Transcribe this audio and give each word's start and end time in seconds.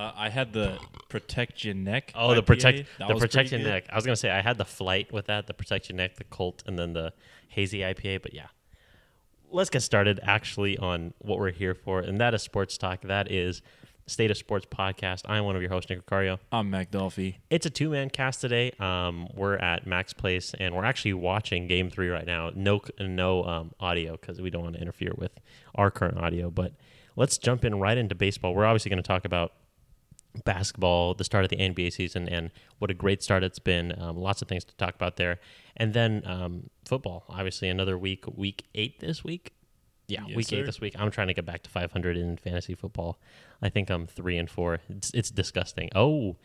Uh, 0.00 0.12
I 0.16 0.30
had 0.30 0.54
the 0.54 0.78
protect 1.10 1.62
your 1.62 1.74
neck. 1.74 2.12
Oh, 2.14 2.34
the 2.34 2.40
IPA. 2.40 2.46
protect 2.46 2.88
That 2.98 3.08
the 3.08 3.14
was 3.14 3.20
protect 3.22 3.50
pretty 3.50 3.62
your 3.62 3.70
good. 3.70 3.84
neck. 3.84 3.84
I 3.92 3.96
was 3.96 4.06
gonna 4.06 4.16
say 4.16 4.30
I 4.30 4.40
had 4.40 4.56
the 4.56 4.64
flight 4.64 5.12
with 5.12 5.26
that, 5.26 5.46
the 5.46 5.52
protect 5.52 5.90
your 5.90 5.96
neck, 5.96 6.16
the 6.16 6.24
Colt, 6.24 6.62
and 6.66 6.78
then 6.78 6.94
the 6.94 7.12
hazy 7.48 7.80
IPA. 7.80 8.22
But 8.22 8.32
yeah, 8.32 8.46
let's 9.50 9.68
get 9.68 9.82
started 9.82 10.18
actually 10.22 10.78
on 10.78 11.12
what 11.18 11.38
we're 11.38 11.50
here 11.50 11.74
for, 11.74 12.00
and 12.00 12.18
that 12.18 12.32
is 12.32 12.42
sports 12.42 12.78
talk. 12.78 13.02
That 13.02 13.30
is 13.30 13.60
State 14.06 14.30
of 14.30 14.38
Sports 14.38 14.64
podcast. 14.64 15.22
I'm 15.28 15.44
one 15.44 15.54
of 15.54 15.60
your 15.60 15.70
hosts, 15.70 15.90
Nick 15.90 16.06
Ricario. 16.06 16.38
I'm 16.50 16.70
Mac 16.70 16.90
Dolphy. 16.90 17.36
It's 17.50 17.66
a 17.66 17.70
two 17.70 17.90
man 17.90 18.08
cast 18.08 18.40
today. 18.40 18.72
Um, 18.80 19.28
we're 19.34 19.56
at 19.56 19.86
Max 19.86 20.14
Place, 20.14 20.54
and 20.58 20.74
we're 20.74 20.86
actually 20.86 21.12
watching 21.12 21.66
Game 21.66 21.90
Three 21.90 22.08
right 22.08 22.26
now. 22.26 22.50
No, 22.54 22.80
no 22.98 23.44
um, 23.44 23.72
audio 23.78 24.12
because 24.12 24.40
we 24.40 24.48
don't 24.48 24.62
want 24.62 24.76
to 24.76 24.80
interfere 24.80 25.12
with 25.18 25.32
our 25.74 25.90
current 25.90 26.16
audio. 26.16 26.50
But 26.50 26.72
let's 27.16 27.36
jump 27.36 27.66
in 27.66 27.78
right 27.78 27.98
into 27.98 28.14
baseball. 28.14 28.54
We're 28.54 28.64
obviously 28.64 28.88
going 28.88 29.02
to 29.02 29.06
talk 29.06 29.26
about 29.26 29.52
basketball, 30.44 31.14
the 31.14 31.24
start 31.24 31.44
of 31.44 31.50
the 31.50 31.56
NBA 31.56 31.92
season, 31.92 32.28
and 32.28 32.50
what 32.78 32.90
a 32.90 32.94
great 32.94 33.22
start 33.22 33.42
it's 33.42 33.58
been. 33.58 33.94
Um, 34.00 34.16
lots 34.16 34.42
of 34.42 34.48
things 34.48 34.64
to 34.64 34.74
talk 34.76 34.94
about 34.94 35.16
there, 35.16 35.40
and 35.76 35.92
then 35.94 36.22
um, 36.26 36.70
football. 36.84 37.24
Obviously, 37.28 37.68
another 37.68 37.98
week, 37.98 38.24
week 38.34 38.64
eight 38.74 39.00
this 39.00 39.24
week. 39.24 39.52
Yeah, 40.08 40.24
Yes, 40.26 40.36
week 40.36 40.46
sir. 40.48 40.56
eight 40.56 40.66
this 40.66 40.80
week. 40.80 40.94
I'm 40.98 41.10
trying 41.10 41.28
to 41.28 41.34
get 41.34 41.46
back 41.46 41.62
to 41.62 41.70
500 41.70 42.16
in 42.16 42.36
fantasy 42.36 42.74
football. 42.74 43.20
I 43.62 43.68
think 43.68 43.90
I'm 43.90 44.06
three 44.08 44.38
and 44.38 44.50
four. 44.50 44.80
It's, 44.88 45.12
it's 45.14 45.30
disgusting. 45.30 45.88
Oh, 45.94 46.36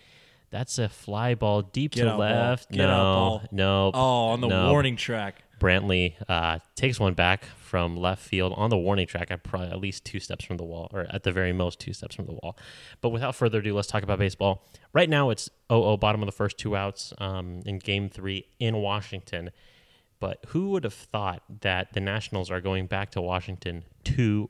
that's 0.56 0.78
a 0.78 0.88
fly 0.88 1.36
ball 1.36 1.62
deep 1.62 1.92
Get 1.92 2.06
to 2.06 2.12
out 2.12 2.20
left. 2.20 2.72
Get 2.72 2.78
no, 2.78 2.90
out 2.90 3.14
ball. 3.14 3.44
no. 3.52 3.92
Oh, 3.94 4.00
on 4.30 4.40
the 4.40 4.48
no. 4.48 4.72
warning 4.72 4.96
track. 4.96 5.44
Brantley 5.60 6.16
uh, 6.30 6.60
takes 6.76 6.98
one 6.98 7.14
back 7.14 7.44
from 7.58 7.98
left 7.98 8.22
field 8.22 8.54
on 8.56 8.70
the 8.70 8.78
warning 8.78 9.06
track. 9.06 9.32
at 9.32 9.44
probably 9.44 9.68
at 9.68 9.80
least 9.82 10.06
two 10.06 10.22
steps 10.22 10.46
from 10.46 10.56
the 10.56 10.64
wall, 10.64 10.90
or 10.94 11.08
at 11.10 11.24
the 11.24 11.32
very 11.34 11.52
most 11.52 11.80
two 11.80 11.92
steps 11.92 12.16
from 12.16 12.26
the 12.26 12.34
wall. 12.34 12.58
But 13.02 13.10
without 13.10 13.36
further 13.36 13.60
ado, 13.60 13.74
let's 13.74 13.90
talk 13.90 14.02
about 14.02 14.18
baseball. 14.18 14.66
Right 14.94 15.10
now, 15.10 15.30
it's 15.30 15.50
0-0, 15.70 16.00
bottom 16.00 16.22
of 16.22 16.26
the 16.26 16.32
first 16.32 16.58
two 16.58 16.74
outs 16.76 17.14
um, 17.18 17.62
in 17.66 17.80
Game 17.80 18.08
Three 18.08 18.46
in 18.58 18.78
Washington. 18.78 19.52
But 20.22 20.46
who 20.48 20.70
would 20.70 20.86
have 20.86 20.94
thought 20.94 21.44
that 21.62 21.92
the 21.92 22.00
Nationals 22.00 22.50
are 22.50 22.62
going 22.62 22.88
back 22.88 23.12
to 23.12 23.22
Washington 23.22 23.84
2-0? 24.06 24.48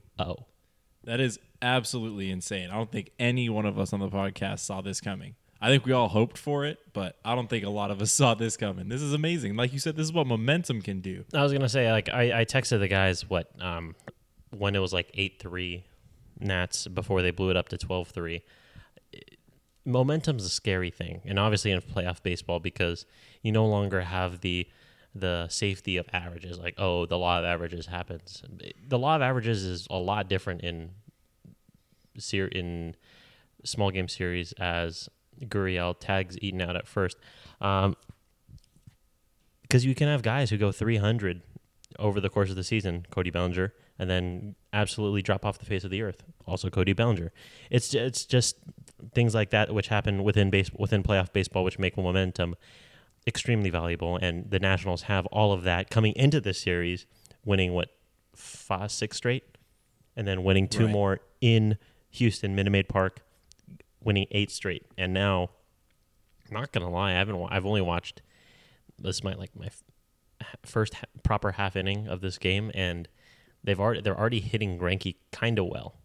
That 1.03 1.19
is 1.19 1.39
absolutely 1.63 2.29
insane. 2.29 2.69
I 2.69 2.75
don't 2.75 2.91
think 2.91 3.11
any 3.17 3.49
one 3.49 3.65
of 3.65 3.79
us 3.79 3.91
on 3.91 3.99
the 3.99 4.09
podcast 4.09 4.59
saw 4.59 4.81
this 4.81 5.01
coming. 5.01 5.35
I 5.65 5.69
think 5.69 5.83
we 5.83 5.93
all 5.93 6.07
hoped 6.07 6.37
for 6.37 6.63
it, 6.65 6.77
but 6.93 7.17
I 7.25 7.33
don't 7.33 7.49
think 7.49 7.65
a 7.65 7.71
lot 7.71 7.89
of 7.89 7.99
us 7.99 8.11
saw 8.11 8.35
this 8.35 8.55
coming. 8.55 8.87
This 8.87 9.01
is 9.01 9.13
amazing. 9.13 9.55
Like 9.55 9.73
you 9.73 9.79
said, 9.79 9.95
this 9.95 10.03
is 10.03 10.13
what 10.13 10.27
momentum 10.27 10.79
can 10.83 11.01
do. 11.01 11.25
I 11.33 11.41
was 11.41 11.51
gonna 11.51 11.67
say, 11.67 11.91
like, 11.91 12.07
I, 12.09 12.41
I 12.41 12.45
texted 12.45 12.79
the 12.79 12.87
guys 12.87 13.27
what 13.27 13.49
um, 13.59 13.95
when 14.51 14.75
it 14.75 14.79
was 14.79 14.93
like 14.93 15.09
eight 15.15 15.39
three 15.39 15.83
Nats 16.39 16.87
before 16.87 17.23
they 17.23 17.31
blew 17.31 17.49
it 17.49 17.57
up 17.57 17.69
to 17.69 17.77
12-3. 17.77 18.43
Momentum's 19.85 20.45
a 20.45 20.49
scary 20.49 20.91
thing, 20.91 21.21
and 21.25 21.39
obviously 21.39 21.71
in 21.71 21.81
playoff 21.81 22.21
baseball 22.21 22.59
because 22.59 23.07
you 23.41 23.51
no 23.51 23.65
longer 23.65 24.01
have 24.01 24.41
the 24.41 24.67
the 25.15 25.47
safety 25.47 25.97
of 25.97 26.07
averages. 26.13 26.59
Like, 26.59 26.75
oh, 26.77 27.07
the 27.07 27.17
law 27.17 27.39
of 27.39 27.45
averages 27.45 27.87
happens. 27.87 28.43
The 28.87 28.99
law 28.99 29.15
of 29.15 29.23
averages 29.23 29.63
is 29.63 29.87
a 29.89 29.97
lot 29.97 30.29
different 30.29 30.61
in 30.61 30.91
in 32.51 32.95
small 33.63 33.89
game 33.89 34.07
series 34.07 34.51
as 34.53 35.09
Gurriel 35.43 35.95
tags 35.99 36.37
Eaton 36.41 36.61
out 36.61 36.75
at 36.75 36.87
first. 36.87 37.17
Um, 37.61 37.95
because 39.61 39.85
you 39.85 39.95
can 39.95 40.07
have 40.07 40.21
guys 40.21 40.49
who 40.51 40.57
go 40.57 40.71
300 40.71 41.41
over 41.97 42.19
the 42.21 42.29
course 42.29 42.49
of 42.49 42.55
the 42.55 42.63
season, 42.63 43.05
Cody 43.09 43.31
Bellinger, 43.31 43.73
and 43.97 44.09
then 44.09 44.55
absolutely 44.73 45.21
drop 45.21 45.45
off 45.45 45.57
the 45.57 45.65
face 45.65 45.83
of 45.83 45.89
the 45.89 46.01
earth. 46.01 46.23
Also, 46.45 46.69
Cody 46.69 46.93
Bellinger. 46.93 47.31
It's 47.71 47.93
it's 47.93 48.25
just 48.25 48.57
things 49.13 49.33
like 49.33 49.49
that 49.51 49.73
which 49.73 49.87
happen 49.87 50.23
within 50.23 50.49
base 50.49 50.69
within 50.77 51.01
playoff 51.03 51.33
baseball, 51.33 51.63
which 51.63 51.79
make 51.79 51.97
momentum 51.97 52.55
extremely 53.25 53.69
valuable. 53.69 54.17
And 54.17 54.49
the 54.51 54.59
Nationals 54.59 55.03
have 55.03 55.25
all 55.27 55.51
of 55.51 55.63
that 55.63 55.89
coming 55.89 56.13
into 56.15 56.39
this 56.39 56.61
series, 56.61 57.05
winning 57.43 57.73
what 57.73 57.89
five, 58.35 58.91
six 58.91 59.17
straight, 59.17 59.43
and 60.15 60.27
then 60.27 60.43
winning 60.43 60.67
two 60.67 60.83
Right. 60.85 60.91
more 60.91 61.19
in 61.41 61.77
Houston, 62.11 62.55
Minute 62.55 62.69
Maid 62.71 62.87
Park, 62.89 63.21
winning 64.05 64.27
eight 64.31 64.51
straight, 64.51 64.85
and 64.97 65.13
now. 65.13 65.49
Not 66.51 66.71
gonna 66.71 66.89
lie, 66.91 67.09
I 67.11 67.15
haven't. 67.15 67.43
I've 67.49 67.65
only 67.65 67.81
watched 67.81 68.21
this 68.99 69.23
might 69.23 69.39
like 69.39 69.55
my 69.55 69.69
first 70.63 70.93
ha- 70.93 71.05
proper 71.23 71.53
half 71.53 71.75
inning 71.75 72.07
of 72.07 72.21
this 72.21 72.37
game, 72.37 72.69
and 72.75 73.07
they've 73.63 73.79
already 73.79 74.01
they're 74.01 74.17
already 74.17 74.39
hitting 74.41 74.77
Greinke 74.77 75.15
kind 75.31 75.57
of 75.57 75.65
well. 75.65 75.95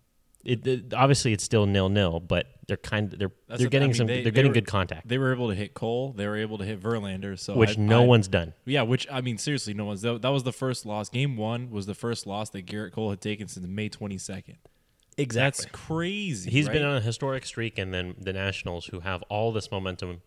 It, 0.43 0.67
it- 0.67 0.95
obviously 0.95 1.35
it's 1.35 1.45
still 1.45 1.67
nil 1.67 1.91
nil, 1.91 2.21
but 2.21 2.47
they're 2.67 2.79
kind 2.79 3.11
they're 3.11 3.33
That's 3.49 3.61
they're 3.61 3.69
getting 3.69 3.89
I 3.89 3.89
mean, 3.89 3.95
some 3.95 4.07
they- 4.07 4.25
are 4.25 4.31
getting 4.31 4.49
were- 4.51 4.55
good 4.55 4.67
contact, 4.67 5.07
They 5.07 5.19
were 5.19 5.35
able 5.35 5.51
to 5.51 5.55
hit 5.55 5.75
Cole. 5.75 6.13
They 6.15 6.27
were 6.27 6.39
able 6.39 6.57
to 6.57 6.65
hit 6.65 6.81
Verlander. 6.81 7.39
So 7.39 7.55
which 7.55 7.77
I- 7.79 7.83
no 7.83 8.05
I- 8.05 8.07
one's 8.07 8.29
done. 8.29 8.55
Yeah, 8.65 8.81
which 8.83 9.07
I 9.13 9.21
mean, 9.21 9.37
seriously, 9.37 9.75
no 9.75 9.85
one's. 9.85 10.01
That, 10.01 10.23
that 10.23 10.31
was 10.31 10.45
the 10.45 10.55
first 10.55 10.87
loss. 10.87 11.11
Game 11.11 11.37
one 11.37 11.69
was 11.71 11.85
the 11.85 11.95
first 11.95 12.27
loss 12.27 12.49
that 12.51 12.65
Gerrit 12.65 12.93
Cole 12.93 13.11
had 13.11 13.21
taken 13.21 13.47
since 13.47 13.67
May 13.67 13.91
22nd. 15.29 15.33
That's 15.35 15.67
crazy. 15.67 16.51
He's 16.51 16.67
right? 16.67 16.75
been 16.75 16.85
on 16.85 16.97
a 16.97 17.01
historic 17.01 17.45
streak, 17.47 17.79
and 17.79 17.93
then 17.93 18.15
the 18.19 18.33
Nationals, 18.33 18.87
who 18.87 19.01
have 19.01 19.23
all 19.25 19.53
this 19.53 19.71
momentum, 19.71 20.23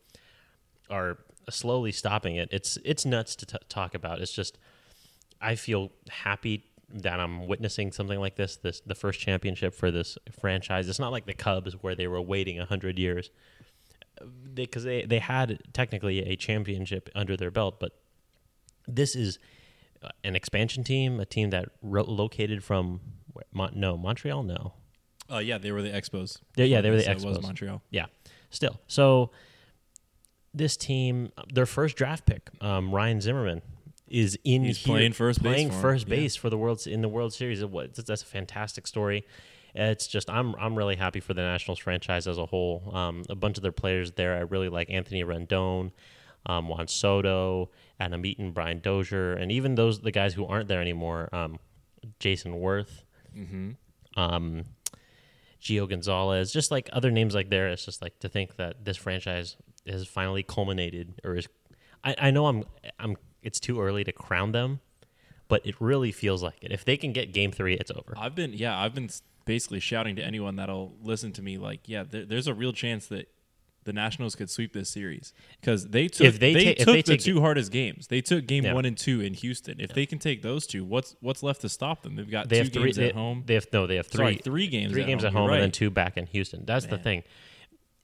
are 0.90 1.18
slowly 1.50 1.92
stopping 1.92 2.36
it. 2.36 2.50
It's 2.52 2.78
it's 2.86 3.06
nuts 3.06 3.36
to 3.38 3.46
t- 3.46 3.58
talk 3.70 3.96
about. 3.96 4.22
It's 4.22 4.34
just 4.34 4.58
I 5.42 5.56
feel 5.56 5.92
happy 6.10 6.66
that 6.90 7.20
I'm 7.20 7.48
witnessing 7.48 7.92
something 7.92 8.20
like 8.20 8.36
this. 8.36 8.58
This 8.58 8.82
the 8.82 8.96
first 8.96 9.20
championship 9.20 9.74
for 9.74 9.92
this 9.92 10.18
franchise. 10.40 10.88
It's 10.88 11.00
not 11.00 11.12
like 11.12 11.26
the 11.26 11.34
Cubs 11.34 11.74
where 11.74 11.96
they 11.96 12.08
were 12.08 12.22
waiting 12.22 12.58
hundred 12.60 13.00
years 13.00 13.32
because 14.54 14.84
they, 14.84 15.04
they 15.04 15.20
had 15.20 15.60
technically 15.74 16.20
a 16.20 16.36
championship 16.36 17.10
under 17.16 17.36
their 17.36 17.52
belt, 17.52 17.80
but 17.80 17.94
this 18.88 19.16
is 19.16 19.40
an 20.24 20.36
expansion 20.36 20.84
team, 20.84 21.20
a 21.20 21.26
team 21.26 21.50
that 21.52 21.70
ro- 21.82 22.04
located 22.04 22.64
from 22.64 23.02
no 23.54 23.98
Montreal, 23.98 24.44
no. 24.44 24.74
Uh, 25.34 25.40
yeah, 25.40 25.58
they 25.58 25.72
were 25.72 25.82
the 25.82 25.90
Expos. 25.90 26.40
They- 26.56 26.68
yeah, 26.68 26.82
they 26.82 26.90
were 26.90 26.98
the 26.98 27.04
So 27.04 27.12
It 27.12 27.16
was 27.26 27.38
Expos. 27.40 27.42
Montreal. 27.42 27.82
Yeah, 27.90 28.06
still. 28.50 28.80
So 28.88 29.32
this 30.54 30.78
team, 30.78 31.32
their 31.52 31.66
first 31.66 31.96
draft 31.96 32.26
pick, 32.26 32.50
um, 32.62 32.94
Ryan 32.94 33.22
Zimmerman, 33.22 33.62
is 34.08 34.38
in 34.44 34.64
He's 34.64 34.78
here 34.78 34.94
playing 34.96 35.14
first 35.14 35.42
base 35.42 35.54
playing 35.54 35.70
for 35.70 35.76
'em, 35.76 35.82
first 35.82 36.08
yeah. 36.08 36.16
base 36.16 36.36
for 36.36 36.50
the 36.50 36.58
world 36.58 36.86
in 36.86 37.02
the 37.02 37.10
World 37.10 37.34
Series. 37.34 37.64
Was- 37.66 37.90
That's 37.96 38.22
a 38.22 38.26
fantastic 38.26 38.86
story. 38.86 39.26
It's 39.74 40.06
just 40.06 40.30
I'm 40.30 40.54
I'm 40.56 40.76
really 40.76 40.96
happy 40.98 41.20
for 41.20 41.34
the 41.34 41.42
Nationals 41.42 41.80
franchise 41.80 42.28
as 42.28 42.38
a 42.38 42.46
whole. 42.46 42.92
Um, 42.96 43.24
a 43.28 43.34
bunch 43.36 43.58
of 43.58 43.64
their 43.64 43.72
players 43.72 44.12
there, 44.12 44.36
I 44.36 44.42
really 44.42 44.70
like 44.70 44.92
Anthony 44.92 45.24
Rendon, 45.24 45.92
um, 46.46 46.68
Juan 46.68 46.88
Soto, 46.88 47.72
Adam 48.00 48.24
Eaton, 48.24 48.52
Brian 48.52 48.80
Dozier, 48.82 49.34
and 49.34 49.52
even 49.52 49.74
those 49.74 50.02
the 50.02 50.12
guys 50.12 50.36
who 50.36 50.46
aren't 50.46 50.68
there 50.68 50.82
anymore. 50.82 51.30
Um, 51.34 51.58
Jayson 52.20 52.60
Werth, 52.62 53.04
Mm-hmm. 53.36 53.72
um, 54.20 54.66
Gio 55.64 55.90
Gonzalez, 55.90 56.52
just 56.52 56.72
like 56.72 56.90
other 56.92 57.10
names 57.10 57.34
like 57.34 57.50
there. 57.50 57.70
It's 57.70 57.86
just 57.86 58.02
like 58.02 58.20
to 58.20 58.30
think 58.30 58.58
that 58.58 58.84
this 58.84 58.98
franchise 58.98 59.56
has 59.88 60.06
finally 60.08 60.44
culminated, 60.44 61.22
or 61.24 61.36
is. 61.36 61.48
I, 62.04 62.16
I 62.20 62.32
know 62.32 62.48
I'm 62.48 62.66
I'm. 63.00 63.16
It's 63.42 63.60
too 63.60 63.82
early 63.82 64.04
to 64.04 64.12
crown 64.12 64.52
them, 64.52 64.82
but 65.48 65.66
it 65.66 65.76
really 65.80 66.12
feels 66.12 66.44
like 66.44 66.58
it. 66.62 66.72
If 66.72 66.84
they 66.86 66.98
can 66.98 67.14
get 67.14 67.34
Game 67.34 67.52
Three, 67.52 67.76
it's 67.76 67.92
over. 67.92 68.14
I've 68.18 68.36
been, 68.36 68.54
yeah, 68.54 68.78
I've 68.78 68.94
been 68.94 69.10
basically 69.46 69.80
shouting 69.80 70.16
to 70.18 70.24
anyone 70.24 70.56
that'll 70.56 70.94
listen 71.02 71.32
to 71.34 71.42
me, 71.42 71.58
like, 71.58 71.82
yeah, 71.88 72.04
there, 72.04 72.26
there's 72.26 72.48
a 72.48 72.54
real 72.54 72.74
chance 72.74 73.08
that 73.08 73.30
the 73.86 73.94
Nationals 73.94 74.36
could 74.36 74.50
sweep 74.50 74.74
this 74.74 74.90
series 74.90 75.34
because 75.60 75.88
they 75.88 76.08
took 76.08 76.28
If 76.28 76.40
they 76.40 76.54
they, 76.54 76.74
ta- 76.76 76.84
took 76.86 76.94
they 76.96 77.02
the 77.02 77.18
two 77.18 77.42
hardest 77.42 77.72
games. 77.72 78.08
They 78.08 78.22
took 78.22 78.46
Game 78.48 78.64
Yeah. 78.66 78.74
one 78.74 78.86
and 78.86 78.98
two 78.98 79.22
in 79.22 79.34
Houston. 79.34 79.80
If 79.80 79.94
they 79.94 80.06
can 80.06 80.20
take 80.20 80.42
those 80.42 80.66
two, 80.68 80.84
what's 80.84 81.16
what's 81.22 81.44
left 81.44 81.62
to 81.62 81.70
stop 81.70 82.04
them? 82.04 82.16
They've 82.16 82.30
got 82.30 82.50
They 82.50 82.58
two 82.58 82.64
have 82.64 82.74
three. 82.74 82.84
games 82.84 82.96
They, 82.98 83.10
at 83.10 83.16
home. 83.16 83.44
they 83.46 83.54
have 83.56 83.68
no. 83.74 83.88
They 83.88 83.96
have 83.98 84.08
three. 84.08 84.18
Sorry, 84.18 84.36
three 84.38 84.68
games. 84.68 84.92
three 84.94 85.02
at 85.04 85.08
games 85.08 85.24
home. 85.24 85.28
at 85.36 85.40
home 85.40 85.50
and 85.52 85.62
then 85.62 85.72
two 85.72 85.90
back 85.90 86.18
in 86.18 86.26
Houston. 86.28 86.64
That's 86.66 86.86
the 86.86 86.98
thing. 86.98 87.24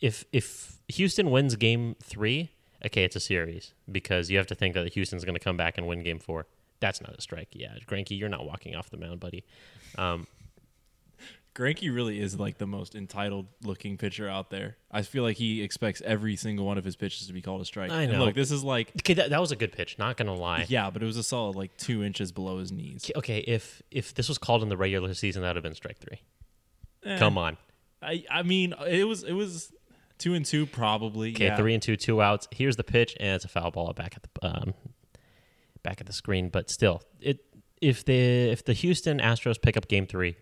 If 0.01 0.25
if 0.31 0.77
Houston 0.89 1.29
wins 1.29 1.55
Game 1.55 1.95
Three, 2.01 2.51
okay, 2.85 3.03
it's 3.03 3.15
a 3.15 3.19
series 3.19 3.73
because 3.91 4.29
you 4.31 4.37
have 4.37 4.47
to 4.47 4.55
think 4.55 4.73
that 4.75 4.93
Houston's 4.93 5.25
going 5.25 5.35
to 5.35 5.39
come 5.43 5.57
back 5.57 5.77
and 5.77 5.87
win 5.87 6.03
Game 6.03 6.19
Four. 6.19 6.47
That's 6.79 7.01
not 7.01 7.13
a 7.17 7.21
strike. 7.21 7.49
Yeah, 7.51 7.73
Greinke, 7.85 8.17
you're 8.17 8.29
not 8.29 8.45
walking 8.45 8.73
off 8.75 8.89
the 8.89 8.95
mound, 8.97 9.19
buddy. 9.19 9.43
Um, 9.97 10.27
Greinke 11.55 11.93
really 11.93 12.19
is 12.21 12.39
like 12.39 12.57
the 12.57 12.67
most 12.67 12.95
entitled 12.95 13.47
looking 13.63 13.97
pitcher 13.97 14.29
out 14.29 14.49
there. 14.49 14.77
I 14.91 15.01
feel 15.01 15.23
like 15.23 15.35
he 15.37 15.61
expects 15.61 16.01
every 16.05 16.35
single 16.35 16.65
one 16.65 16.77
of 16.77 16.85
his 16.85 16.95
pitches 16.95 17.27
to 17.27 17.33
be 17.33 17.41
called 17.41 17.59
a 17.61 17.65
strike. 17.65 17.91
I 17.91 18.03
And 18.03 18.13
know. 18.13 18.25
look, 18.25 18.35
this 18.35 18.51
is 18.51 18.63
like 18.63 18.91
okay, 19.01 19.15
that, 19.15 19.29
that 19.31 19.41
was 19.41 19.51
a 19.51 19.55
good 19.55 19.71
pitch. 19.71 19.97
Not 19.97 20.15
gonna 20.15 20.33
lie. 20.35 20.65
yeah, 20.69 20.89
but 20.89 21.01
it 21.03 21.05
was 21.05 21.17
a 21.17 21.23
solid 21.23 21.55
like 21.55 21.75
two 21.77 22.03
inches 22.03 22.31
below 22.31 22.59
his 22.59 22.71
knees. 22.71 23.09
Okay, 23.15 23.39
if 23.39 23.81
if 23.91 24.13
this 24.13 24.29
was 24.29 24.37
called 24.37 24.63
in 24.63 24.69
the 24.69 24.77
regular 24.77 25.13
season, 25.13 25.41
that 25.41 25.49
would 25.49 25.55
have 25.57 25.63
been 25.63 25.75
strike 25.75 25.97
three. 25.97 26.21
Eh, 27.03 27.17
Come 27.17 27.37
on. 27.37 27.57
I 28.01 28.23
I 28.29 28.43
mean 28.43 28.73
it 28.87 29.05
was 29.07 29.23
it 29.23 29.33
was 29.33 29.73
two 30.17 30.33
and 30.35 30.45
two 30.45 30.65
probably. 30.65 31.31
Okay, 31.31 31.45
yeah. 31.45 31.57
three 31.57 31.73
and 31.73 31.81
two, 31.83 31.95
two 31.97 32.21
outs. 32.21 32.47
Here's 32.51 32.75
the 32.77 32.83
pitch, 32.83 33.15
and 33.19 33.35
it's 33.35 33.45
a 33.45 33.49
foul 33.49 33.71
ball 33.71 33.91
back 33.93 34.15
at 34.15 34.23
the 34.23 34.47
um, 34.47 34.73
back 35.83 35.99
at 35.99 36.07
the 36.07 36.13
screen. 36.13 36.49
But 36.49 36.69
still, 36.69 37.01
it 37.19 37.39
if 37.81 38.05
the 38.05 38.49
if 38.51 38.63
the 38.63 38.73
Houston 38.73 39.19
Astros 39.19 39.61
pick 39.61 39.75
up 39.75 39.87
Game 39.87 40.05
Three, 40.05 40.35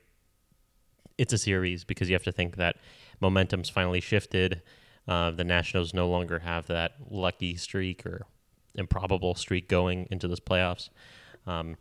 it's 1.17 1.33
a 1.33 1.37
series 1.37 1.83
because 1.83 2.09
you 2.09 2.15
have 2.15 2.23
to 2.23 2.31
think 2.31 2.57
that 2.57 2.77
momentum's 3.19 3.69
finally 3.69 4.01
shifted. 4.01 4.61
Uh, 5.07 5.31
the 5.31 5.43
Nationals 5.43 5.93
no 5.93 6.07
longer 6.07 6.39
have 6.39 6.67
that 6.67 6.95
lucky 7.09 7.55
streak 7.55 8.05
or 8.05 8.25
improbable 8.75 9.35
streak 9.35 9.67
going 9.67 10.07
into 10.11 10.27
this 10.27 10.39
playoffs. 10.39 10.89
Um, 11.45 11.77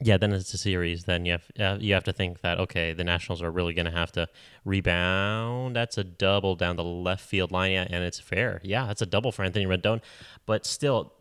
yeah, 0.00 0.18
then 0.18 0.32
it's 0.32 0.52
a 0.52 0.58
series. 0.58 1.04
Then 1.04 1.24
you 1.24 1.32
have 1.32 1.44
uh, 1.58 1.78
you 1.80 1.94
have 1.94 2.04
to 2.04 2.12
think 2.12 2.40
that 2.42 2.58
okay, 2.60 2.92
the 2.92 3.04
Nationals 3.04 3.42
are 3.42 3.50
really 3.50 3.72
going 3.72 3.86
to 3.86 3.92
have 3.92 4.12
to 4.12 4.28
rebound. 4.64 5.74
That's 5.74 5.96
a 5.96 6.04
double 6.04 6.54
down 6.54 6.76
the 6.76 6.84
left 6.84 7.24
field 7.24 7.50
line, 7.50 7.72
yeah, 7.72 7.86
and 7.88 8.04
it's 8.04 8.20
fair. 8.20 8.60
Yeah, 8.62 8.86
that's 8.86 9.00
a 9.00 9.06
double 9.06 9.32
for 9.32 9.42
Anthony 9.44 9.64
Rendon, 9.64 10.02
but 10.44 10.66
still, 10.66 11.12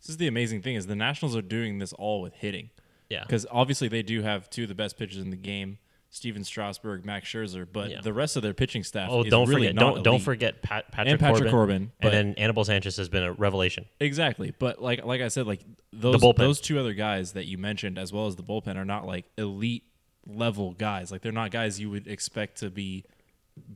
This 0.00 0.10
is 0.10 0.16
the 0.16 0.28
amazing 0.28 0.62
thing 0.62 0.76
is 0.76 0.86
the 0.86 0.96
Nationals 0.96 1.36
are 1.36 1.42
doing 1.42 1.78
this 1.78 1.92
all 1.92 2.22
with 2.22 2.34
hitting. 2.34 2.70
Yeah, 3.10 3.22
Because 3.22 3.46
obviously 3.50 3.88
they 3.88 4.02
do 4.02 4.22
have 4.22 4.48
two 4.48 4.62
of 4.62 4.68
the 4.68 4.74
best 4.74 4.96
pitchers 4.96 5.18
in 5.18 5.30
the 5.30 5.36
game, 5.36 5.78
Stephen 6.10 6.42
Strasburg, 6.44 7.04
Max 7.04 7.28
Scherzer, 7.28 7.66
but 7.70 7.90
Yeah. 7.90 8.00
the 8.00 8.12
rest 8.12 8.36
of 8.36 8.42
their 8.42 8.54
pitching 8.54 8.82
staff. 8.84 9.08
Oh, 9.12 9.22
is 9.24 9.30
don't 9.30 9.48
really 9.48 9.62
forget! 9.68 9.74
not 9.74 9.94
Don't 9.96 10.02
don't 10.04 10.20
forget 10.22 10.62
Pat, 10.62 10.90
Patrick, 10.90 11.08
and 11.12 11.20
Patrick 11.20 11.50
Corbin, 11.50 11.50
Corbin, 11.50 11.92
and 12.00 12.12
then 12.12 12.34
Anibal 12.42 12.64
Sanchez 12.64 12.96
has 12.96 13.08
been 13.08 13.22
a 13.22 13.32
revelation. 13.32 13.84
Exactly, 14.00 14.52
but 14.58 14.80
like 14.82 15.04
like 15.04 15.20
I 15.20 15.28
said, 15.28 15.46
like 15.46 15.60
those 15.92 16.20
those 16.36 16.60
two 16.60 16.78
other 16.78 16.94
guys 16.94 17.32
that 17.32 17.46
you 17.46 17.58
mentioned, 17.58 17.98
as 17.98 18.12
well 18.12 18.26
as 18.26 18.36
the 18.36 18.42
bullpen, 18.42 18.76
are 18.76 18.84
not 18.84 19.06
like 19.06 19.26
elite 19.38 19.84
level 20.26 20.72
guys. 20.72 21.10
Like 21.12 21.22
they're 21.22 21.32
not 21.32 21.50
guys 21.50 21.78
you 21.80 21.90
would 21.90 22.06
expect 22.06 22.58
to 22.58 22.70
be 22.70 23.04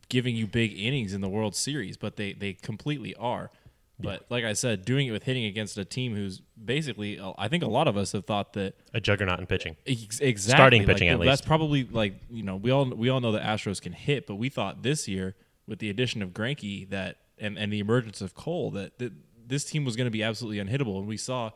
giving 0.09 0.35
you 0.37 0.47
big 0.47 0.73
innings 0.79 1.13
in 1.15 1.21
the 1.21 1.29
World 1.29 1.55
Series, 1.55 1.97
but 1.97 2.17
they 2.17 2.33
they 2.33 2.53
completely 2.53 3.15
are. 3.17 3.51
But 3.99 4.27
like 4.29 4.45
I 4.45 4.55
said, 4.55 4.85
doing 4.85 5.07
it 5.07 5.13
with 5.13 5.23
hitting 5.23 5.45
against 5.45 5.79
a 5.79 5.85
team 5.85 6.17
who's 6.17 6.43
basically, 6.63 7.19
uh, 7.19 7.33
I 7.39 7.49
think 7.49 7.63
a 7.63 7.69
lot 7.69 7.87
of 7.87 7.97
us 7.97 8.13
have 8.13 8.25
thought 8.25 8.53
that 8.55 8.75
A 8.93 9.01
juggernaut 9.01 9.39
in 9.39 9.47
pitching. 9.47 9.77
Ex- 9.87 10.19
exactly 10.21 10.59
Starting 10.59 10.81
like, 10.83 10.89
pitching, 10.89 11.09
at 11.09 11.13
That's 11.13 11.21
least. 11.21 11.31
That's 11.31 11.47
probably 11.47 11.85
like 11.85 12.15
you 12.29 12.43
know 12.43 12.57
we 12.57 12.71
all 12.71 12.87
we 12.87 13.09
all 13.09 13.21
know 13.21 13.33
the 13.33 13.39
Astros 13.39 13.81
can 13.81 13.93
hit, 13.93 14.27
but 14.27 14.35
we 14.35 14.49
thought 14.49 14.83
this 14.83 15.07
year 15.07 15.37
with 15.67 15.79
the 15.79 15.91
addition 15.91 16.23
of 16.23 16.31
Greinke 16.31 16.91
that 16.91 17.19
and, 17.39 17.57
and 17.57 17.73
the 17.73 17.79
emergence 17.79 18.21
of 18.21 18.35
Cole 18.35 18.71
that, 18.73 18.99
that 18.99 19.13
this 19.47 19.65
team 19.65 19.85
was 19.85 19.97
going 19.97 20.07
to 20.07 20.11
be 20.11 20.23
absolutely 20.23 20.63
unhittable, 20.63 20.99
and 20.99 21.07
we 21.07 21.17
saw 21.17 21.51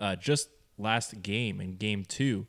uh, 0.00 0.16
just 0.16 0.48
last 0.78 1.22
game 1.22 1.60
in 1.60 1.76
Game 1.76 2.04
Two, 2.04 2.46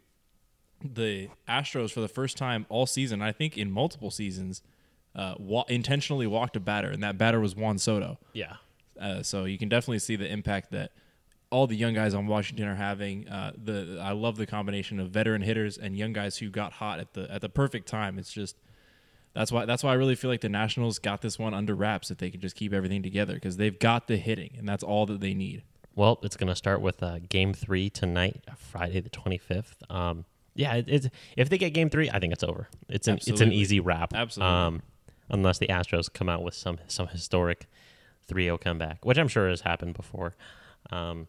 the 0.84 1.30
Astros 1.50 1.92
for 1.92 2.02
the 2.02 2.08
first 2.08 2.38
time 2.38 2.66
all 2.70 2.86
season, 2.86 3.22
I 3.22 3.32
think 3.32 3.58
in 3.58 3.72
multiple 3.72 4.12
seasons, 4.12 4.62
uh, 5.16 5.36
wa- 5.38 5.66
intentionally 5.68 6.28
walked 6.28 6.56
a 6.56 6.60
batter, 6.60 6.90
and 6.90 7.04
that 7.04 7.18
batter 7.18 7.40
was 7.40 7.56
Juan 7.56 7.78
Soto. 7.78 8.20
Yeah, 8.34 8.58
Uh, 9.02 9.24
so 9.24 9.46
you 9.46 9.58
can 9.58 9.70
definitely 9.70 10.00
see 10.00 10.16
the 10.16 10.32
impact 10.32 10.72
that 10.72 10.92
all 11.50 11.68
the 11.68 11.76
young 11.76 11.94
guys 11.94 12.14
on 12.14 12.28
Washington 12.28 12.68
are 12.68 12.76
having. 12.76 13.28
Uh, 13.28 13.52
the 13.62 14.00
I 14.02 14.14
love 14.14 14.38
the 14.38 14.46
combination 14.46 15.00
of 15.00 15.10
veteran 15.10 15.42
hitters 15.42 15.78
and 15.78 15.98
young 15.98 16.14
guys 16.14 16.38
who 16.38 16.50
got 16.50 16.74
hot 16.74 17.00
at 17.00 17.14
the 17.14 17.30
at 17.32 17.42
the 17.42 17.50
perfect 17.50 17.88
time. 17.88 18.18
It's 18.18 18.32
just 18.32 18.56
that's 19.34 19.52
why 19.52 19.66
that's 19.66 19.84
why 19.84 19.92
I 19.92 19.96
really 19.96 20.16
feel 20.16 20.32
like 20.32 20.42
the 20.42 20.50
Nationals 20.50 21.00
got 21.00 21.22
this 21.22 21.38
one 21.38 21.54
under 21.54 21.76
wraps 21.76 22.10
if 22.12 22.18
they 22.18 22.30
can 22.30 22.42
just 22.42 22.56
keep 22.56 22.74
everything 22.74 23.04
together 23.04 23.34
because 23.34 23.58
they've 23.58 23.78
got 23.78 24.08
the 24.08 24.18
hitting 24.18 24.56
and 24.58 24.68
that's 24.68 24.84
all 24.84 25.06
that 25.08 25.20
they 25.20 25.34
need. 25.34 25.64
Well, 25.96 26.20
it's 26.24 26.38
going 26.38 26.48
to 26.48 26.56
start 26.56 26.82
with 26.82 27.04
uh, 27.04 27.20
Game 27.28 27.54
Three 27.54 27.90
tonight, 27.90 28.44
Friday 28.56 29.02
the 29.02 29.10
twenty 29.10 29.38
fifth. 29.38 29.84
Um, 29.90 30.26
yeah, 30.56 30.76
it, 30.76 30.86
it's 30.88 31.08
if 31.36 31.50
they 31.50 31.58
get 31.58 31.72
Game 31.74 31.90
Three, 31.90 32.10
I 32.10 32.20
think 32.20 32.32
it's 32.32 32.44
over. 32.44 32.70
It's 32.88 33.08
an 33.08 33.20
it's 33.28 33.42
an 33.42 33.52
easy 33.52 33.80
wrap. 33.80 34.14
Absolutely. 34.14 34.56
Um, 34.56 34.82
unless 35.30 35.58
the 35.58 35.68
Astros 35.68 36.12
come 36.12 36.30
out 36.30 36.44
with 36.44 36.54
some 36.54 36.78
some 36.88 37.08
historic 37.08 37.68
3-0 38.28 38.60
comeback, 38.62 39.06
which 39.06 39.18
I'm 39.18 39.28
sure 39.28 39.50
has 39.50 39.62
happened 39.62 39.94
before. 39.96 40.36
Um, 40.92 41.28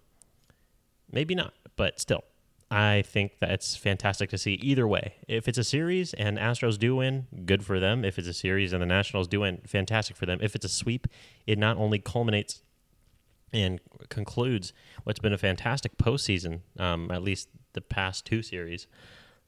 maybe 1.10 1.34
not, 1.34 1.54
but 1.76 2.00
still, 2.00 2.24
I 2.70 3.02
think 3.02 3.38
that 3.40 3.50
it's 3.50 3.76
fantastic 3.76 4.30
to 4.30 4.38
see 4.38 4.54
either 4.54 4.88
way. 4.88 5.16
If 5.28 5.46
it's 5.46 5.58
a 5.58 5.64
series 5.64 6.14
and 6.14 6.38
Astros 6.38 6.78
do 6.78 6.96
win, 6.96 7.26
good 7.44 7.62
for 7.64 7.78
them. 7.78 8.02
If 8.02 8.18
it's 8.18 8.28
a 8.28 8.32
series 8.32 8.72
and 8.72 8.80
the 8.80 8.86
Nationals 8.86 9.28
do 9.28 9.40
win, 9.40 9.60
fantastic 9.66 10.16
for 10.16 10.24
them. 10.24 10.38
If 10.40 10.54
it's 10.54 10.64
a 10.64 10.70
sweep, 10.70 11.06
it 11.46 11.58
not 11.58 11.76
only 11.76 11.98
culminates 11.98 12.62
and 13.52 13.78
concludes 14.08 14.72
what's 15.04 15.18
been 15.18 15.34
a 15.34 15.38
fantastic 15.38 15.98
postseason, 15.98 16.60
um, 16.78 17.10
at 17.10 17.22
least 17.22 17.48
the 17.74 17.82
past 17.82 18.24
two 18.24 18.42
series, 18.42 18.86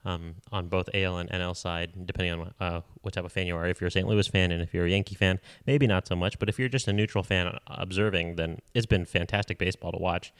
um, 0.04 0.36
on 0.52 0.68
both 0.68 0.88
AL 0.94 1.18
and 1.18 1.30
NL 1.30 1.56
side, 1.56 1.92
depending 2.06 2.32
on 2.40 2.54
uh, 2.60 2.80
what 3.02 3.14
type 3.14 3.24
of 3.24 3.32
fan 3.32 3.46
you 3.46 3.56
are. 3.56 3.66
If 3.66 3.80
you're 3.80 3.88
a 3.88 3.90
St. 3.90 4.06
Louis 4.06 4.26
fan 4.28 4.52
and 4.52 4.60
if 4.62 4.74
you're 4.74 4.86
a 4.86 4.90
Yankee 4.90 5.14
fan, 5.14 5.40
maybe 5.66 5.86
not 5.86 6.06
so 6.06 6.14
much. 6.16 6.38
But 6.38 6.48
if 6.48 6.58
you're 6.58 6.68
just 6.68 6.88
a 6.88 6.92
neutral 6.92 7.24
fan 7.24 7.58
observing, 7.66 8.36
then 8.36 8.58
it's 8.74 8.86
been 8.86 9.04
fantastic 9.04 9.58
baseball 9.58 9.92
to 9.92 9.98
watch. 9.98 10.32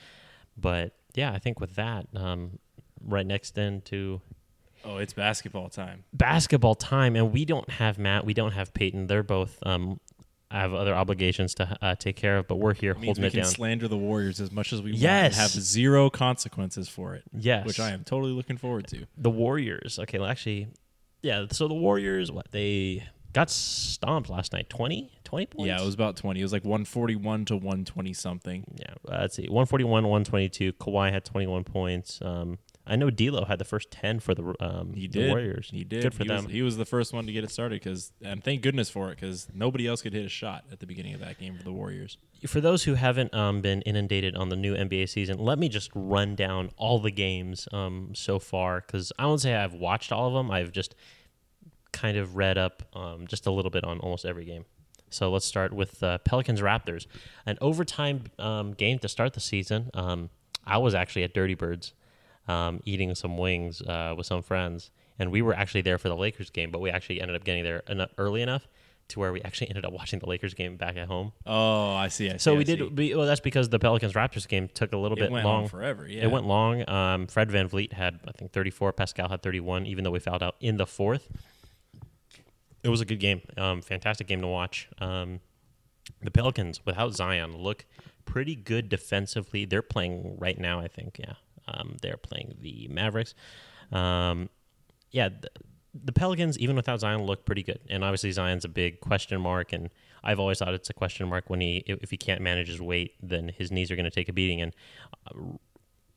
But 0.56 0.94
yeah, 1.14 1.32
I 1.32 1.38
think 1.38 1.60
with 1.60 1.74
that, 1.76 2.06
um, 2.14 2.58
right 3.06 3.26
next 3.26 3.58
into 3.58 4.20
Oh, 4.86 4.98
it's 4.98 5.14
basketball 5.14 5.70
time. 5.70 6.04
basketball 6.12 6.74
time, 6.74 7.16
and 7.16 7.32
we 7.32 7.46
don't 7.46 7.70
have 7.70 7.96
Matt, 7.96 8.26
we 8.26 8.34
don't 8.34 8.52
have 8.52 8.74
Peyton. 8.74 9.06
They're 9.06 9.22
both 9.22 9.58
um, 9.64 9.98
have 10.60 10.74
other 10.74 10.94
obligations 10.94 11.54
to 11.56 11.76
uh, 11.82 11.94
take 11.94 12.16
care 12.16 12.38
of, 12.38 12.48
but 12.48 12.56
we're 12.56 12.74
here 12.74 12.94
holding 12.94 13.22
we 13.22 13.28
it 13.28 13.30
can 13.32 13.42
down. 13.42 13.50
slander 13.50 13.88
the 13.88 13.96
Warriors 13.96 14.40
as 14.40 14.50
much 14.52 14.72
as 14.72 14.80
we 14.82 14.90
want 14.92 15.00
Yes. 15.02 15.26
and 15.34 15.42
have 15.42 15.50
zero 15.50 16.10
consequences 16.10 16.88
for 16.88 17.14
it. 17.14 17.24
Yes. 17.32 17.66
Which 17.66 17.80
I 17.80 17.90
am 17.90 18.04
totally 18.04 18.32
looking 18.32 18.56
forward 18.56 18.86
to. 18.88 19.06
the 19.16 19.30
Warriors. 19.30 19.98
Okay, 19.98 20.18
well, 20.18 20.28
actually, 20.28 20.68
yeah. 21.22 21.46
So 21.50 21.68
the 21.68 21.74
Warriors, 21.74 22.30
what 22.32 22.50
they 22.50 23.04
got 23.32 23.50
stomped 23.50 24.30
last 24.30 24.52
night 24.52 24.68
20, 24.70 25.10
20 25.24 25.46
points. 25.46 25.66
Yeah, 25.66 25.80
it 25.80 25.84
was 25.84 25.94
about 25.94 26.16
20. 26.16 26.38
It 26.38 26.42
was 26.44 26.52
like 26.52 26.64
141 26.64 27.44
to 27.46 27.54
120 27.56 28.12
something. 28.12 28.64
Yeah, 28.78 28.94
uh, 29.12 29.18
let's 29.22 29.34
see, 29.36 29.46
one 29.48 29.66
forty 29.66 29.84
one, 29.84 30.06
one 30.06 30.22
twenty 30.24 30.48
two. 30.48 30.72
Kawhi 30.74 31.10
had 31.12 31.24
twenty 31.24 31.46
one 31.48 31.64
points. 31.64 32.20
Um, 32.22 32.58
I 32.86 32.96
know 32.96 33.08
D'Lo 33.08 33.46
had 33.46 33.58
the 33.58 33.64
first 33.64 33.90
ten 33.90 34.20
for 34.20 34.34
the 34.34 34.54
um 34.60 34.92
He 34.94 35.08
the. 35.08 35.28
Warriors. 35.28 35.70
He 35.72 35.84
did. 35.84 36.02
Good 36.02 36.14
for 36.14 36.24
he 36.24 36.28
them. 36.28 36.44
Was, 36.44 36.52
he 36.52 36.62
was 36.62 36.76
the 36.76 36.84
first 36.84 37.12
one 37.12 37.26
to 37.26 37.32
get 37.32 37.44
it 37.44 37.50
started 37.50 37.80
because, 37.82 38.12
and 38.22 38.44
thank 38.44 38.62
goodness 38.62 38.90
for 38.90 39.10
it 39.10 39.16
because 39.16 39.48
nobody 39.54 39.86
else 39.86 40.02
could 40.02 40.12
hit 40.12 40.24
a 40.24 40.28
shot 40.28 40.64
at 40.70 40.80
the 40.80 40.86
beginning 40.86 41.14
of 41.14 41.20
that 41.20 41.38
game 41.38 41.56
for 41.56 41.62
the 41.62 41.72
Warriors. 41.72 42.18
for 42.46 42.60
those 42.60 42.84
who 42.84 42.94
haven't 42.94 43.34
um, 43.34 43.62
been 43.62 43.80
inundated 43.82 44.36
on 44.36 44.50
the 44.50 44.56
new 44.56 44.74
NBA 44.74 45.08
season, 45.08 45.38
let 45.38 45.58
me 45.58 45.68
just 45.68 45.90
run 45.94 46.34
down 46.34 46.70
all 46.76 46.98
the 46.98 47.10
games 47.10 47.66
um, 47.72 48.10
so 48.14 48.38
far 48.38 48.82
because 48.82 49.12
I 49.18 49.26
won't 49.26 49.40
say 49.40 49.54
I've 49.54 49.74
watched 49.74 50.12
all 50.12 50.28
of 50.28 50.34
them. 50.34 50.50
I've 50.50 50.72
just 50.72 50.94
kind 51.92 52.18
of 52.18 52.36
read 52.36 52.58
up 52.58 52.82
um, 52.94 53.26
just 53.26 53.46
a 53.46 53.50
little 53.50 53.70
bit 53.70 53.84
on 53.84 53.98
almost 54.00 54.26
every 54.26 54.44
game. 54.44 54.66
So 55.08 55.30
let's 55.30 55.46
start 55.46 55.72
with 55.72 56.02
uh, 56.02 56.18
Pelicans 56.18 56.60
Raptors, 56.60 57.06
an 57.46 57.56
overtime 57.60 58.24
um, 58.38 58.72
game 58.72 58.98
to 58.98 59.08
start 59.08 59.32
the 59.32 59.40
season. 59.40 59.90
Um, 59.94 60.28
I 60.66 60.78
was 60.78 60.94
actually 60.94 61.22
at 61.22 61.32
Dirty 61.32 61.54
Birds 61.54 61.92
um, 62.48 62.80
eating 62.84 63.14
some 63.14 63.36
wings 63.38 63.80
uh, 63.82 64.14
with 64.16 64.26
some 64.26 64.42
friends, 64.42 64.90
and 65.18 65.30
we 65.30 65.42
were 65.42 65.54
actually 65.54 65.82
there 65.82 65.98
for 65.98 66.08
the 66.08 66.16
Lakers 66.16 66.50
game, 66.50 66.70
but 66.70 66.80
we 66.80 66.90
actually 66.90 67.20
ended 67.20 67.36
up 67.36 67.44
getting 67.44 67.64
there 67.64 67.82
enough, 67.88 68.10
early 68.18 68.42
enough 68.42 68.66
to 69.08 69.18
where 69.20 69.32
we 69.32 69.42
actually 69.42 69.68
ended 69.68 69.84
up 69.84 69.92
watching 69.92 70.18
the 70.18 70.26
Lakers 70.26 70.54
game 70.54 70.76
back 70.76 70.96
at 70.96 71.08
home. 71.08 71.32
Oh, 71.46 71.92
I 71.94 72.08
see. 72.08 72.28
I 72.30 72.32
see 72.32 72.38
So 72.38 72.54
I 72.54 72.58
we 72.58 72.64
see. 72.64 72.76
did. 72.76 72.96
We, 72.96 73.14
well, 73.14 73.26
that's 73.26 73.40
because 73.40 73.68
the 73.68 73.78
Pelicans 73.78 74.14
Raptors 74.14 74.48
game 74.48 74.66
took 74.72 74.92
a 74.94 74.96
little 74.96 75.16
It 75.18 75.20
bit 75.20 75.30
went 75.30 75.44
long. 75.44 75.64
on 75.64 75.68
forever. 75.68 76.06
Yeah, 76.08 76.22
It 76.24 76.30
went 76.30 76.46
long. 76.46 76.88
Um, 76.88 77.26
Fred 77.26 77.50
VanVleet 77.50 77.92
had 77.92 78.20
I 78.26 78.32
think 78.32 78.52
34. 78.52 78.94
Pascal 78.94 79.28
had 79.28 79.42
31. 79.42 79.84
Even 79.86 80.04
though 80.04 80.10
we 80.10 80.20
fouled 80.20 80.42
out 80.42 80.56
in 80.58 80.78
the 80.78 80.86
fourth, 80.86 81.28
it 82.82 82.88
was 82.88 83.00
a 83.00 83.04
good 83.04 83.20
game. 83.20 83.42
Um, 83.56 83.82
fantastic 83.82 84.26
game 84.26 84.40
to 84.40 84.46
watch. 84.46 84.88
Um, 84.98 85.40
the 86.22 86.30
Pelicans 86.30 86.80
without 86.86 87.14
Zion 87.14 87.56
look 87.56 87.84
pretty 88.24 88.54
good 88.56 88.88
defensively. 88.88 89.64
They're 89.66 89.82
playing 89.82 90.36
right 90.38 90.58
now. 90.58 90.80
I 90.80 90.88
think. 90.88 91.18
Yeah. 91.18 91.34
Um, 91.68 91.96
they're 92.02 92.16
playing 92.16 92.56
the 92.60 92.88
Mavericks. 92.88 93.34
Um, 93.92 94.48
yeah. 95.10 95.28
The, 95.28 95.50
the 96.04 96.12
Pelicans, 96.12 96.58
even 96.58 96.74
without 96.74 97.00
Zion, 97.00 97.22
look 97.24 97.44
pretty 97.44 97.62
good. 97.62 97.78
And 97.88 98.02
obviously, 98.02 98.32
Zion's 98.32 98.64
a 98.64 98.68
big 98.68 99.00
question 99.00 99.40
mark. 99.40 99.72
And 99.72 99.90
I've 100.24 100.40
always 100.40 100.58
thought 100.58 100.74
it's 100.74 100.90
a 100.90 100.94
question 100.94 101.28
mark 101.28 101.48
when 101.48 101.60
he, 101.60 101.84
if 101.86 102.10
he 102.10 102.16
can't 102.16 102.40
manage 102.40 102.66
his 102.68 102.80
weight, 102.80 103.12
then 103.22 103.48
his 103.56 103.70
knees 103.70 103.90
are 103.90 103.96
going 103.96 104.04
to 104.04 104.10
take 104.10 104.28
a 104.28 104.32
beating. 104.32 104.60
And 104.60 104.74
uh, 105.28 105.40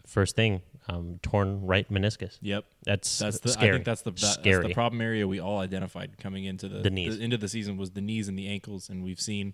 first 0.07 0.35
thing, 0.35 0.61
um, 0.89 1.19
torn 1.21 1.65
right 1.65 1.87
meniscus. 1.91 2.37
Yep. 2.41 2.65
That's 2.85 3.19
That's 3.19 3.39
the. 3.39 3.49
scary. 3.49 3.69
I 3.69 3.73
think 3.73 3.85
that's 3.85 4.01
the 4.01 4.11
that, 4.11 4.19
that's 4.21 4.33
scary. 4.33 4.67
the 4.67 4.73
problem 4.73 5.01
area 5.01 5.27
we 5.27 5.39
all 5.39 5.59
identified 5.59 6.17
coming 6.17 6.45
into 6.45 6.67
the, 6.67 6.79
The 6.79 6.89
knees. 6.89 7.19
into 7.19 7.37
the 7.37 7.49
season 7.49 7.77
was 7.77 7.91
the 7.91 8.01
knees 8.01 8.27
and 8.27 8.39
the 8.39 8.47
ankles, 8.47 8.89
and 8.89 9.03
we've 9.03 9.21
seen, 9.21 9.53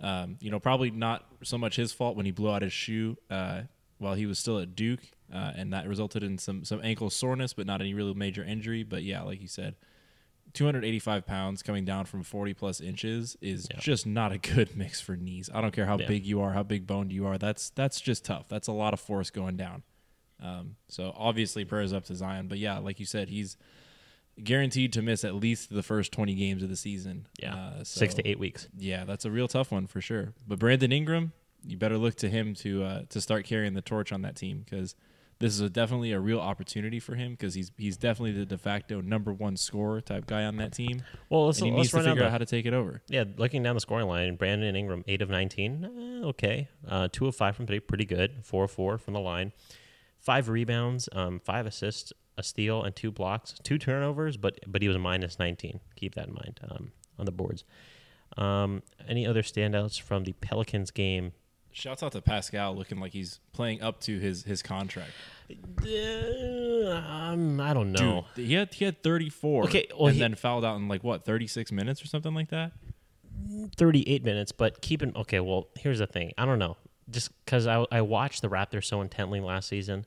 um, 0.00 0.36
you 0.40 0.50
know, 0.50 0.60
probably 0.60 0.90
not 0.90 1.26
so 1.42 1.58
much 1.58 1.76
his 1.76 1.92
fault 1.92 2.16
when 2.16 2.24
he 2.24 2.32
blew 2.32 2.50
out 2.50 2.62
his 2.62 2.72
shoe 2.72 3.18
uh, 3.28 3.62
while 4.02 4.14
he 4.14 4.26
was 4.26 4.38
still 4.38 4.58
at 4.58 4.74
Duke, 4.76 5.00
uh, 5.32 5.52
and 5.56 5.72
that 5.72 5.88
resulted 5.88 6.22
in 6.22 6.36
some 6.38 6.64
some 6.64 6.80
ankle 6.82 7.08
soreness, 7.08 7.54
but 7.54 7.66
not 7.66 7.80
any 7.80 7.94
really 7.94 8.12
major 8.14 8.44
injury. 8.44 8.82
But 8.82 9.02
yeah, 9.04 9.22
like 9.22 9.40
you 9.40 9.48
said. 9.48 9.76
285 10.54 11.24
pounds 11.24 11.62
coming 11.62 11.86
down 11.86 12.04
from 12.04 12.22
40 12.22 12.52
plus 12.52 12.80
inches 12.82 13.38
is 13.40 13.68
Yeah. 13.70 13.80
just 13.80 14.06
not 14.06 14.32
a 14.32 14.38
good 14.38 14.76
mix 14.76 15.00
for 15.00 15.16
knees. 15.16 15.48
I 15.54 15.62
don't 15.62 15.70
care 15.72 15.86
how 15.86 15.96
Yeah. 15.98 16.06
big 16.08 16.26
you 16.26 16.42
are, 16.42 16.52
how 16.52 16.62
big 16.62 16.86
boned 16.86 17.10
you 17.10 17.24
are. 17.26 17.38
That's 17.38 17.70
that's 17.70 18.00
just 18.02 18.26
tough. 18.26 18.48
That's 18.50 18.68
a 18.68 18.72
lot 18.72 18.92
of 18.92 19.00
force 19.00 19.30
going 19.30 19.56
down. 19.56 19.82
Um, 20.40 20.76
so 20.88 21.14
obviously 21.16 21.64
prayers 21.64 21.94
up 21.94 22.04
to 22.06 22.14
Zion, 22.14 22.48
but 22.48 22.58
yeah, 22.58 22.76
like 22.78 23.00
you 23.00 23.06
said, 23.06 23.30
he's 23.30 23.56
guaranteed 24.42 24.92
to 24.94 25.00
miss 25.00 25.24
at 25.24 25.34
least 25.34 25.72
the 25.72 25.82
first 25.82 26.12
20 26.12 26.34
games 26.34 26.62
of 26.62 26.68
the 26.68 26.76
season. 26.76 27.26
yeah, 27.40 27.54
Uh, 27.54 27.84
six 27.84 28.12
to 28.14 28.28
eight 28.28 28.38
weeks. 28.38 28.68
Yeah, 28.76 29.04
that's 29.04 29.24
a 29.24 29.30
real 29.30 29.48
tough 29.48 29.70
one 29.72 29.86
for 29.86 30.00
sure. 30.02 30.34
But 30.46 30.58
Brandon 30.58 30.92
Ingram, 30.92 31.32
you 31.66 31.76
better 31.76 31.98
look 31.98 32.16
to 32.16 32.28
him 32.28 32.54
to 32.54 32.84
uh, 32.84 33.02
to 33.10 33.20
start 33.20 33.44
carrying 33.44 33.74
the 33.74 33.82
torch 33.82 34.12
on 34.12 34.22
that 34.22 34.36
team 34.36 34.62
because 34.64 34.94
this 35.42 35.54
is 35.54 35.60
a, 35.60 35.68
definitely 35.68 36.12
a 36.12 36.20
real 36.20 36.38
opportunity 36.38 37.00
for 37.00 37.16
him 37.16 37.32
because 37.32 37.54
he's 37.54 37.72
he's 37.76 37.96
definitely 37.96 38.32
the 38.32 38.46
de 38.46 38.56
facto 38.56 39.00
number 39.00 39.32
one 39.32 39.56
scorer 39.56 40.00
type 40.00 40.26
guy 40.26 40.44
on 40.44 40.56
that 40.56 40.72
team. 40.72 41.02
Well, 41.28 41.46
let's, 41.46 41.58
and 41.58 41.66
he 41.66 41.72
let's 41.72 41.78
needs 41.78 41.90
to 41.90 41.96
figure 41.98 42.14
the, 42.14 42.26
out 42.26 42.30
how 42.30 42.38
to 42.38 42.46
take 42.46 42.64
it 42.64 42.72
over. 42.72 43.02
yeah, 43.08 43.24
looking 43.36 43.62
down 43.62 43.74
the 43.74 43.80
scoring 43.80 44.06
line, 44.06 44.36
Brandon 44.36 44.74
Ingram, 44.76 45.04
eight 45.08 45.20
of 45.20 45.30
nineteen, 45.30 45.84
eh, 46.22 46.26
okay, 46.28 46.68
uh, 46.88 47.08
two 47.10 47.26
of 47.26 47.34
five 47.34 47.56
from 47.56 47.66
three, 47.66 47.80
pretty 47.80 48.04
good. 48.04 48.44
Four 48.44 48.64
of 48.64 48.70
four 48.70 48.98
from 48.98 49.14
the 49.14 49.20
line, 49.20 49.52
five 50.20 50.48
rebounds, 50.48 51.08
um, 51.12 51.40
five 51.40 51.66
assists, 51.66 52.12
a 52.38 52.42
steal, 52.44 52.82
and 52.84 52.94
two 52.94 53.10
blocks, 53.10 53.54
two 53.64 53.78
turnovers, 53.78 54.36
but 54.36 54.60
but 54.68 54.80
he 54.80 54.88
was 54.88 54.96
minus 54.98 55.40
nineteen. 55.40 55.80
Keep 55.96 56.14
that 56.14 56.28
in 56.28 56.34
mind 56.34 56.60
um, 56.70 56.92
on 57.18 57.26
the 57.26 57.32
boards. 57.32 57.64
Um, 58.36 58.82
any 59.08 59.26
other 59.26 59.42
standouts 59.42 60.00
from 60.00 60.22
the 60.24 60.32
Pelicans 60.34 60.90
game? 60.90 61.32
Shouts 61.72 62.02
out 62.02 62.12
to 62.12 62.20
Pascal 62.20 62.76
looking 62.76 63.00
like 63.00 63.12
he's 63.12 63.40
playing 63.52 63.82
up 63.82 64.00
to 64.02 64.18
his 64.18 64.44
his 64.44 64.62
contract. 64.62 65.10
Uh, 65.50 66.90
um, 66.90 67.60
I 67.60 67.72
don't 67.74 67.92
know. 67.92 68.26
Dude, 68.34 68.46
he 68.46 68.54
had 68.54 68.72
he 68.74 68.84
had 68.84 69.02
34. 69.02 69.64
Okay, 69.64 69.86
well, 69.96 70.06
and 70.08 70.14
he- 70.14 70.20
then 70.20 70.34
fouled 70.34 70.64
out 70.64 70.76
in 70.76 70.88
like 70.88 71.02
what 71.02 71.24
36 71.24 71.72
minutes 71.72 72.02
or 72.02 72.06
something 72.06 72.34
like 72.34 72.50
that. 72.50 72.72
38 73.76 74.24
minutes, 74.24 74.52
but 74.52 74.80
keep 74.82 75.02
in 75.02 75.16
okay. 75.16 75.40
Well, 75.40 75.68
here's 75.78 75.98
the 75.98 76.06
thing. 76.06 76.32
I 76.38 76.44
don't 76.44 76.58
know. 76.58 76.76
Just 77.10 77.30
because 77.44 77.66
I, 77.66 77.84
I 77.90 78.00
watched 78.02 78.42
the 78.42 78.48
Raptors 78.48 78.84
so 78.84 79.00
intently 79.00 79.40
last 79.40 79.68
season, 79.68 80.04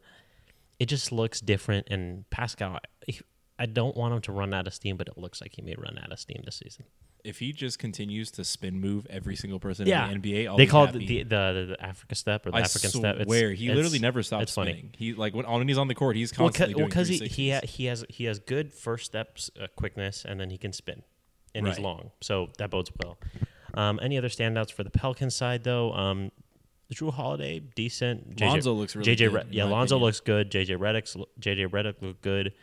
it 0.79 0.85
just 0.85 1.11
looks 1.11 1.41
different. 1.41 1.87
And 1.89 2.29
Pascal, 2.29 2.79
I, 3.09 3.19
I 3.59 3.65
don't 3.65 3.95
want 3.97 4.13
him 4.13 4.21
to 4.21 4.31
run 4.31 4.53
out 4.53 4.67
of 4.67 4.73
steam, 4.73 4.95
but 4.97 5.07
it 5.07 5.17
looks 5.17 5.41
like 5.41 5.53
he 5.55 5.61
may 5.61 5.75
run 5.77 5.99
out 6.01 6.11
of 6.11 6.19
steam 6.19 6.41
this 6.45 6.57
season. 6.63 6.85
If 7.25 7.39
he 7.39 7.51
just 7.53 7.79
continues 7.79 8.31
to 8.31 8.43
spin 8.45 8.79
move 8.79 9.05
every 9.09 9.35
single 9.35 9.59
person 9.59 9.87
Yeah, 9.87 10.09
in 10.09 10.21
the 10.21 10.31
NBA, 10.33 10.47
I'll 10.47 10.57
they 10.57 10.65
be 10.65 10.69
call 10.69 10.85
it 10.85 10.91
the, 10.93 11.05
the, 11.05 11.23
the 11.23 11.65
the 11.69 11.77
Africa 11.79 12.15
step 12.15 12.45
or 12.45 12.51
the 12.51 12.57
I 12.57 12.61
African 12.61 12.91
swear, 12.91 13.13
step. 13.13 13.15
It's, 13.27 13.59
he 13.59 13.65
it's- 13.65 13.75
literally 13.75 13.99
never 13.99 14.23
stops 14.23 14.43
it's 14.43 14.53
funny. 14.53 14.71
spinning. 14.71 14.89
He 14.97 15.13
like 15.13 15.33
when, 15.33 15.45
when 15.49 15.67
he's 15.67 15.77
on 15.77 15.87
the 15.87 15.95
court, 15.95 16.15
he's 16.15 16.31
Well, 16.37 16.47
constantly 16.49 16.75
doing 16.75 16.87
because 16.89 17.07
he 17.07 17.19
360s. 17.19 17.27
he, 17.31 17.49
ha- 17.51 17.61
he 17.63 17.85
has 17.85 18.05
he 18.09 18.23
has 18.25 18.39
good 18.39 18.73
first 18.73 19.05
steps 19.05 19.49
uh, 19.61 19.67
quickness, 19.75 20.23
and 20.27 20.39
then 20.39 20.49
he 20.49 20.57
can 20.57 20.71
spin, 20.73 21.01
and 21.53 21.67
he's 21.67 21.79
long, 21.79 22.11
so 22.21 22.49
that 22.59 22.69
bodes 22.69 22.91
well. 23.03 23.17
Um, 23.73 23.99
any 24.01 24.17
other 24.17 24.29
standouts 24.29 24.71
for 24.71 24.83
the 24.83 24.89
Pelican 24.91 25.29
side 25.29 25.63
though? 25.63 25.91
Um, 25.93 26.31
Jrue 26.93 27.11
Holiday, 27.11 27.59
decent. 27.59 28.35
JJ 28.35 28.47
Lonzo 28.47 28.73
looks 28.73 28.95
really 28.95 29.11
JJ 29.15 29.17
good, 29.17 29.33
Re- 29.33 29.43
yeah, 29.49 29.63
Lonzo 29.65 29.95
opinion. 29.95 30.05
looks 30.05 30.19
good. 30.19 30.51
JJ 30.51 30.77
Redick's 30.77 31.17
JJ 31.39 31.69
Redick 31.71 31.95
looked 32.01 32.21
good. 32.21 32.53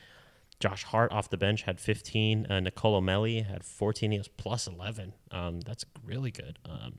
Josh 0.62 0.84
Hart 0.84 1.10
off 1.10 1.28
the 1.28 1.36
bench 1.36 1.62
had 1.62 1.80
15. 1.80 2.46
Uh, 2.48 2.60
Nicolo 2.60 3.00
Melli 3.00 3.44
had 3.44 3.64
14. 3.64 4.12
He 4.12 4.18
was 4.18 4.28
plus 4.28 4.68
11. 4.68 5.12
Um, 5.32 5.60
that's 5.60 5.84
really 6.04 6.30
good. 6.30 6.58
Um, 6.64 6.98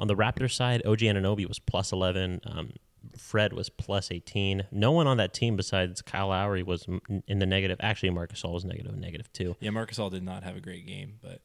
on 0.00 0.08
the 0.08 0.16
Raptors 0.16 0.52
side, 0.52 0.84
OG 0.84 0.98
Anunoby 0.98 1.46
was 1.46 1.60
plus 1.60 1.92
11. 1.92 2.40
Um, 2.44 2.72
Fred 3.16 3.52
was 3.52 3.68
plus 3.68 4.10
18. 4.10 4.64
No 4.72 4.90
one 4.90 5.06
on 5.06 5.16
that 5.18 5.32
team 5.32 5.56
besides 5.56 6.02
Kyle 6.02 6.28
Lowry 6.28 6.64
was 6.64 6.86
in 7.28 7.38
the 7.38 7.46
negative. 7.46 7.78
Actually, 7.80 8.10
Marc 8.10 8.32
Gasol 8.32 8.52
was 8.52 8.64
negative, 8.64 8.96
negative 8.96 9.32
two. 9.32 9.54
yeah, 9.60 9.70
Marc 9.70 9.92
Gasol 9.92 10.10
did 10.10 10.24
not 10.24 10.42
have 10.42 10.56
a 10.56 10.60
great 10.60 10.86
game, 10.86 11.14
but 11.22 11.40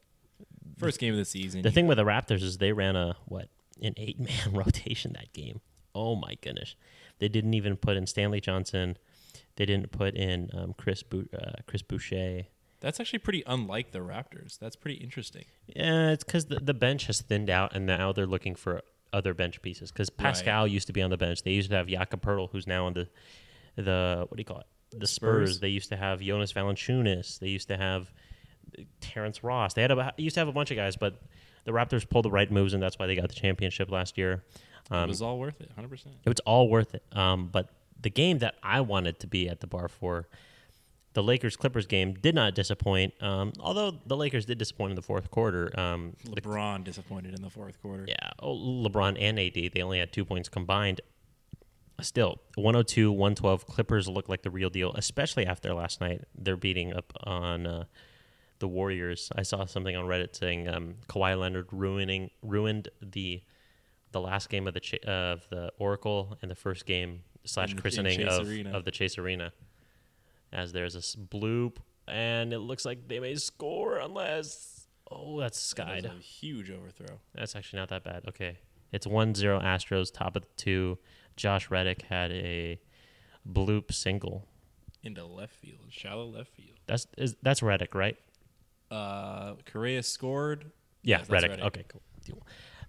first 0.76 0.98
game 0.98 1.12
of 1.14 1.18
the 1.18 1.24
season. 1.24 1.62
The 1.62 1.68
he- 1.70 1.74
thing 1.74 1.86
with 1.86 1.98
the 1.98 2.04
Raptors 2.04 2.42
is 2.42 2.58
they 2.58 2.72
ran 2.72 2.96
a 2.96 3.16
what 3.26 3.48
an 3.80 3.94
eight 3.96 4.18
man 4.18 4.52
rotation 4.52 5.12
that 5.14 5.32
game. 5.32 5.60
Oh 5.94 6.14
my 6.16 6.34
goodness, 6.40 6.74
they 7.18 7.28
didn't 7.28 7.54
even 7.54 7.76
put 7.76 7.96
in 7.96 8.06
Stanley 8.06 8.40
Johnson. 8.40 8.96
They 9.58 9.66
didn't 9.66 9.92
put 9.92 10.14
in 10.14 10.48
um, 10.54 10.74
Chris 10.78 11.04
uh, 11.12 11.50
Chris 11.66 11.82
Boucher. 11.82 12.46
that's 12.80 12.98
actually 13.00 13.18
pretty 13.18 13.42
unlike 13.46 13.90
the 13.92 13.98
Raptors. 13.98 14.58
That's 14.58 14.76
pretty 14.76 14.96
interesting. 14.98 15.44
Yeah, 15.66 16.10
it's 16.12 16.24
because 16.24 16.46
the, 16.46 16.60
the 16.60 16.72
bench 16.74 17.06
has 17.06 17.20
thinned 17.20 17.50
out, 17.50 17.74
and 17.76 17.84
now 17.84 18.12
they're 18.12 18.26
looking 18.26 18.54
for 18.54 18.82
other 19.12 19.34
bench 19.34 19.60
pieces. 19.60 19.90
Because 19.92 20.08
Pascal 20.10 20.66
used 20.66 20.86
to 20.86 20.92
be 20.92 21.02
on 21.02 21.10
the 21.10 21.16
bench. 21.18 21.42
They 21.42 21.50
used 21.50 21.70
to 21.70 21.76
have 21.76 21.88
Jakob 21.88 22.22
Poeltl, 22.22 22.50
who's 22.52 22.66
now 22.66 22.86
on 22.86 22.94
the 22.94 23.08
the 23.76 24.24
what 24.28 24.36
do 24.36 24.40
you 24.40 24.44
call 24.44 24.60
it? 24.60 24.66
The 24.98 25.06
Spurs. 25.06 25.50
Spurs. 25.50 25.60
They 25.60 25.68
used 25.68 25.90
to 25.90 25.96
have 25.96 26.20
Jonas 26.20 26.52
Valanciunas. 26.54 27.38
They 27.40 27.48
used 27.48 27.68
to 27.68 27.76
have 27.76 28.10
Terrence 29.00 29.42
Ross. 29.44 29.74
They 29.74 29.82
had 29.82 29.90
a, 29.90 30.14
used 30.16 30.34
to 30.34 30.40
have 30.40 30.48
a 30.48 30.52
bunch 30.52 30.70
of 30.70 30.76
guys, 30.76 30.96
but 30.96 31.20
the 31.64 31.72
Raptors 31.72 32.08
pulled 32.08 32.24
the 32.24 32.30
right 32.30 32.50
moves, 32.50 32.74
and 32.74 32.82
that's 32.82 32.98
why 32.98 33.06
they 33.06 33.14
got 33.14 33.28
the 33.28 33.34
championship 33.34 33.90
last 33.90 34.16
year. 34.16 34.44
it 34.90 34.92
Um, 34.94 35.08
was 35.08 35.20
all 35.22 35.38
worth 35.38 35.60
it, 35.60 35.68
100. 35.68 35.88
percent 35.88 36.14
it 36.24 36.28
was 36.28 36.40
all 36.40 36.68
worth 36.68 36.94
it. 36.94 37.02
Um, 37.12 37.48
but 37.48 37.68
the 38.00 38.10
game 38.10 38.38
that 38.38 38.54
I 38.62 38.80
wanted 38.80 39.18
to 39.20 39.26
be 39.26 39.48
at 39.48 39.60
the 39.60 39.66
bar 39.66 39.88
for, 39.88 40.28
the 41.14 41.22
Lakers 41.22 41.56
Clippers 41.56 41.86
game, 41.86 42.14
did 42.14 42.34
not 42.34 42.54
disappoint. 42.54 43.12
Um, 43.22 43.52
although 43.58 43.90
the 44.06 44.16
Lakers 44.16 44.46
did 44.46 44.58
disappoint 44.58 44.90
in 44.90 44.96
the 44.96 45.02
fourth 45.02 45.30
quarter. 45.30 45.78
Um, 45.78 46.14
the- 46.24 46.40
LeBron 46.40 46.84
disappointed 46.84 47.34
in 47.34 47.42
the 47.42 47.50
fourth 47.50 47.80
quarter. 47.82 48.04
yeah, 48.06 48.30
oh, 48.40 48.54
LeBron 48.54 49.16
and 49.20 49.38
AD, 49.38 49.54
they 49.74 49.82
only 49.82 49.98
had 49.98 50.12
two 50.12 50.24
points 50.24 50.48
combined. 50.48 51.00
Still, 52.00 52.36
102, 52.54 53.10
112. 53.10 53.66
Clippers 53.66 54.06
look 54.06 54.28
like 54.28 54.42
the 54.42 54.50
real 54.50 54.70
deal, 54.70 54.92
especially 54.94 55.44
after 55.44 55.74
last 55.74 56.00
night. 56.00 56.22
They're 56.36 56.56
beating 56.56 56.92
up 56.92 57.12
on 57.24 57.66
uh, 57.66 57.84
the 58.60 58.68
Warriors. 58.68 59.32
I 59.34 59.42
saw 59.42 59.64
something 59.64 59.96
on 59.96 60.04
Reddit 60.04 60.36
saying 60.36 60.68
um, 60.68 60.94
Kawhi 61.08 61.36
Leonard 61.36 61.66
ruining 61.72 62.30
ruined 62.42 62.88
the 63.02 63.42
the 64.12 64.20
last 64.20 64.48
game 64.48 64.66
of 64.68 64.74
the 64.74 64.80
Ch- 64.80 65.04
of 65.04 65.46
the 65.50 65.72
Oracle 65.78 66.38
and 66.40 66.48
the 66.50 66.54
first 66.54 66.86
game 66.86 67.24
slash 67.44 67.70
In- 67.70 67.76
in 67.76 67.80
christening 67.80 68.22
of, 68.24 68.48
Arena. 68.48 68.76
of 68.76 68.84
the 68.84 68.90
Chase 68.90 69.18
Arena. 69.18 69.52
As 70.52 70.72
there's 70.72 70.94
this 70.94 71.14
bloop, 71.14 71.76
and 72.06 72.52
it 72.54 72.60
looks 72.60 72.84
like 72.86 73.06
they 73.06 73.20
may 73.20 73.34
score 73.34 73.98
unless 73.98 74.86
oh 75.10 75.38
that's 75.40 75.58
That 76.04 76.16
a 76.16 76.20
huge 76.20 76.70
overthrow. 76.70 77.18
That's 77.34 77.54
actually 77.54 77.80
not 77.80 77.90
that 77.90 78.02
bad. 78.04 78.24
Okay. 78.28 78.56
It's 78.90 79.06
1 79.06 79.34
0 79.34 79.60
Astros, 79.60 80.10
top 80.10 80.34
of 80.36 80.42
the 80.42 80.48
two. 80.56 80.96
Josh 81.36 81.70
Reddick 81.70 82.02
had 82.08 82.32
a 82.32 82.80
bloop 83.46 83.92
single. 83.92 84.46
into 85.02 85.24
left 85.26 85.52
field, 85.54 85.80
shallow 85.90 86.24
left 86.26 86.48
field. 86.54 86.78
That's 86.86 87.06
is, 87.18 87.36
that's 87.42 87.62
Reddick, 87.62 87.94
right? 87.94 88.16
Uh, 88.90 89.54
Correa 89.70 90.02
scored. 90.02 90.72
Yeah, 91.02 91.18
Yes, 91.18 91.28
Reddick. 91.28 91.50
Reddick. 91.50 91.66
Okay, 91.66 91.84
cool. 91.88 92.02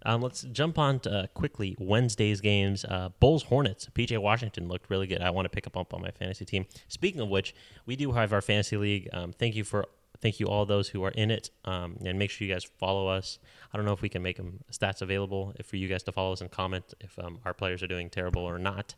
Um, 0.05 0.21
let's 0.21 0.43
jump 0.43 0.77
on 0.77 0.99
to, 1.01 1.11
uh, 1.11 1.27
quickly 1.27 1.75
Wednesday's 1.79 2.41
games. 2.41 2.85
Uh, 2.85 3.09
Bulls 3.19 3.43
Hornets. 3.43 3.87
PJ 3.93 4.17
Washington 4.17 4.67
looked 4.67 4.89
really 4.89 5.07
good. 5.07 5.21
I 5.21 5.29
want 5.29 5.45
to 5.45 5.49
pick 5.49 5.67
up 5.67 5.75
up 5.75 5.93
on 5.93 6.01
my 6.01 6.11
fantasy 6.11 6.45
team. 6.45 6.65
Speaking 6.87 7.21
of 7.21 7.29
which, 7.29 7.53
we 7.85 7.95
do 7.95 8.11
have 8.13 8.33
our 8.33 8.41
fantasy 8.41 8.77
league. 8.77 9.09
Um, 9.13 9.33
thank 9.33 9.55
you 9.55 9.63
for 9.63 9.85
thank 10.21 10.39
you 10.39 10.47
all 10.47 10.65
those 10.65 10.89
who 10.89 11.03
are 11.03 11.11
in 11.11 11.31
it, 11.31 11.49
um, 11.65 11.97
and 12.03 12.19
make 12.19 12.29
sure 12.29 12.45
you 12.45 12.53
guys 12.53 12.63
follow 12.63 13.07
us. 13.07 13.39
I 13.73 13.77
don't 13.77 13.85
know 13.85 13.93
if 13.93 14.01
we 14.01 14.09
can 14.09 14.21
make 14.21 14.37
them 14.37 14.59
stats 14.71 15.01
available 15.01 15.53
if 15.57 15.67
for 15.67 15.77
you 15.77 15.87
guys 15.87 16.03
to 16.03 16.11
follow 16.11 16.33
us 16.33 16.41
and 16.41 16.51
comment 16.51 16.93
if 16.99 17.17
um, 17.19 17.39
our 17.45 17.53
players 17.53 17.81
are 17.83 17.87
doing 17.87 18.09
terrible 18.09 18.41
or 18.41 18.59
not, 18.59 18.95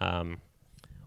um, 0.00 0.38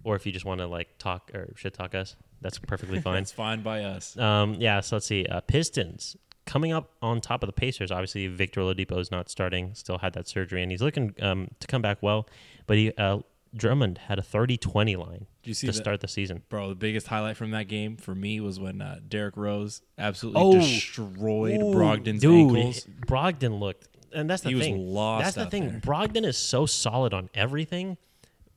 or 0.04 0.16
if 0.16 0.26
you 0.26 0.32
just 0.32 0.46
want 0.46 0.60
to 0.60 0.68
like 0.68 0.98
talk 0.98 1.32
or 1.34 1.54
shit 1.56 1.74
talk 1.74 1.96
us. 1.96 2.16
That's 2.42 2.60
perfectly 2.60 3.02
fine. 3.02 3.22
It's 3.22 3.32
fine 3.32 3.62
by 3.62 3.84
us. 3.84 4.18
Um, 4.18 4.56
yeah, 4.56 4.80
so 4.82 4.96
let's 4.98 5.06
see. 5.06 5.26
Uh, 5.26 5.42
Pistons 5.42 6.16
coming 6.50 6.72
up 6.74 6.90
on 7.02 7.22
top 7.22 7.44
of 7.44 7.48
the 7.48 7.54
Pacers. 7.54 7.92
Obviously, 7.92 8.26
Victor 8.28 8.62
Oladipo 8.62 8.98
is 9.00 9.12
not 9.12 9.30
starting. 9.30 9.74
Still 9.76 10.00
had 10.00 10.14
that 10.14 10.28
surgery, 10.28 10.64
and 10.64 10.72
he's 10.72 10.82
looking 10.82 11.14
um, 11.22 11.50
to 11.60 11.68
come 11.68 11.82
back 11.82 12.00
well. 12.02 12.28
But 12.68 12.78
he 12.78 12.92
uh, 12.98 13.20
Drummond 13.56 13.98
had 14.00 14.18
a 14.20 14.22
30-20 14.22 14.98
line 14.98 15.26
Did 15.44 15.50
you 15.50 15.54
see 15.54 15.68
to 15.68 15.74
that? 15.74 15.78
start 15.80 16.02
the 16.02 16.08
season. 16.08 16.44
Bro, 16.50 16.70
the 16.70 16.76
biggest 16.76 17.08
highlight 17.08 17.38
from 17.38 17.52
that 17.52 17.68
game 17.68 17.98
for 17.98 18.14
me 18.16 18.40
was 18.40 18.60
when 18.60 18.82
uh, 18.82 19.00
Derrick 19.08 19.38
Rose 19.38 19.82
absolutely 19.98 20.42
Oh. 20.42 20.54
destroyed 20.60 21.60
Brogdon's 21.60 22.22
Dude, 22.22 22.56
ankles. 22.58 22.88
Brogdon 23.08 23.60
looked, 23.60 23.88
and 24.14 24.30
that's 24.30 24.42
the 24.42 24.50
thing 24.50 24.56
He 24.56 24.56
was 24.56 24.66
thing. 24.66 24.94
lost 24.94 25.24
that's 25.24 25.36
the 25.36 25.42
out 25.44 25.52
thing. 25.52 25.70
there. 25.70 25.80
Brogdon 25.80 26.26
is 26.26 26.38
so 26.38 26.66
solid 26.66 27.14
on 27.14 27.30
everything. 27.34 27.98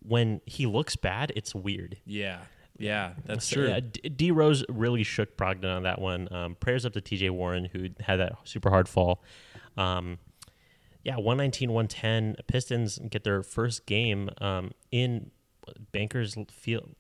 When 0.05 0.41
he 0.47 0.67
looks 0.67 0.97
bad, 0.97 1.33
it's 1.37 1.55
weird. 1.55 1.97
Yeah, 2.05 2.39
yeah, 2.79 3.13
that's 3.25 3.47
So, 3.47 3.57
true. 3.57 3.69
Yeah, 3.69 3.81
D-, 3.81 4.09
D 4.09 4.31
Rose 4.31 4.65
really 4.69 5.03
shook 5.03 5.37
Brogdon 5.37 5.77
on 5.77 5.83
that 5.85 6.01
one. 6.01 6.33
Um, 6.33 6.55
prayers 6.57 6.85
up 6.85 6.93
to 6.95 7.01
TJ 7.01 7.31
Warren, 7.31 7.67
who 7.73 7.89
had 8.01 8.17
that 8.17 8.35
super 8.45 8.71
hard 8.71 8.89
fall. 8.89 9.23
Um, 9.77 10.19
yeah, 11.05 11.17
119 11.17 11.73
110. 11.73 12.37
Pistons 12.47 12.99
get 13.11 13.25
their 13.25 13.43
first 13.43 13.87
game 13.87 14.31
um, 14.39 14.73
in 14.91 15.31
Bankers 15.93 16.37
Field. 16.51 16.95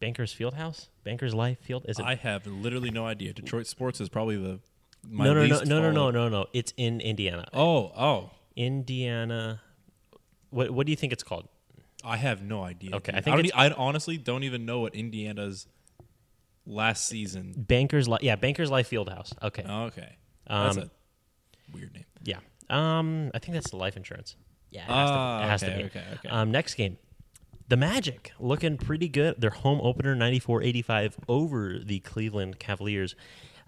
Bankers 0.00 0.32
Field 0.32 0.54
House? 0.54 0.88
Bankers 1.04 1.34
Life 1.34 1.58
Field? 1.60 1.84
Is 1.88 1.98
it? 1.98 2.04
I 2.04 2.14
have 2.14 2.46
literally 2.46 2.90
no 2.90 3.04
idea. 3.06 3.32
Detroit 3.32 3.66
sports 3.66 4.00
is 4.00 4.08
probably 4.08 4.36
the 4.36 4.60
my 5.08 5.24
no, 5.24 5.34
no, 5.34 5.46
no, 5.46 5.60
no, 5.64 5.80
no, 5.80 5.90
no, 5.90 6.10
no, 6.10 6.28
no. 6.28 6.46
It's 6.52 6.72
in 6.76 7.00
Indiana. 7.00 7.46
Oh, 7.52 7.92
oh, 7.96 8.30
Indiana. 8.56 9.60
What 10.50 10.70
What 10.70 10.86
do 10.86 10.92
you 10.92 10.96
think 10.96 11.12
it's 11.12 11.22
called? 11.22 11.48
I 12.04 12.16
have 12.16 12.42
no 12.42 12.62
idea. 12.64 12.94
Okay, 12.96 13.12
dude. 13.12 13.18
I 13.18 13.20
think 13.22 13.36
don't 13.36 13.46
e- 13.46 13.52
I 13.54 13.70
honestly 13.70 14.16
don't 14.16 14.42
even 14.44 14.64
know 14.64 14.80
what 14.80 14.94
Indiana's 14.94 15.66
last 16.66 17.06
season. 17.06 17.54
Bankers 17.56 18.08
Life. 18.08 18.22
Yeah, 18.22 18.36
Bankers 18.36 18.70
Life 18.70 18.86
Field 18.88 19.08
House. 19.10 19.32
Okay. 19.42 19.62
Okay, 19.68 20.16
that's 20.46 20.76
Um, 20.76 20.84
a 20.84 20.90
weird 21.76 21.92
name. 21.94 22.04
Yeah. 22.24 22.38
Um, 22.68 23.30
I 23.34 23.38
think 23.38 23.54
that's 23.54 23.70
the 23.70 23.76
life 23.76 23.96
insurance. 23.96 24.36
Yeah, 24.70 24.82
it 24.82 24.88
has 24.88 25.10
to 25.10 25.14
Ah, 25.16 25.38
be. 25.40 25.44
It 25.44 25.48
has 25.50 25.62
okay, 25.62 25.72
to 25.72 25.78
be. 25.78 25.84
okay, 25.84 26.04
okay. 26.14 26.28
Um, 26.28 26.50
next 26.52 26.74
game, 26.74 26.96
the 27.68 27.76
Magic 27.76 28.32
looking 28.38 28.76
pretty 28.76 29.08
good. 29.08 29.40
Their 29.40 29.50
home 29.50 29.80
opener, 29.82 30.14
94-85 30.14 31.16
over 31.28 31.78
the 31.84 31.98
Cleveland 32.00 32.58
Cavaliers. 32.60 33.16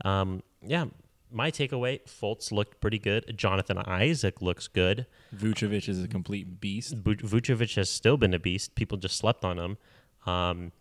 Um, 0.04 0.42
yeah, 0.64 0.86
my 1.32 1.50
takeaway: 1.50 2.00
Fultz 2.06 2.52
looked 2.52 2.80
pretty 2.80 2.98
good. 2.98 3.34
Jonathan 3.36 3.78
Isaac 3.78 4.40
looks 4.42 4.68
good. 4.68 5.06
Vucevic 5.34 5.88
is 5.88 6.02
a 6.02 6.08
complete 6.08 6.60
beast. 6.60 6.94
Vu- 6.96 7.16
Vucevic 7.16 7.74
has 7.76 7.88
still 7.90 8.16
been 8.16 8.34
a 8.34 8.38
beast. 8.38 8.74
People 8.74 8.98
just 8.98 9.16
slept 9.16 9.44
on 9.44 9.58
him. 9.58 9.78
Um, 10.26 10.72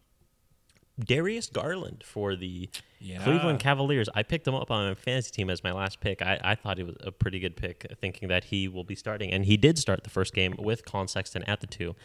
Darius 1.00 1.48
Garland 1.48 2.04
for 2.06 2.36
the 2.36 2.70
Yeah. 3.00 3.24
Cleveland 3.24 3.60
Cavaliers. 3.60 4.08
I 4.14 4.22
picked 4.24 4.46
him 4.48 4.54
up 4.54 4.70
on 4.70 4.90
my 4.90 4.94
fantasy 4.94 5.32
team 5.32 5.50
as 5.50 5.64
my 5.64 5.72
last 5.72 6.00
pick. 6.00 6.22
I, 6.22 6.40
I 6.44 6.56
thought 6.56 6.78
it 6.78 6.86
was 6.86 6.96
a 7.00 7.12
pretty 7.12 7.40
good 7.40 7.56
pick, 7.56 7.88
thinking 8.00 8.28
that 8.28 8.46
he 8.46 8.68
will 8.68 8.84
be 8.84 8.94
starting. 8.96 9.32
And 9.32 9.46
he 9.46 9.58
did 9.58 9.80
start 9.80 10.04
the 10.04 10.10
first 10.12 10.34
game 10.34 10.54
with 10.60 10.86
Collin 10.86 11.08
Sexton 11.08 11.44
at 11.44 11.62
the 11.62 11.68
two. 11.68 11.96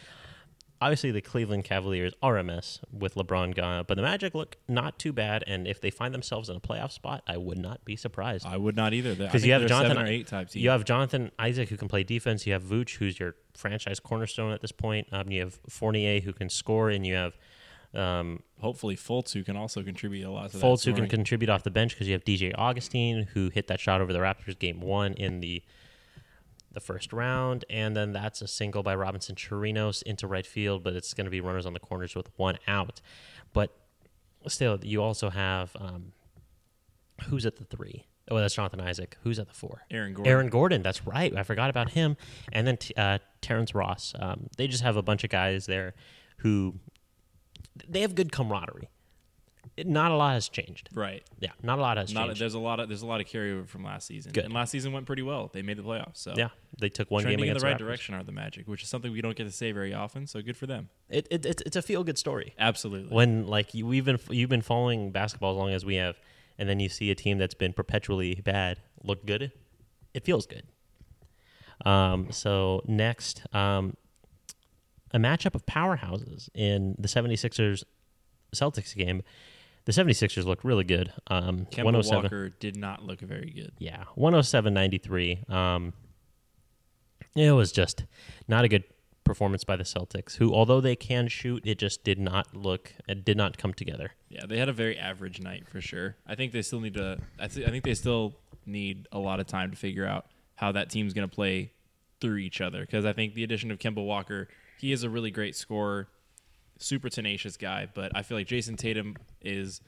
Obviously, 0.79 1.09
the 1.09 1.21
Cleveland 1.21 1.63
Cavaliers 1.63 2.13
are 2.21 2.37
a 2.37 2.43
mess 2.43 2.79
with 2.91 3.15
LeBron 3.15 3.55
gone, 3.55 3.85
but 3.87 3.95
the 3.95 4.03
Magic 4.03 4.35
look 4.35 4.57
not 4.67 4.99
too 4.99 5.11
bad. 5.11 5.43
And 5.47 5.67
if 5.67 5.81
they 5.81 5.89
find 5.89 6.13
themselves 6.13 6.49
in 6.49 6.55
a 6.55 6.59
playoff 6.59 6.91
spot, 6.91 7.23
I 7.25 7.37
would 7.37 7.57
not 7.57 7.83
be 7.83 7.95
surprised. 7.95 8.45
I 8.45 8.57
would 8.57 8.75
not 8.75 8.93
either. 8.93 9.15
Because 9.15 9.45
you 9.45 9.53
have 9.53 9.65
Jonathan 9.65 9.95
seven 9.95 10.03
or 10.03 10.07
eight 10.07 10.27
type 10.27 10.49
team. 10.49 10.61
You 10.61 10.69
have 10.69 10.85
Jonathan 10.85 11.31
Isaac 11.39 11.69
who 11.69 11.77
can 11.77 11.87
play 11.87 12.03
defense. 12.03 12.45
You 12.45 12.53
have 12.53 12.63
Vooch 12.63 12.97
who's 12.97 13.19
your 13.19 13.35
franchise 13.55 13.99
cornerstone 13.99 14.51
at 14.51 14.61
this 14.61 14.71
point. 14.71 15.07
Um, 15.11 15.31
you 15.31 15.41
have 15.41 15.59
Fournier 15.67 16.19
who 16.19 16.31
can 16.31 16.49
score, 16.49 16.91
and 16.91 17.07
you 17.07 17.15
have 17.15 17.37
um, 17.95 18.43
hopefully 18.59 18.95
Fultz 18.95 19.33
who 19.33 19.43
can 19.43 19.57
also 19.57 19.81
contribute 19.81 20.25
a 20.25 20.31
lot 20.31 20.51
to 20.51 20.57
that. 20.57 20.63
Fultz 20.63 20.85
who 20.85 20.93
can 20.93 21.07
contribute 21.07 21.49
off 21.49 21.63
the 21.63 21.71
bench 21.71 21.93
because 21.93 22.07
you 22.07 22.13
have 22.13 22.23
DJ 22.23 22.53
Augustin 22.55 23.23
who 23.33 23.49
hit 23.49 23.67
that 23.67 23.79
shot 23.79 24.01
over 24.01 24.13
the 24.13 24.19
Raptors 24.19 24.57
game 24.57 24.79
one 24.79 25.13
in 25.13 25.39
the 25.39 25.63
the 26.77 26.81
first 26.81 27.11
round, 27.11 27.65
and 27.71 27.95
then 27.95 28.13
that's 28.13 28.39
a 28.43 28.47
single 28.47 28.83
by 28.83 28.93
Robinson 28.93 29.33
Chirinos 29.33 30.03
into 30.03 30.27
right 30.27 30.45
field, 30.45 30.83
but 30.83 30.93
it's 30.93 31.11
going 31.15 31.25
to 31.25 31.31
be 31.31 31.41
runners 31.41 31.65
on 31.65 31.73
the 31.73 31.79
corners 31.79 32.15
with 32.15 32.29
one 32.37 32.59
out. 32.67 33.01
But 33.51 33.75
still, 34.47 34.77
you 34.83 35.01
also 35.01 35.31
have 35.31 35.75
um, 35.79 36.11
who's 37.29 37.47
at 37.47 37.55
the 37.55 37.65
three? 37.65 38.05
Oh, 38.29 38.37
that's 38.37 38.53
Jonathan 38.53 38.79
Isaac. 38.79 39.17
Who's 39.23 39.39
at 39.39 39.47
the 39.47 39.55
four? 39.55 39.85
Aaron 39.89 40.13
Gordon. 40.13 40.31
Aaron 40.31 40.49
Gordon. 40.49 40.83
That's 40.83 41.07
right. 41.07 41.35
I 41.35 41.41
forgot 41.41 41.71
about 41.71 41.89
him. 41.91 42.15
And 42.51 42.67
then 42.67 42.77
t- 42.77 42.93
uh, 42.95 43.17
Terrence 43.41 43.73
Ross. 43.73 44.13
Um, 44.19 44.47
they 44.57 44.67
just 44.67 44.83
have 44.83 44.97
a 44.97 45.01
bunch 45.01 45.23
of 45.23 45.31
guys 45.31 45.65
there 45.65 45.95
who 46.39 46.75
they 47.87 48.01
have 48.01 48.13
good 48.13 48.31
camaraderie. 48.31 48.89
Not 49.85 50.11
a 50.11 50.15
lot 50.15 50.33
has 50.33 50.49
changed. 50.49 50.89
Right. 50.93 51.23
Yeah, 51.39 51.51
not 51.61 51.77
a 51.77 51.81
lot 51.81 51.97
has 51.97 52.13
Not, 52.13 52.25
changed. 52.27 52.41
there's 52.41 52.53
a 52.55 52.59
lot 52.59 52.79
of 52.79 52.87
there's 52.89 53.03
a 53.03 53.05
lot 53.05 53.21
of 53.21 53.27
carryover 53.27 53.67
from 53.67 53.83
last 53.83 54.07
season. 54.07 54.31
Good. 54.31 54.45
And 54.45 54.53
last 54.53 54.71
season 54.71 54.91
went 54.91 55.05
pretty 55.05 55.21
well. 55.21 55.49
They 55.53 55.61
made 55.61 55.77
the 55.77 55.83
playoffs. 55.83 56.17
So 56.17 56.33
yeah, 56.35 56.49
they 56.79 56.89
took 56.89 57.11
one 57.11 57.23
game 57.23 57.39
in 57.39 57.53
the 57.53 57.59
right 57.59 57.75
Raptors. 57.75 57.79
direction 57.79 58.15
are 58.15 58.23
the 58.23 58.31
Magic, 58.31 58.67
which 58.67 58.81
is 58.81 58.89
something 58.89 59.11
we 59.11 59.21
don't 59.21 59.35
get 59.35 59.43
to 59.43 59.51
say 59.51 59.71
very 59.71 59.93
often. 59.93 60.25
So 60.25 60.41
good 60.41 60.57
for 60.57 60.65
them. 60.65 60.89
It, 61.09 61.27
it, 61.29 61.45
it's, 61.45 61.61
it's 61.61 61.75
a 61.75 61.81
feel 61.81 62.03
good 62.03 62.17
story. 62.17 62.55
Absolutely. 62.57 63.15
When 63.15 63.45
like 63.45 63.73
you, 63.73 63.85
we've 63.85 64.05
been 64.05 64.19
you've 64.29 64.49
been 64.49 64.61
following 64.63 65.11
basketball 65.11 65.51
as 65.51 65.57
long 65.57 65.69
as 65.71 65.85
we 65.85 65.95
have, 65.95 66.17
and 66.57 66.67
then 66.67 66.79
you 66.79 66.89
see 66.89 67.11
a 67.11 67.15
team 67.15 67.37
that's 67.37 67.53
been 67.53 67.73
perpetually 67.73 68.35
bad 68.35 68.79
look 69.03 69.25
good, 69.25 69.51
it 70.13 70.25
feels 70.25 70.47
good. 70.47 70.63
Um, 71.85 72.31
so 72.31 72.81
next, 72.87 73.43
um, 73.53 73.95
a 75.13 75.19
matchup 75.19 75.53
of 75.55 75.65
powerhouses 75.67 76.49
in 76.55 76.95
the 76.97 77.07
76ers 77.07 77.83
Celtics 78.55 78.95
game. 78.95 79.21
The 79.87 79.93
76ers 79.93 80.43
looked 80.43 80.65
really 80.65 80.83
good. 80.83 81.13
Um, 81.27 81.65
Kemba 81.71 81.85
107 81.85 82.23
Walker 82.23 82.49
did 82.49 82.75
not 82.75 83.03
look 83.03 83.21
very 83.21 83.49
good. 83.49 83.71
yeah, 83.79 84.03
107.93. 84.17 85.49
Um, 85.49 85.93
it 87.37 87.53
was 87.53 87.71
just 87.71 88.03
not 88.49 88.65
a 88.65 88.67
good 88.67 88.83
performance 89.23 89.63
by 89.63 89.77
the 89.77 89.85
Celtics, 89.85 90.35
who, 90.35 90.53
although 90.53 90.81
they 90.81 90.97
can 90.97 91.29
shoot, 91.29 91.65
it 91.65 91.77
just 91.77 92.03
did 92.03 92.19
not 92.19 92.53
look, 92.53 92.95
it 93.07 93.23
did 93.23 93.37
not 93.37 93.57
come 93.57 93.73
together. 93.73 94.11
Yeah, 94.27 94.45
they 94.45 94.57
had 94.57 94.67
a 94.67 94.73
very 94.73 94.97
average 94.97 95.39
night 95.39 95.69
for 95.69 95.79
sure. 95.79 96.17
I 96.27 96.35
think 96.35 96.51
they 96.51 96.63
still 96.63 96.81
need 96.81 96.95
to. 96.95 97.19
I, 97.39 97.47
th- 97.47 97.65
I 97.65 97.71
think 97.71 97.85
they 97.85 97.93
still 97.93 98.35
need 98.65 99.07
a 99.13 99.19
lot 99.19 99.39
of 99.39 99.47
time 99.47 99.71
to 99.71 99.77
figure 99.77 100.05
out 100.05 100.25
how 100.55 100.73
that 100.73 100.89
team's 100.89 101.13
going 101.13 101.29
to 101.29 101.33
play 101.33 101.71
through 102.19 102.37
each 102.37 102.59
other. 102.59 102.81
Because 102.81 103.05
I 103.05 103.13
think 103.13 103.35
the 103.35 103.43
addition 103.45 103.71
of 103.71 103.79
Kemba 103.79 104.05
Walker, 104.05 104.49
he 104.79 104.91
is 104.91 105.03
a 105.03 105.09
really 105.09 105.31
great 105.31 105.55
scorer, 105.55 106.09
super 106.79 107.09
tenacious 107.09 107.57
guy. 107.57 107.87
But 107.93 108.11
I 108.15 108.21
feel 108.21 108.37
like 108.37 108.47
Jayson 108.47 108.77
Tatum 108.77 109.15
is 109.41 109.81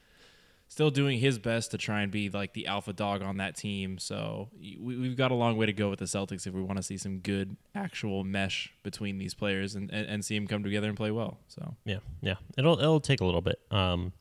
still 0.70 0.90
doing 0.90 1.18
his 1.18 1.36
best 1.36 1.72
to 1.72 1.78
try 1.78 2.02
and 2.02 2.12
be 2.12 2.30
like 2.30 2.52
the 2.52 2.68
alpha 2.68 2.92
dog 2.92 3.22
on 3.22 3.38
that 3.38 3.56
team. 3.56 3.98
So 3.98 4.48
we, 4.58 4.96
we've 4.96 5.16
got 5.16 5.32
a 5.32 5.34
long 5.34 5.56
way 5.56 5.66
to 5.66 5.72
go 5.72 5.90
with 5.90 5.98
the 5.98 6.04
Celtics 6.04 6.46
if 6.46 6.54
we 6.54 6.62
want 6.62 6.76
to 6.76 6.82
see 6.82 6.96
some 6.96 7.18
good 7.18 7.56
actual 7.74 8.22
mesh 8.22 8.72
between 8.84 9.18
these 9.18 9.34
players 9.34 9.74
and, 9.74 9.90
and, 9.90 10.06
and 10.06 10.24
see 10.24 10.36
them 10.36 10.46
come 10.46 10.62
together 10.62 10.88
and 10.88 10.96
play 10.96 11.10
well. 11.10 11.38
So 11.48 11.74
Yeah, 11.84 11.98
yeah, 12.22 12.36
it'll 12.56 12.78
it'll 12.78 13.00
take 13.00 13.20
a 13.20 13.24
little 13.24 13.40
bit. 13.40 13.60
Um, 13.70 14.12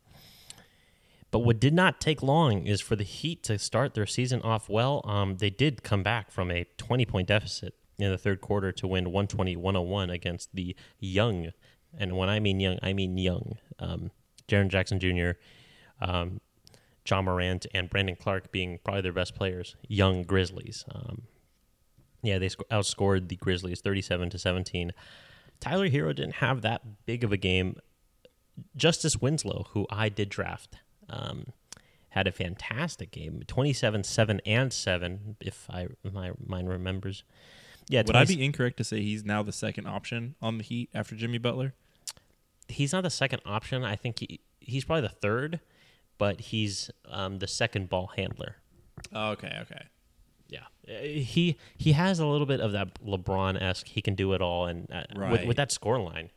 but 1.32 1.40
what 1.40 1.60
did 1.60 1.74
not 1.74 2.02
take 2.02 2.24
long 2.24 2.66
is 2.66 2.82
for 2.82 2.96
the 2.96 3.04
Heat 3.04 3.44
to 3.44 3.60
start 3.60 3.94
their 3.94 4.08
season 4.08 4.42
off 4.42 4.68
well. 4.68 5.02
Um, 5.06 5.38
they 5.38 5.52
did 5.52 5.84
come 5.84 6.02
back 6.02 6.32
from 6.32 6.50
a 6.50 6.66
20 6.78 7.06
point 7.06 7.28
deficit 7.28 7.76
in 8.00 8.10
the 8.10 8.18
third 8.18 8.42
quarter 8.42 8.72
to 8.72 8.88
win 8.88 9.06
120 9.06 9.56
101 9.56 10.10
against 10.10 10.56
the 10.56 10.76
young. 11.00 11.52
And 11.98 12.18
when 12.18 12.30
I 12.30 12.40
mean 12.40 12.60
young, 12.60 12.80
I 12.82 12.94
mean 12.94 13.18
young. 13.18 13.58
Um, 13.80 14.12
Jaren 14.48 14.70
Jackson 14.70 15.00
Jr., 15.00 15.32
um, 16.02 16.42
John 17.06 17.26
Morant, 17.26 17.66
and 17.74 17.90
Brandon 17.90 18.16
Clarke 18.16 18.52
being 18.52 18.80
probably 18.84 19.02
their 19.02 19.14
best 19.14 19.36
players, 19.36 19.76
young 19.88 20.24
Grizzlies. 20.24 20.86
Um, 20.94 21.24
yeah, 22.22 22.38
they 22.38 22.50
sc- 22.50 22.62
outscored 22.72 23.30
the 23.30 23.36
Grizzlies 23.36 23.82
37 23.82 24.30
to 24.32 24.40
17. 24.40 24.92
Tyler 25.60 25.90
Herro 25.90 26.16
didn't 26.16 26.36
have 26.36 26.62
that 26.62 27.06
big 27.06 27.24
of 27.24 27.32
a 27.32 27.38
game. 27.38 27.78
Justice 28.76 29.18
Winslow, 29.18 29.68
who 29.72 29.88
I 29.90 30.10
did 30.10 30.30
draft, 30.30 30.78
um, 31.10 31.48
had 32.10 32.28
a 32.28 32.32
fantastic 32.32 33.12
game 33.12 33.44
27 33.48 34.04
7 34.04 34.42
and 34.46 34.74
7, 34.74 35.38
if 35.40 35.70
I 35.70 35.88
my 36.04 36.32
mind 36.46 36.70
remembers. 36.70 37.24
Yeah, 37.90 38.04
would 38.06 38.16
I 38.16 38.24
be 38.24 38.42
incorrect 38.44 38.78
to 38.78 38.84
say 38.86 39.02
he's 39.02 39.26
now 39.26 39.44
the 39.44 39.52
second 39.52 39.88
option 39.88 40.36
on 40.42 40.58
the 40.60 40.64
Heat 40.64 40.90
after 40.94 41.16
Jimmy 41.16 41.38
Butler? 41.40 41.74
he's 42.68 42.94
not 42.94 43.02
the 43.02 43.10
second 43.10 43.42
option. 43.48 43.84
I 43.84 43.96
think 43.96 44.20
he, 44.20 44.40
he's 44.60 44.86
probably 44.86 45.02
the 45.02 45.10
third, 45.10 45.60
but 46.20 46.40
he's 46.40 46.92
um, 47.10 47.40
the 47.40 47.48
second 47.48 47.90
ball 47.90 48.12
handler. 48.16 48.58
Oh, 49.12 49.32
okay, 49.32 49.58
okay. 49.64 49.86
Yeah, 50.50 50.60
Uh, 50.88 51.02
he 51.02 51.58
he 51.78 51.94
has 51.94 52.20
a 52.20 52.26
little 52.28 52.46
bit 52.46 52.60
of 52.60 52.72
that 52.74 53.02
LeBron 53.04 53.60
esque. 53.62 53.88
He 53.88 54.02
can 54.04 54.14
do 54.16 54.34
it 54.34 54.42
all, 54.42 54.68
and 54.68 54.88
uh, 54.92 55.04
with, 55.10 55.18
Right. 55.18 55.48
with 55.48 55.58
that 55.58 55.72
score 55.72 56.00
line, 56.00 56.30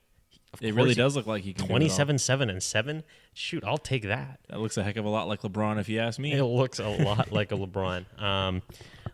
It 0.61 0.75
really 0.75 0.95
does 0.95 1.17
look 1.17 1.27
like 1.27 1.43
he 1.45 1.53
can. 1.53 1.63
all. 1.65 1.69
27 1.69 2.17
7 2.19 2.49
and 2.51 2.63
7 2.63 3.03
shoot 3.35 3.63
i'll 3.65 3.79
take 3.79 4.03
that 4.05 4.41
That 4.51 4.61
looks 4.61 4.77
a 4.79 4.83
heck 4.83 4.97
of 4.97 5.05
a 5.05 5.09
lot 5.09 5.29
like 5.29 5.41
LeBron, 5.43 5.79
if 5.81 5.89
you 5.91 5.99
ask 5.99 6.19
me. 6.19 6.33
it 6.33 6.45
looks 6.45 6.79
a 6.79 6.89
lot 6.89 7.31
like 7.39 7.53
a 7.53 7.57
lebron 7.57 8.05
um, 8.23 8.61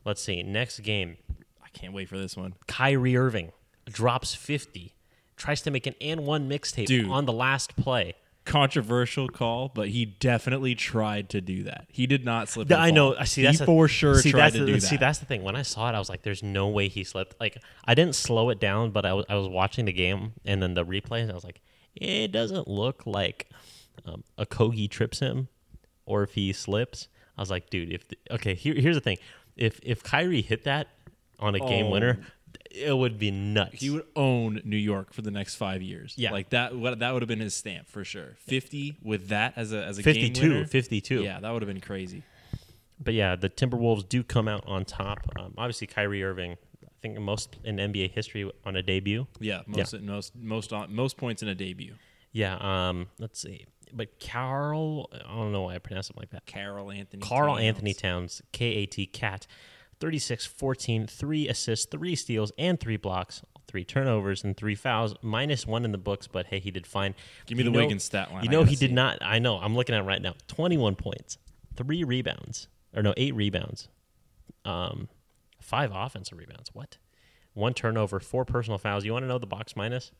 let's 0.05 0.20
see 0.22 0.42
next 0.42 0.81
game 0.81 1.16
can't 1.79 1.93
wait 1.93 2.09
for 2.09 2.19
this 2.19 2.37
one. 2.37 2.55
kyrie 2.67 3.17
irving 3.17 3.53
drops 3.87 4.35
50 4.35 4.95
tries 5.37 5.62
to 5.62 5.71
make 5.71 5.87
an 5.87 5.95
and 6.01 6.27
one 6.27 6.49
mixtape 6.49 6.87
Dude. 6.87 7.09
on 7.09 7.25
the 7.25 7.33
last 7.33 7.77
play 7.77 8.14
Controversial 8.49 9.29
call, 9.29 9.69
but 9.69 9.88
he 9.88 10.07
definitely 10.07 10.75
tried 10.75 11.29
to 11.31 11.43
do 11.43 11.64
that. 11.64 11.87
He 11.93 12.07
did 12.07 12.25
not 12.25 12.49
slip. 12.49 12.73
I 12.73 12.91
know. 12.91 13.14
I 13.14 13.25
see. 13.25 13.43
He 13.43 13.47
That's 13.47 13.59
the- 13.59 13.67
for 13.67 13.88
sure 13.88 14.14
see, 14.14 14.31
tried 14.31 14.55
to 14.55 14.61
the, 14.61 14.67
do 14.67 14.73
that. 14.73 14.81
See, 14.81 14.97
that's 14.97 15.19
the 15.19 15.27
thing. 15.27 15.43
When 15.43 15.55
I 15.55 15.61
saw 15.61 15.91
it, 15.91 15.95
I 15.95 15.99
was 15.99 16.09
like, 16.09 16.23
"There's 16.23 16.43
no 16.43 16.69
way 16.69 16.88
he 16.88 17.05
slipped." 17.05 17.38
Like, 17.38 17.59
I 17.85 17.95
didn't 17.95 18.14
slow 18.14 18.49
it 18.49 18.59
down, 18.59 18.91
but 18.91 19.05
I 19.05 19.12
was 19.12 19.27
I 19.29 19.35
was 19.35 19.49
watching 19.49 19.85
the 19.85 19.93
game 19.93 20.33
and 20.47 20.62
then 20.62 20.73
the 20.73 20.83
replay, 20.83 21.21
and 21.21 21.31
I 21.31 21.35
was 21.35 21.45
like, 21.45 21.61
"It 21.95 22.33
doesn't 22.33 22.67
look 22.67 23.03
like 23.05 23.51
um, 24.07 24.25
Okogie 24.38 24.91
trips 24.91 25.19
him, 25.19 25.49
or 26.07 26.23
if 26.23 26.33
he 26.33 26.55
slips." 26.55 27.09
I 27.37 27.43
was 27.43 27.51
like, 27.51 27.69
"Dude, 27.69 27.93
if 27.93 28.09
the, 28.09 28.17
okay, 28.31 28.55
here, 28.55 28.75
here's 28.75 28.97
the 28.97 29.03
thing: 29.03 29.19
if 29.59 29.79
if 29.83 30.03
Kyrie 30.03 30.41
hit 30.41 30.64
that 30.64 30.88
on 31.38 31.55
a 31.55 31.59
game 31.61 31.87
Oh. 31.87 31.90
winner, 31.90 32.20
it 32.70 32.96
would 32.96 33.18
be 33.18 33.31
nuts." 33.31 33.81
he 33.81 33.90
would 33.90 34.07
own 34.16 34.61
New 34.64 34.77
York 34.77 35.12
for 35.12 35.22
the 35.22 35.31
next 35.31 35.55
five 35.57 35.83
years. 35.83 36.14
Yeah. 36.16 36.31
like 36.33 36.51
that. 36.51 36.77
What 36.77 36.98
that 37.01 37.12
would 37.12 37.22
have 37.22 37.29
been 37.29 37.40
his 37.40 37.55
stamp 37.55 37.88
for 37.88 38.05
sure. 38.05 38.37
Fifty 38.38 38.96
with 39.03 39.29
that 39.29 39.55
as 39.57 39.72
a 39.72 39.85
as 39.85 39.98
a 39.98 40.03
game 40.03 40.14
52, 40.14 40.48
winner. 40.48 40.66
52. 40.66 41.22
Yeah, 41.22 41.40
that 41.40 41.51
would 41.51 41.62
have 41.62 41.68
been 41.68 41.81
crazy. 41.81 42.22
But 43.01 43.14
yeah, 43.14 43.37
the 43.37 43.48
Timberwolves 43.48 44.09
do 44.09 44.22
come 44.24 44.48
out 44.48 44.64
on 44.66 44.85
top. 44.85 45.20
Um, 45.38 45.55
obviously, 45.57 45.87
Kyrie 45.87 46.24
Irving, 46.24 46.53
I 46.85 46.88
think 47.01 47.18
most 47.20 47.57
in 47.62 47.77
NBA 47.77 48.11
history 48.11 48.51
on 48.64 48.74
a 48.74 48.83
debut. 48.83 49.27
Yeah, 49.38 49.62
most 49.66 49.94
most 50.01 50.35
most 50.37 50.72
on, 50.72 50.92
most 50.94 51.16
points 51.16 51.42
in 51.42 51.48
a 51.48 51.55
debut. 51.55 51.94
Yeah, 52.33 52.57
um, 52.61 53.07
let's 53.18 53.40
see. 53.40 53.66
But 53.92 54.18
Carl, 54.20 55.09
I 55.14 55.35
don't 55.35 55.53
know 55.53 55.62
why 55.62 55.77
I 55.77 55.79
pronounce 55.79 56.11
it 56.11 56.16
like 56.18 56.31
that. 56.31 56.44
Carl 56.46 56.90
Anthony. 56.90 57.22
Carl. 57.22 57.57
Anthony 57.57 57.94
Towns, 57.94 58.42
K 58.53 58.66
A 58.66 58.87
T 58.87 59.07
Cat, 59.07 59.46
36 60.01 60.47
14, 60.47 61.07
three 61.07 61.49
assists, 61.49 61.87
three 61.87 62.15
steals, 62.15 62.53
and 62.59 62.79
three 62.79 62.97
blocks, 62.97 63.43
three 63.67 63.85
turnovers, 63.85 64.45
and 64.45 64.57
three 64.57 64.75
fouls, 64.75 65.15
minus 65.23 65.67
one 65.67 65.85
in 65.85 65.93
the 65.93 65.99
books, 65.99 66.27
but 66.27 66.47
hey, 66.47 66.59
he 66.61 66.71
did 66.71 66.87
fine. 66.87 67.15
Give 67.47 67.59
me 67.59 67.65
You 67.65 67.71
the 67.71 67.75
know- 67.77 67.85
Wiggins 67.85 68.05
stat 68.05 68.33
line. 68.33 68.45
You 68.45 68.51
know, 68.51 68.65
he 68.65 68.77
did 68.77 68.91
it. 68.91 68.95
not. 68.95 69.19
I 69.21 69.39
know, 69.39 69.59
I'm 69.59 69.75
looking 69.75 69.95
at 69.95 70.01
it 70.01 70.05
right 70.05 70.23
now 70.23 70.35
21 70.47 70.95
points, 70.97 71.39
three 71.77 72.05
rebounds, 72.05 72.69
or 72.95 73.03
no, 73.03 73.13
eight 73.17 73.35
rebounds, 73.35 73.89
um, 74.65 75.09
five 75.61 75.91
offensive 75.95 76.39
rebounds. 76.39 76.71
What? 76.75 76.99
One 77.55 77.75
turnover, 77.75 78.21
four 78.21 78.45
personal 78.45 78.79
fouls. 78.79 79.05
You 79.05 79.13
want 79.13 79.25
to 79.25 79.29
know 79.29 79.39
the 79.39 79.47
box 79.47 79.75
minus? 79.75 80.13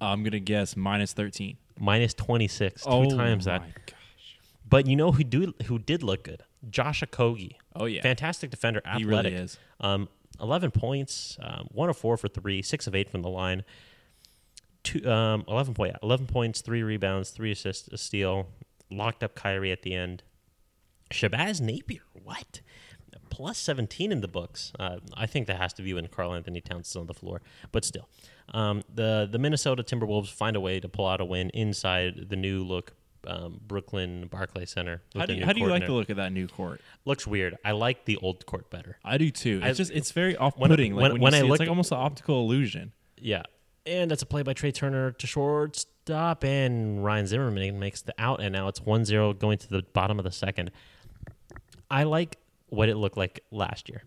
I'm 0.00 0.22
gonna 0.22 0.38
guess 0.40 0.76
minus 0.76 1.12
thirteen. 1.12 1.58
Minus 1.80 2.14
26, 2.14 2.82
two 2.84 2.88
Oh 2.90 3.08
times 3.10 3.44
that. 3.44 3.60
gosh. 3.60 3.94
But 4.68 4.86
you 4.86 4.96
know 4.96 5.12
who 5.12 5.24
do 5.24 5.54
who 5.66 5.78
did 5.78 6.02
look 6.02 6.24
good? 6.24 6.42
Josh 6.68 7.02
Okogie. 7.02 7.56
Oh 7.74 7.86
yeah, 7.86 8.02
Fantastic 8.02 8.50
defender, 8.50 8.82
he 8.96 9.04
really 9.04 9.32
is. 9.32 9.58
Um, 9.80 10.08
11 10.40 10.70
points, 10.70 11.36
um, 11.42 11.68
1 11.72 11.88
of 11.88 11.96
4 11.96 12.16
for 12.16 12.28
3, 12.28 12.62
6 12.62 12.86
of 12.86 12.94
8 12.94 13.10
from 13.10 13.22
the 13.22 13.28
line. 13.28 13.64
Two, 14.84 15.08
um, 15.10 15.44
11, 15.48 15.74
point, 15.74 15.96
11 16.02 16.26
points, 16.26 16.60
3 16.60 16.82
rebounds, 16.82 17.30
3 17.30 17.50
assists, 17.52 17.88
a 17.88 17.98
steal. 17.98 18.48
Locked 18.90 19.22
up 19.22 19.34
Kyrie 19.34 19.72
at 19.72 19.82
the 19.82 19.94
end. 19.94 20.22
Shabazz 21.10 21.60
Napier, 21.60 22.02
what? 22.12 22.60
Plus 23.30 23.58
17 23.58 24.12
in 24.12 24.20
the 24.20 24.28
books. 24.28 24.72
Uh, 24.78 24.98
I 25.14 25.26
think 25.26 25.46
that 25.46 25.56
has 25.56 25.72
to 25.74 25.82
be 25.82 25.92
when 25.92 26.06
Karl-Anthony 26.06 26.60
Towns 26.60 26.88
is 26.88 26.96
on 26.96 27.06
the 27.06 27.14
floor, 27.14 27.42
but 27.72 27.84
still. 27.84 28.08
Um, 28.54 28.82
the, 28.92 29.28
the 29.30 29.38
Minnesota 29.38 29.82
Timberwolves 29.82 30.30
find 30.30 30.56
a 30.56 30.60
way 30.60 30.80
to 30.80 30.88
pull 30.88 31.06
out 31.06 31.20
a 31.20 31.24
win 31.24 31.50
inside 31.50 32.28
the 32.28 32.36
new 32.36 32.64
look 32.64 32.94
um, 33.26 33.60
Brooklyn 33.66 34.26
Barclay 34.28 34.64
Center. 34.66 35.02
How 35.16 35.26
do 35.26 35.34
you, 35.34 35.44
how 35.44 35.52
do 35.52 35.60
you 35.60 35.66
like 35.66 35.86
the 35.86 35.92
look 35.92 36.08
of 36.10 36.16
that 36.16 36.32
new 36.32 36.46
court? 36.48 36.80
Looks 37.04 37.26
weird. 37.26 37.56
I 37.64 37.72
like 37.72 38.04
the 38.04 38.16
old 38.18 38.46
court 38.46 38.70
better. 38.70 38.98
I 39.04 39.18
do 39.18 39.30
too. 39.30 39.60
I- 39.62 39.68
It's 39.68 39.78
just 39.78 39.90
it's 39.90 40.12
very 40.12 40.36
off-putting. 40.36 40.94
when- 40.94 41.02
like 41.04 41.12
when, 41.12 41.20
when 41.20 41.32
you 41.32 41.38
I 41.38 41.40
it, 41.40 41.44
look- 41.44 41.54
it's 41.56 41.60
like 41.60 41.68
almost 41.68 41.92
an 41.92 41.98
optical 41.98 42.40
illusion. 42.40 42.92
Yeah. 43.20 43.42
And 43.86 44.10
that's 44.10 44.22
a 44.22 44.26
play 44.26 44.42
by 44.42 44.52
Trea 44.52 44.70
Turner 44.70 45.12
to 45.12 45.26
shortstop, 45.26 46.44
and 46.44 47.02
Ryan 47.02 47.26
Zimmerman 47.26 47.78
makes 47.78 48.02
the 48.02 48.14
out, 48.18 48.40
and 48.42 48.52
now 48.52 48.68
it's 48.68 48.80
1 48.82 49.04
0 49.06 49.32
going 49.32 49.56
to 49.58 49.68
the 49.68 49.82
bottom 49.94 50.18
of 50.18 50.24
the 50.24 50.30
second. 50.30 50.70
I 51.90 52.02
like 52.04 52.36
what 52.68 52.88
it 52.90 52.96
looked 52.96 53.16
like 53.16 53.40
last 53.50 53.88
year. 53.88 54.02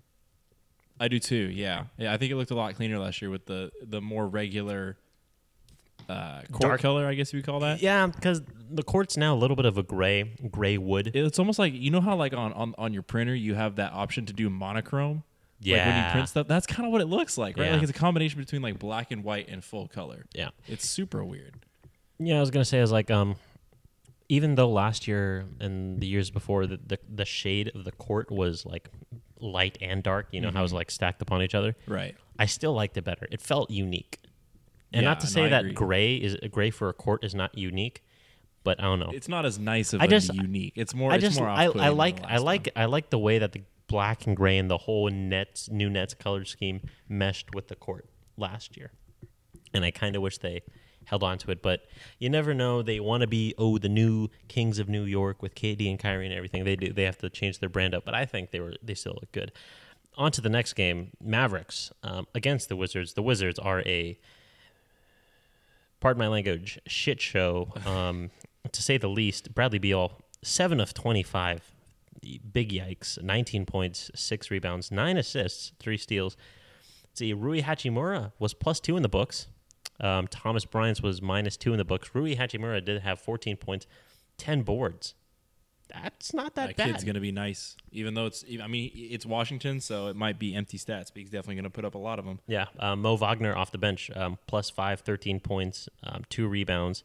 I 1.00 1.08
do 1.08 1.18
too. 1.18 1.50
Yeah, 1.52 1.86
yeah. 1.98 2.14
I 2.14 2.18
think 2.18 2.32
it 2.32 2.36
looked 2.36 2.52
a 2.52 2.56
lot 2.56 2.76
cleaner 2.76 3.00
last 3.00 3.24
year 3.24 3.32
with 3.32 3.48
the 3.48 3.72
the 3.82 4.02
more 4.02 4.28
regular 4.28 4.98
uh, 6.12 6.42
court 6.52 6.62
Dark- 6.62 6.82
color. 6.82 7.08
I 7.08 7.14
guess 7.14 7.32
you 7.34 7.38
would 7.38 7.46
call 7.46 7.60
that. 7.62 7.82
Yeah, 7.82 8.08
because 8.08 8.42
the 8.70 8.84
court's 8.84 9.18
now 9.18 9.34
a 9.34 9.38
little 9.38 9.56
bit 9.56 9.66
of 9.66 9.78
a 9.78 9.84
gray, 9.84 10.36
gray 10.50 10.78
wood. 10.78 11.12
It's 11.14 11.40
almost 11.40 11.60
like 11.60 11.74
you 11.74 11.92
know 11.92 12.02
how 12.02 12.16
like 12.16 12.34
on, 12.34 12.54
on 12.54 12.76
on 12.78 12.94
your 12.94 13.04
printer 13.04 13.36
you 13.36 13.56
have 13.56 13.76
that 13.76 13.94
option 13.94 14.26
to 14.28 14.34
do 14.34 14.50
monochrome. 14.50 15.24
Like 15.64 15.86
when 15.86 16.06
you 16.06 16.12
print 16.12 16.30
stuff, 16.30 16.48
that's 16.48 16.66
kind 16.66 16.88
of 16.88 16.92
what 16.92 17.02
it 17.02 17.06
looks 17.06 17.38
like, 17.38 17.58
right? 17.58 17.68
Yeah. 17.68 17.74
Like 17.74 17.84
it's 17.84 17.92
a 17.92 17.94
combination 17.94 18.40
between 18.40 18.62
like 18.64 18.80
black 18.80 19.12
and 19.12 19.24
white 19.24 19.48
and 19.48 19.64
full 19.64 19.88
color. 19.88 20.26
Yeah. 20.34 20.50
It's 20.68 20.90
super 20.90 21.24
weird. 21.24 21.66
Yeah, 22.18 22.38
I 22.38 22.40
was 22.40 22.50
gonna 22.50 22.66
say, 22.66 22.80
I 22.80 22.82
was 22.82 22.92
like, 22.92 23.12
um, 23.12 23.36
even 24.28 24.56
though 24.56 24.70
last 24.70 25.08
year 25.08 25.46
and 25.60 26.00
the 26.00 26.08
years 26.08 26.32
before, 26.32 26.66
the 26.66 26.80
the, 26.86 27.00
the 27.08 27.26
shade 27.26 27.72
of 27.76 27.84
the 27.84 27.92
court 27.92 28.32
was 28.32 28.66
like 28.66 28.90
light 29.40 29.78
and 29.82 30.02
dark. 30.02 30.28
You 30.32 30.42
know 30.42 30.52
how 30.52 30.60
it 30.60 30.64
was 30.64 30.74
like 30.74 30.90
stacked 30.90 31.22
upon 31.22 31.42
each 31.44 31.56
other. 31.56 31.76
Right. 31.88 32.16
I 32.40 32.46
still 32.48 32.74
liked 32.74 32.98
it 32.98 33.04
better. 33.04 33.28
It 33.32 33.42
felt 33.42 33.70
unique. 33.70 34.18
And 34.94 35.04
Yeah, 35.04 35.10
not 35.10 35.20
to 35.22 35.28
say 35.28 35.46
I 35.46 35.50
that 35.50 35.74
gray 35.74 36.16
is 36.16 36.36
gray 36.52 36.70
for 36.70 36.90
a 36.90 36.94
court 36.94 37.24
is 37.24 37.34
not 37.34 37.58
unique, 37.58 38.04
but 38.64 38.80
I 38.80 38.84
don't 38.84 39.00
know. 39.00 39.12
It's 39.14 39.30
not 39.30 39.46
as 39.46 39.58
nice 39.58 39.94
of 39.94 40.02
I 40.02 40.06
a 40.06 40.08
just- 40.08 40.34
unique. 40.34 40.74
It's 40.76 40.94
more. 40.94 41.12
I 41.12 41.16
it's 41.16 41.24
just 41.24 41.40
more 41.40 41.50
I, 41.50 41.66
I 41.66 41.90
like 41.90 42.22
the 42.22 42.32
I 42.32 42.38
like 42.38 42.66
one. 42.76 42.84
I 42.84 42.86
like 42.86 43.10
the 43.10 43.20
way 43.20 43.40
that 43.40 43.54
the 43.54 43.64
black 43.88 44.26
and 44.26 44.36
gray 44.38 44.58
and 44.58 44.70
the 44.70 44.78
whole 44.78 45.10
nets 45.10 45.70
new 45.70 45.90
nets 45.90 46.14
color 46.14 46.46
scheme 46.46 46.82
meshed 47.10 47.54
with 47.54 47.68
the 47.68 47.76
court 47.76 48.08
last 48.38 48.78
year. 48.78 48.92
And 49.74 49.84
I 49.86 49.92
kind 49.92 50.16
of 50.16 50.22
wish 50.22 50.38
they 50.38 50.62
held 51.06 51.24
on 51.24 51.38
to 51.40 51.52
it, 51.52 51.62
but 51.62 51.82
you 52.20 52.30
never 52.30 52.54
know. 52.54 52.82
They 52.82 53.00
want 53.00 53.22
to 53.22 53.28
be 53.28 53.54
oh 53.58 53.78
the 53.78 53.90
new 53.90 54.28
kings 54.48 54.80
of 54.80 54.88
New 54.90 55.04
York 55.04 55.42
with 55.42 55.56
KD 55.56 55.90
and 55.90 55.98
Kyrie 55.98 56.26
and 56.26 56.36
everything. 56.36 56.64
They 56.64 56.76
do 56.76 56.92
they 56.94 57.04
have 57.04 57.18
to 57.20 57.30
change 57.30 57.60
their 57.60 57.70
brand 57.70 57.96
up, 57.96 58.04
but 58.06 58.14
I 58.14 58.26
think 58.26 58.52
they 58.52 58.60
were 58.60 58.74
they 58.84 58.94
still 58.94 59.14
look 59.14 59.32
good. 59.32 59.52
On 60.18 60.30
to 60.34 60.42
the 60.42 60.50
next 60.50 60.74
game, 60.74 61.12
Mavericks 61.22 61.90
um, 62.04 62.28
against 62.36 62.68
the 62.68 62.76
Wizards. 62.76 63.14
The 63.14 63.24
Wizards 63.24 63.58
are 63.58 63.80
a 63.86 64.20
pardon 66.02 66.20
my 66.20 66.28
language, 66.28 66.78
shit 66.86 67.22
show, 67.22 67.74
um, 67.86 68.30
to 68.72 68.82
say 68.82 68.98
the 68.98 69.08
least. 69.08 69.56
Bradley 69.56 69.80
Beal, 69.80 70.12
seven 70.44 70.82
of 70.82 70.94
twenty-five, 70.94 71.64
big 72.52 72.72
yikes. 72.72 73.22
Nineteen 73.24 73.66
points, 73.66 74.12
six 74.14 74.52
rebounds, 74.52 74.92
nine 74.92 75.16
assists, 75.16 75.72
three 75.80 75.98
steals. 75.98 76.36
See, 77.14 77.32
Rui 77.34 77.62
Hachimura 77.62 78.34
was 78.40 78.54
plus 78.54 78.80
two 78.80 78.98
in 78.98 79.04
the 79.04 79.10
books. 79.10 79.48
Um, 80.00 80.28
Thomas 80.28 80.66
Bryant 80.66 81.02
was 81.02 81.22
minus 81.22 81.56
two 81.56 81.72
in 81.72 81.78
the 81.78 81.86
books. 81.86 82.10
Rui 82.14 82.36
Hachimura 82.36 82.84
did 82.84 83.02
have 83.02 83.20
fourteen 83.22 83.56
points, 83.56 83.88
ten 84.38 84.64
boards. 84.64 85.16
That's 85.94 86.34
not 86.34 86.56
that, 86.56 86.68
That 86.68 86.78
bad. 86.78 86.86
kid's 86.88 87.04
gonna 87.04 87.20
be 87.20 87.32
nice, 87.32 87.76
even 87.92 88.14
though 88.14 88.26
it's. 88.26 88.44
I 88.62 88.68
mean, 88.68 88.92
it's 88.94 89.26
Washington, 89.26 89.80
so 89.82 90.08
it 90.08 90.16
might 90.16 90.40
be 90.40 90.56
empty 90.56 90.78
stats, 90.78 91.08
but 91.14 91.18
he's 91.18 91.30
definitely 91.30 91.56
gonna 91.56 91.70
put 91.70 91.86
up 91.86 91.96
a 91.96 92.00
lot 92.00 92.20
of 92.20 92.26
them. 92.26 92.40
Yeah, 92.48 92.66
uh, 92.80 92.96
Mo 92.96 93.16
Wagner 93.16 93.56
off 93.56 93.72
the 93.72 93.78
bench, 93.78 94.10
um, 94.16 94.38
plus 94.48 94.70
five, 94.70 95.02
13 95.02 95.40
points, 95.40 95.90
um, 96.04 96.24
two 96.30 96.48
rebounds, 96.48 97.04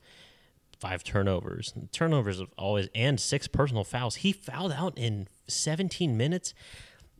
five 0.78 1.02
turnovers. 1.04 1.72
Turnovers 1.92 2.40
of 2.40 2.48
always 2.56 2.88
and 2.94 3.18
six 3.20 3.46
personal 3.48 3.84
fouls. 3.84 4.16
He 4.16 4.32
fouled 4.32 4.72
out 4.72 4.96
in 4.96 5.28
17 5.48 6.16
minutes. 6.16 6.54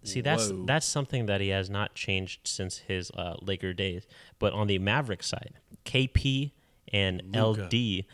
See, 0.05 0.21
that's 0.21 0.51
Whoa. 0.51 0.65
that's 0.67 0.87
something 0.87 1.27
that 1.27 1.41
he 1.41 1.49
has 1.49 1.69
not 1.69 1.95
changed 1.95 2.41
since 2.47 2.79
his 2.79 3.11
uh, 3.13 3.35
Laker 3.43 3.73
days. 3.73 4.07
But 4.39 4.53
on 4.53 4.69
the 4.69 4.79
Maverick 4.79 5.23
side, 5.25 5.55
KP 5.85 6.53
and 6.93 7.23
Luka. 7.35 7.65
LD 7.65 8.05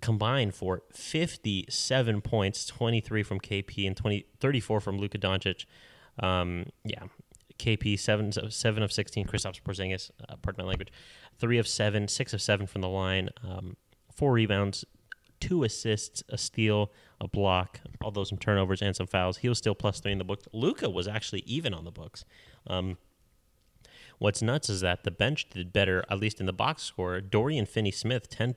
combined 0.00 0.54
for 0.54 0.82
57 0.92 2.20
points, 2.20 2.66
23 2.66 3.22
from 3.22 3.40
KP 3.40 3.86
and 3.86 3.96
20, 3.96 4.26
34 4.40 4.80
from 4.80 4.98
Luka 4.98 5.18
Doncic. 5.18 5.64
Um, 6.20 6.66
yeah, 6.84 7.04
KP 7.58 7.98
seven 7.98 8.32
seven 8.50 8.82
of 8.82 8.92
16. 8.92 9.26
Kristaps 9.26 9.60
Porzingis, 9.60 10.10
uh, 10.28 10.36
pardon 10.42 10.64
my 10.64 10.68
language, 10.68 10.92
three 11.38 11.58
of 11.58 11.66
seven, 11.66 12.08
six 12.08 12.32
of 12.32 12.40
seven 12.40 12.66
from 12.66 12.80
the 12.80 12.88
line, 12.88 13.28
um, 13.42 13.76
four 14.14 14.32
rebounds, 14.32 14.84
two 15.40 15.64
assists, 15.64 16.22
a 16.28 16.38
steal, 16.38 16.92
a 17.20 17.28
block, 17.28 17.80
although 18.00 18.24
some 18.24 18.38
turnovers 18.38 18.82
and 18.82 18.94
some 18.94 19.06
fouls. 19.06 19.38
He 19.38 19.48
was 19.48 19.58
still 19.58 19.74
plus 19.74 20.00
three 20.00 20.12
in 20.12 20.18
the 20.18 20.24
books. 20.24 20.46
Luka 20.52 20.88
was 20.88 21.08
actually 21.08 21.42
even 21.46 21.74
on 21.74 21.84
the 21.84 21.90
books. 21.90 22.24
Um, 22.66 22.96
what's 24.18 24.42
nuts 24.42 24.68
is 24.68 24.80
that 24.80 25.04
the 25.04 25.10
bench 25.10 25.48
did 25.50 25.72
better, 25.72 26.04
at 26.10 26.18
least 26.18 26.40
in 26.40 26.46
the 26.46 26.52
box 26.52 26.82
score. 26.82 27.20
Dorian 27.20 27.66
Finney-Smith, 27.66 28.28
ten. 28.28 28.56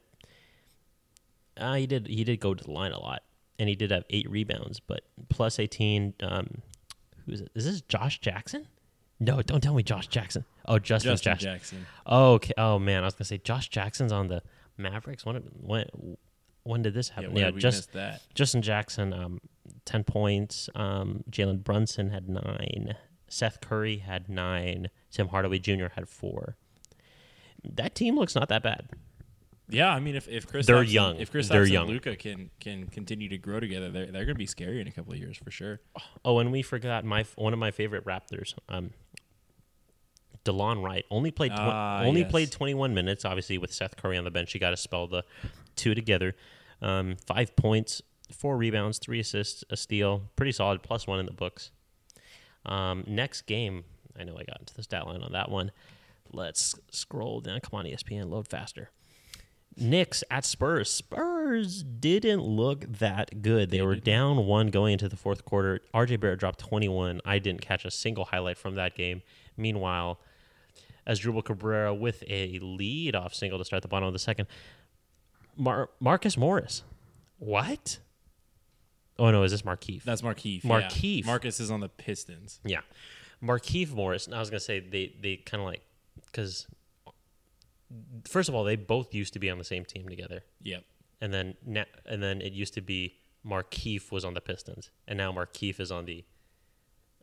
Uh, 1.61 1.75
he 1.75 1.87
did 1.87 2.07
he 2.07 2.23
did 2.23 2.39
go 2.39 2.53
to 2.53 2.63
the 2.63 2.71
line 2.71 2.91
a 2.91 2.99
lot, 2.99 3.23
and 3.59 3.69
he 3.69 3.75
did 3.75 3.91
have 3.91 4.03
eight 4.09 4.29
rebounds, 4.29 4.79
but 4.79 5.01
plus 5.29 5.59
eighteen. 5.59 6.13
Um, 6.21 6.61
who 7.25 7.33
is 7.33 7.41
it? 7.41 7.51
Is 7.55 7.65
this 7.65 7.81
Josh 7.81 8.19
Jackson? 8.19 8.67
No, 9.19 9.41
don't 9.43 9.61
tell 9.61 9.75
me 9.75 9.83
Josh 9.83 10.07
Jackson. 10.07 10.45
Oh, 10.65 10.79
Justin, 10.79 11.11
Justin 11.11 11.31
Jackson. 11.33 11.47
Jackson. 11.53 11.85
Oh, 12.07 12.33
okay. 12.33 12.53
Oh 12.57 12.79
man, 12.79 13.03
I 13.03 13.05
was 13.05 13.13
gonna 13.13 13.25
say 13.25 13.37
Josh 13.37 13.69
Jackson's 13.69 14.11
on 14.11 14.27
the 14.27 14.41
Mavericks. 14.77 15.25
When 15.25 15.35
when 15.61 15.85
when 16.63 16.81
did 16.81 16.93
this 16.95 17.09
happen? 17.09 17.35
Yeah, 17.35 17.51
we 17.51 17.61
just 17.61 17.93
that. 17.93 18.21
Justin 18.33 18.61
Jackson, 18.63 19.13
um, 19.13 19.39
ten 19.85 20.03
points. 20.03 20.69
Um, 20.73 21.23
Jalen 21.29 21.63
Brunson 21.63 22.09
had 22.09 22.27
nine. 22.27 22.95
Seth 23.27 23.61
Curry 23.61 23.97
had 23.97 24.27
nine. 24.27 24.89
Tim 25.11 25.27
Hardaway 25.29 25.59
Jr. 25.59 25.87
had 25.95 26.09
four. 26.09 26.57
That 27.63 27.95
team 27.95 28.15
looks 28.17 28.35
not 28.35 28.49
that 28.49 28.63
bad. 28.63 28.89
Yeah, 29.71 29.89
I 29.93 29.99
mean, 29.99 30.15
if 30.15 30.27
if 30.27 30.47
Chris 30.47 30.67
They're 30.67 30.83
young. 30.83 31.17
if 31.17 31.31
Chris 31.31 31.47
They're 31.47 31.63
and 31.63 31.71
young. 31.71 31.87
Luka 31.87 32.15
can 32.15 32.49
can 32.59 32.87
continue 32.87 33.29
to 33.29 33.37
grow 33.37 33.59
together, 33.59 33.89
they're 33.89 34.07
they're 34.11 34.25
gonna 34.25 34.35
be 34.35 34.45
scary 34.45 34.81
in 34.81 34.87
a 34.87 34.91
couple 34.91 35.13
of 35.13 35.19
years 35.19 35.37
for 35.37 35.49
sure. 35.51 35.79
Oh, 36.25 36.39
and 36.39 36.51
we 36.51 36.61
forgot 36.61 37.05
my 37.05 37.25
one 37.35 37.53
of 37.53 37.59
my 37.59 37.71
favorite 37.71 38.05
Raptors, 38.05 38.53
um, 38.69 38.91
Delon 40.43 40.83
Wright. 40.83 41.05
Only 41.09 41.31
played 41.31 41.51
tw- 41.51 41.59
Ah, 41.59 42.03
only 42.03 42.21
yes. 42.21 42.31
played 42.31 42.51
21 42.51 42.93
minutes. 42.93 43.25
Obviously, 43.25 43.57
with 43.57 43.71
Seth 43.73 43.95
Curry 43.95 44.17
on 44.17 44.23
the 44.23 44.31
bench, 44.31 44.53
you 44.53 44.59
got 44.59 44.71
to 44.71 44.77
spell 44.77 45.07
the 45.07 45.23
two 45.75 45.93
together. 45.93 46.35
Um, 46.81 47.15
five 47.27 47.55
points, 47.55 48.01
four 48.31 48.57
rebounds, 48.57 48.97
three 48.97 49.19
assists, 49.19 49.63
a 49.69 49.77
steal. 49.77 50.23
Pretty 50.35 50.51
solid. 50.51 50.81
Plus 50.81 51.05
one 51.05 51.19
in 51.19 51.25
the 51.27 51.33
books. 51.33 51.71
Um, 52.65 53.03
next 53.07 53.43
game, 53.43 53.83
I 54.19 54.23
know 54.23 54.33
I 54.37 54.43
got 54.43 54.59
into 54.59 54.73
the 54.73 54.83
stat 54.83 55.05
line 55.07 55.21
on 55.21 55.31
that 55.33 55.49
one. 55.49 55.71
Let's 56.33 56.75
scroll 56.91 57.39
down. 57.41 57.59
Come 57.59 57.79
on, 57.79 57.85
ESPN, 57.85 58.29
load 58.29 58.47
faster. 58.47 58.89
Knicks 59.77 60.23
at 60.29 60.45
Spurs. 60.45 60.91
Spurs 60.91 61.83
didn't 61.83 62.41
look 62.41 62.85
that 62.99 63.41
good. 63.41 63.71
They 63.71 63.81
were 63.81 63.95
mm-hmm. 63.95 64.03
down 64.03 64.45
one 64.45 64.67
going 64.67 64.93
into 64.93 65.09
the 65.09 65.15
fourth 65.15 65.45
quarter. 65.45 65.81
RJ 65.93 66.19
Barrett 66.19 66.39
dropped 66.39 66.59
21. 66.59 67.21
I 67.25 67.39
didn't 67.39 67.61
catch 67.61 67.85
a 67.85 67.91
single 67.91 68.25
highlight 68.25 68.57
from 68.57 68.75
that 68.75 68.95
game. 68.95 69.21
Meanwhile, 69.57 70.19
Asdrubal 71.07 71.43
Cabrera 71.43 71.93
with 71.93 72.23
a 72.27 72.59
lead 72.59 73.15
off 73.15 73.33
single 73.33 73.57
to 73.59 73.65
start 73.65 73.81
the 73.81 73.87
bottom 73.87 74.07
of 74.07 74.13
the 74.13 74.19
second, 74.19 74.47
Mar- 75.57 75.89
Marcus 75.99 76.37
Morris. 76.37 76.83
What? 77.39 77.99
Oh 79.17 79.31
no, 79.31 79.43
is 79.43 79.51
this 79.51 79.63
Markieff? 79.63 80.03
That's 80.03 80.21
Markieff. 80.21 80.63
Markieff. 80.63 81.21
Yeah. 81.21 81.25
Marcus 81.25 81.59
is 81.59 81.71
on 81.71 81.79
the 81.79 81.89
Pistons. 81.89 82.59
Yeah, 82.63 82.81
Markieff 83.43 83.91
Morris. 83.91 84.25
And 84.25 84.35
I 84.35 84.39
was 84.39 84.49
gonna 84.49 84.59
say 84.59 84.79
they 84.79 85.13
they 85.19 85.37
kind 85.37 85.61
of 85.61 85.67
like 85.67 85.81
because 86.25 86.67
first 88.27 88.49
of 88.49 88.55
all 88.55 88.63
they 88.63 88.75
both 88.75 89.13
used 89.13 89.33
to 89.33 89.39
be 89.39 89.49
on 89.49 89.57
the 89.57 89.63
same 89.63 89.85
team 89.85 90.07
together, 90.07 90.43
Yep. 90.63 90.83
and 91.21 91.33
then 91.33 91.55
na- 91.65 91.85
and 92.05 92.21
then 92.21 92.41
it 92.41 92.53
used 92.53 92.73
to 92.75 92.81
be 92.81 93.15
Markieff 93.45 94.11
was 94.11 94.23
on 94.23 94.33
the 94.33 94.41
Pistons, 94.41 94.91
and 95.07 95.17
now 95.17 95.31
Markieff 95.31 95.79
is 95.79 95.91
on 95.91 96.05
the 96.05 96.23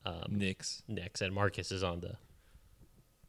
um, 0.04 0.24
Knicks. 0.30 0.82
Knicks, 0.88 1.20
and 1.20 1.34
Marcus 1.34 1.70
is 1.70 1.82
on 1.82 2.00
the 2.00 2.16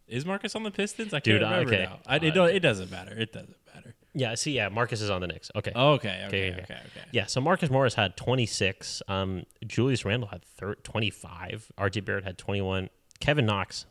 Is 0.07 0.25
Marcus 0.25 0.55
on 0.55 0.63
the 0.63 0.71
Pistons? 0.71 1.13
I 1.13 1.19
Dude, 1.19 1.41
can't 1.41 1.51
remember 1.51 1.73
okay. 1.73 1.83
now. 1.83 1.99
I, 2.07 2.15
it, 2.17 2.31
don't, 2.31 2.49
it 2.49 2.61
doesn't 2.61 2.89
matter. 2.89 3.13
It 3.17 3.31
doesn't 3.31 3.55
matter. 3.73 3.95
Yeah, 4.13 4.33
see, 4.35 4.53
yeah, 4.53 4.69
Marcus 4.69 5.01
is 5.01 5.09
on 5.09 5.21
the 5.21 5.27
Knicks. 5.27 5.51
Okay. 5.55 5.71
Okay, 5.75 6.23
okay, 6.25 6.25
okay, 6.27 6.51
okay. 6.51 6.61
okay. 6.63 6.73
okay. 6.73 7.05
Yeah, 7.11 7.25
so 7.27 7.41
Marcus 7.41 7.69
Morris 7.69 7.93
had 7.93 8.17
26. 8.17 9.03
Um, 9.07 9.43
Julius 9.67 10.03
Randle 10.05 10.29
had 10.29 10.43
thir- 10.43 10.75
25. 10.75 11.71
RJ 11.77 12.05
Barrett 12.05 12.23
had 12.23 12.37
21. 12.37 12.89
Kevin 13.19 13.45
Knox, 13.45 13.85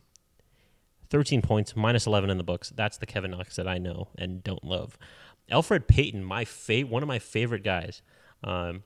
13 1.10 1.42
points, 1.42 1.74
minus 1.76 2.06
11 2.06 2.30
in 2.30 2.38
the 2.38 2.44
books. 2.44 2.70
That's 2.74 2.98
the 2.98 3.06
Kevin 3.06 3.30
Knox 3.30 3.56
that 3.56 3.66
I 3.68 3.78
know 3.78 4.08
and 4.18 4.42
don't 4.44 4.64
love. 4.64 4.98
Elfrid 5.50 5.86
Payton, 5.86 6.22
my 6.24 6.44
fa- 6.44 6.82
one 6.82 7.02
of 7.02 7.06
my 7.06 7.18
favorite 7.18 7.64
guys, 7.64 8.02
um, 8.44 8.82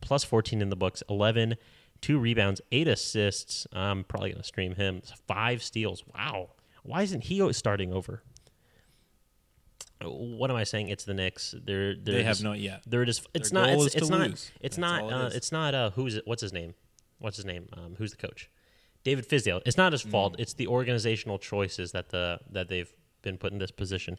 plus 0.00 0.24
14 0.24 0.60
in 0.60 0.68
the 0.70 0.76
books, 0.76 1.02
11, 1.08 1.56
two 2.00 2.18
rebounds, 2.18 2.60
eight 2.72 2.88
assists. 2.88 3.66
I'm 3.72 4.02
probably 4.04 4.30
going 4.30 4.40
to 4.42 4.46
stream 4.46 4.74
him. 4.74 5.02
Five 5.28 5.62
steals. 5.62 6.02
Wow. 6.14 6.50
Why 6.82 7.02
isn't 7.02 7.24
he 7.24 7.52
starting 7.52 7.92
over? 7.92 8.22
What 10.02 10.50
am 10.50 10.56
I 10.56 10.64
saying? 10.64 10.88
It's 10.88 11.04
the 11.04 11.12
Knicks. 11.14 11.54
They're, 11.62 11.94
they're 11.94 12.14
They 12.16 12.22
have 12.22 12.32
just- 12.36 12.42
not 12.44 12.58
yet. 12.58 12.82
they're 12.86 13.04
just. 13.04 13.28
It's 13.34 13.50
Their 13.50 13.60
not. 13.76 13.84
It's, 13.86 13.94
it's 13.94 14.08
not. 14.08 14.20
lose. 14.30 14.50
It's 14.60 14.78
not. 14.78 15.04
it 15.04 15.12
Uh, 15.12 15.30
it's 15.34 15.52
not. 15.52 15.74
Uh, 15.74 15.90
who's 15.90 16.16
it? 16.16 16.26
What's 16.26 16.40
his 16.40 16.54
name? 16.54 16.74
What's 17.18 17.36
his 17.36 17.44
name? 17.44 17.68
Um, 17.74 17.96
who's 17.98 18.10
the 18.12 18.16
coach? 18.16 18.48
David 19.04 19.28
Fizdale. 19.28 19.62
It's 19.66 19.76
not 19.76 19.92
his 19.92 20.02
Mm. 20.04 20.10
fault. 20.10 20.36
It's 20.38 20.54
the 20.54 20.66
organizational 20.66 21.38
choices 21.38 21.92
that 21.92 22.10
the 22.10 22.40
that 22.50 22.68
they've 22.68 22.92
been 23.22 23.38
put 23.38 23.52
in 23.52 23.58
this 23.58 23.70
position. 23.70 24.18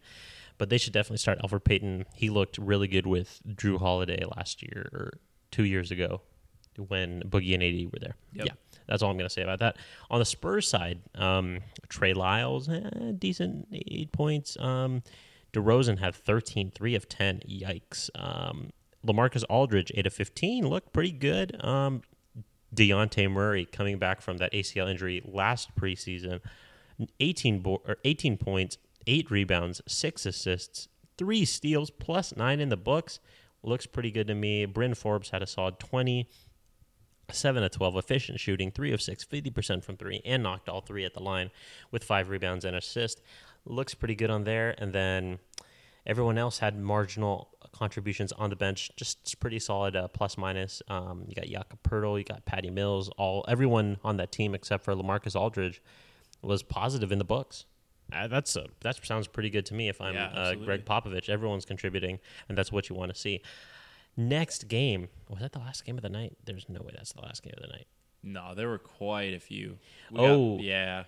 But 0.57 0.69
they 0.69 0.77
should 0.77 0.93
definitely 0.93 1.17
start 1.17 1.39
Elfrid 1.39 1.63
Payton. 1.63 2.05
He 2.15 2.29
looked 2.29 2.57
really 2.57 2.87
good 2.87 3.07
with 3.07 3.41
Jrue 3.47 3.79
Holiday 3.79 4.23
last 4.37 4.61
year 4.61 4.89
or 4.93 5.13
two 5.49 5.63
years 5.65 5.89
ago 5.91 6.21
when 6.77 7.23
Boogie 7.23 7.53
and 7.55 7.63
AD 7.63 7.85
were 7.91 7.99
there. 7.99 8.15
Yep. 8.33 8.45
Yeah, 8.45 8.53
that's 8.87 9.01
all 9.01 9.09
I'm 9.09 9.17
going 9.17 9.27
to 9.27 9.33
say 9.33 9.41
about 9.41 9.59
that. 9.59 9.77
On 10.11 10.19
the 10.19 10.25
Spurs 10.25 10.67
side, 10.67 10.99
um, 11.15 11.59
Trey 11.89 12.13
Lyles, 12.13 12.69
eh, 12.69 13.11
decent 13.17 13.67
eight 13.73 14.11
points. 14.11 14.55
Um, 14.59 15.01
DeRozan 15.53 15.97
had 15.99 16.15
13, 16.15 16.71
3 16.71 16.95
of 16.95 17.09
10. 17.09 17.41
Yikes. 17.49 18.09
Um, 18.15 18.69
Lamarcus 19.05 19.43
Aldridge, 19.49 19.91
8 19.95 20.05
of 20.05 20.13
15, 20.13 20.67
looked 20.67 20.93
pretty 20.93 21.11
good. 21.11 21.61
Um, 21.65 22.03
Dejounte 22.73 23.29
Murray 23.29 23.65
coming 23.65 23.97
back 23.97 24.21
from 24.21 24.37
that 24.37 24.53
ACL 24.53 24.89
injury 24.89 25.21
last 25.25 25.75
preseason, 25.75 26.39
18, 27.19 27.59
bo- 27.59 27.81
or 27.87 27.97
18 28.05 28.37
points, 28.37 28.77
8 29.07 29.29
rebounds, 29.31 29.81
6 29.87 30.25
assists, 30.25 30.87
3 31.17 31.45
steals, 31.45 31.89
plus 31.89 32.35
9 32.35 32.59
in 32.59 32.69
the 32.69 32.77
books. 32.77 33.19
Looks 33.63 33.85
pretty 33.85 34.11
good 34.11 34.27
to 34.27 34.35
me. 34.35 34.65
Bryn 34.65 34.95
Forbes 34.95 35.29
had 35.29 35.43
a 35.43 35.47
solid 35.47 35.79
20. 35.79 36.27
7 37.29 37.63
of 37.63 37.71
12 37.71 37.95
efficient 37.95 38.39
shooting, 38.39 38.71
3 38.71 38.91
of 38.91 39.01
6, 39.01 39.23
50% 39.25 39.83
from 39.83 39.95
3, 39.95 40.21
and 40.25 40.43
knocked 40.43 40.67
all 40.67 40.81
3 40.81 41.05
at 41.05 41.13
the 41.13 41.21
line 41.21 41.49
with 41.89 42.03
5 42.03 42.29
rebounds 42.29 42.65
and 42.65 42.75
assist. 42.75 43.21
Looks 43.65 43.93
pretty 43.93 44.15
good 44.15 44.29
on 44.29 44.43
there. 44.43 44.75
And 44.77 44.91
then 44.91 45.39
everyone 46.05 46.37
else 46.37 46.59
had 46.59 46.77
marginal 46.77 47.49
contributions 47.71 48.31
on 48.33 48.49
the 48.49 48.55
bench, 48.55 48.91
just 48.95 49.39
pretty 49.39 49.59
solid 49.59 49.95
uh, 49.95 50.07
plus 50.09 50.37
minus. 50.37 50.81
Um, 50.87 51.23
you 51.27 51.35
got 51.35 51.45
Jakob 51.45 51.81
Poeltl, 51.83 52.17
you 52.17 52.23
got 52.23 52.45
Patty 52.45 52.69
Mills, 52.69 53.09
all 53.17 53.45
everyone 53.47 53.97
on 54.03 54.17
that 54.17 54.31
team 54.31 54.53
except 54.55 54.83
for 54.83 54.93
Lamarcus 54.95 55.35
Aldridge 55.35 55.81
was 56.41 56.63
positive 56.63 57.11
in 57.11 57.17
the 57.17 57.23
books. 57.25 57.65
Uh, 58.13 58.27
that's 58.27 58.55
a, 58.57 58.65
that 58.81 59.03
sounds 59.05 59.27
pretty 59.27 59.49
good 59.49 59.65
to 59.67 59.73
me 59.73 59.87
if 59.87 60.01
I'm 60.01 60.13
Yeah, 60.15 60.27
uh. 60.27 60.55
Gregg 60.55 60.83
Popovich. 60.85 61.29
Everyone's 61.29 61.63
contributing, 61.65 62.19
and 62.49 62.57
that's 62.57 62.71
what 62.71 62.89
you 62.89 62.95
want 62.95 63.13
to 63.13 63.19
see. 63.19 63.41
Next 64.17 64.67
game 64.67 65.07
was 65.29 65.39
that 65.39 65.53
the 65.53 65.59
last 65.59 65.85
game 65.85 65.97
of 65.97 66.01
the 66.01 66.09
night? 66.09 66.35
There's 66.43 66.65
no 66.67 66.81
way 66.81 66.91
that's 66.93 67.13
the 67.13 67.21
last 67.21 67.41
game 67.43 67.53
of 67.55 67.61
the 67.61 67.69
night. 67.69 67.87
No, 68.23 68.53
there 68.53 68.67
were 68.67 68.77
quite 68.77 69.33
a 69.33 69.39
few. 69.39 69.77
We 70.11 70.19
Oh. 70.19 70.57
got- 70.57 70.63
yeah, 70.65 71.03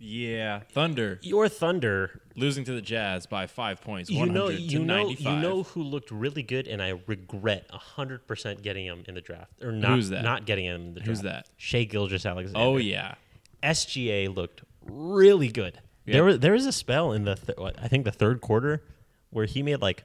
yeah. 0.00 0.60
Thunder 0.72 1.18
Your 1.22 1.48
Thunder, 1.48 2.20
losing 2.34 2.64
to 2.64 2.72
the 2.72 2.80
Jazz 2.80 3.26
by 3.26 3.46
five 3.46 3.80
points. 3.80 4.10
you 4.10 4.26
know, 4.26 4.48
you 4.48 4.78
know, 4.78 5.04
95. 5.04 5.32
you 5.32 5.40
know 5.40 5.62
who 5.62 5.82
looked 5.82 6.10
really 6.10 6.42
good, 6.42 6.66
and 6.66 6.82
I 6.82 7.00
regret 7.06 7.70
hundred 7.70 8.26
percent 8.26 8.62
getting 8.62 8.86
him 8.86 9.04
in 9.06 9.14
the 9.14 9.20
draft 9.20 9.62
or 9.62 9.72
not. 9.72 9.92
Who's 9.92 10.08
that? 10.08 10.24
Not 10.24 10.46
getting 10.46 10.64
him 10.64 10.80
in 10.80 10.94
the 10.94 11.00
draft. 11.00 11.08
Who's 11.08 11.20
that? 11.22 11.46
Shai 11.56 11.84
Gilgeous-Alexander. 11.84 12.58
Oh 12.58 12.78
yeah, 12.78 13.14
SGA 13.62 14.34
looked 14.34 14.62
really 14.84 15.48
good. 15.48 15.78
Yeah. 16.06 16.14
There 16.14 16.24
was 16.24 16.38
there 16.40 16.52
was 16.52 16.66
a 16.66 16.72
spell 16.72 17.12
in 17.12 17.24
the 17.24 17.34
th- 17.36 17.58
what, 17.58 17.76
I 17.80 17.88
think 17.88 18.04
the 18.04 18.12
third 18.12 18.40
quarter 18.40 18.82
where 19.30 19.46
he 19.46 19.62
made 19.62 19.80
like 19.80 20.04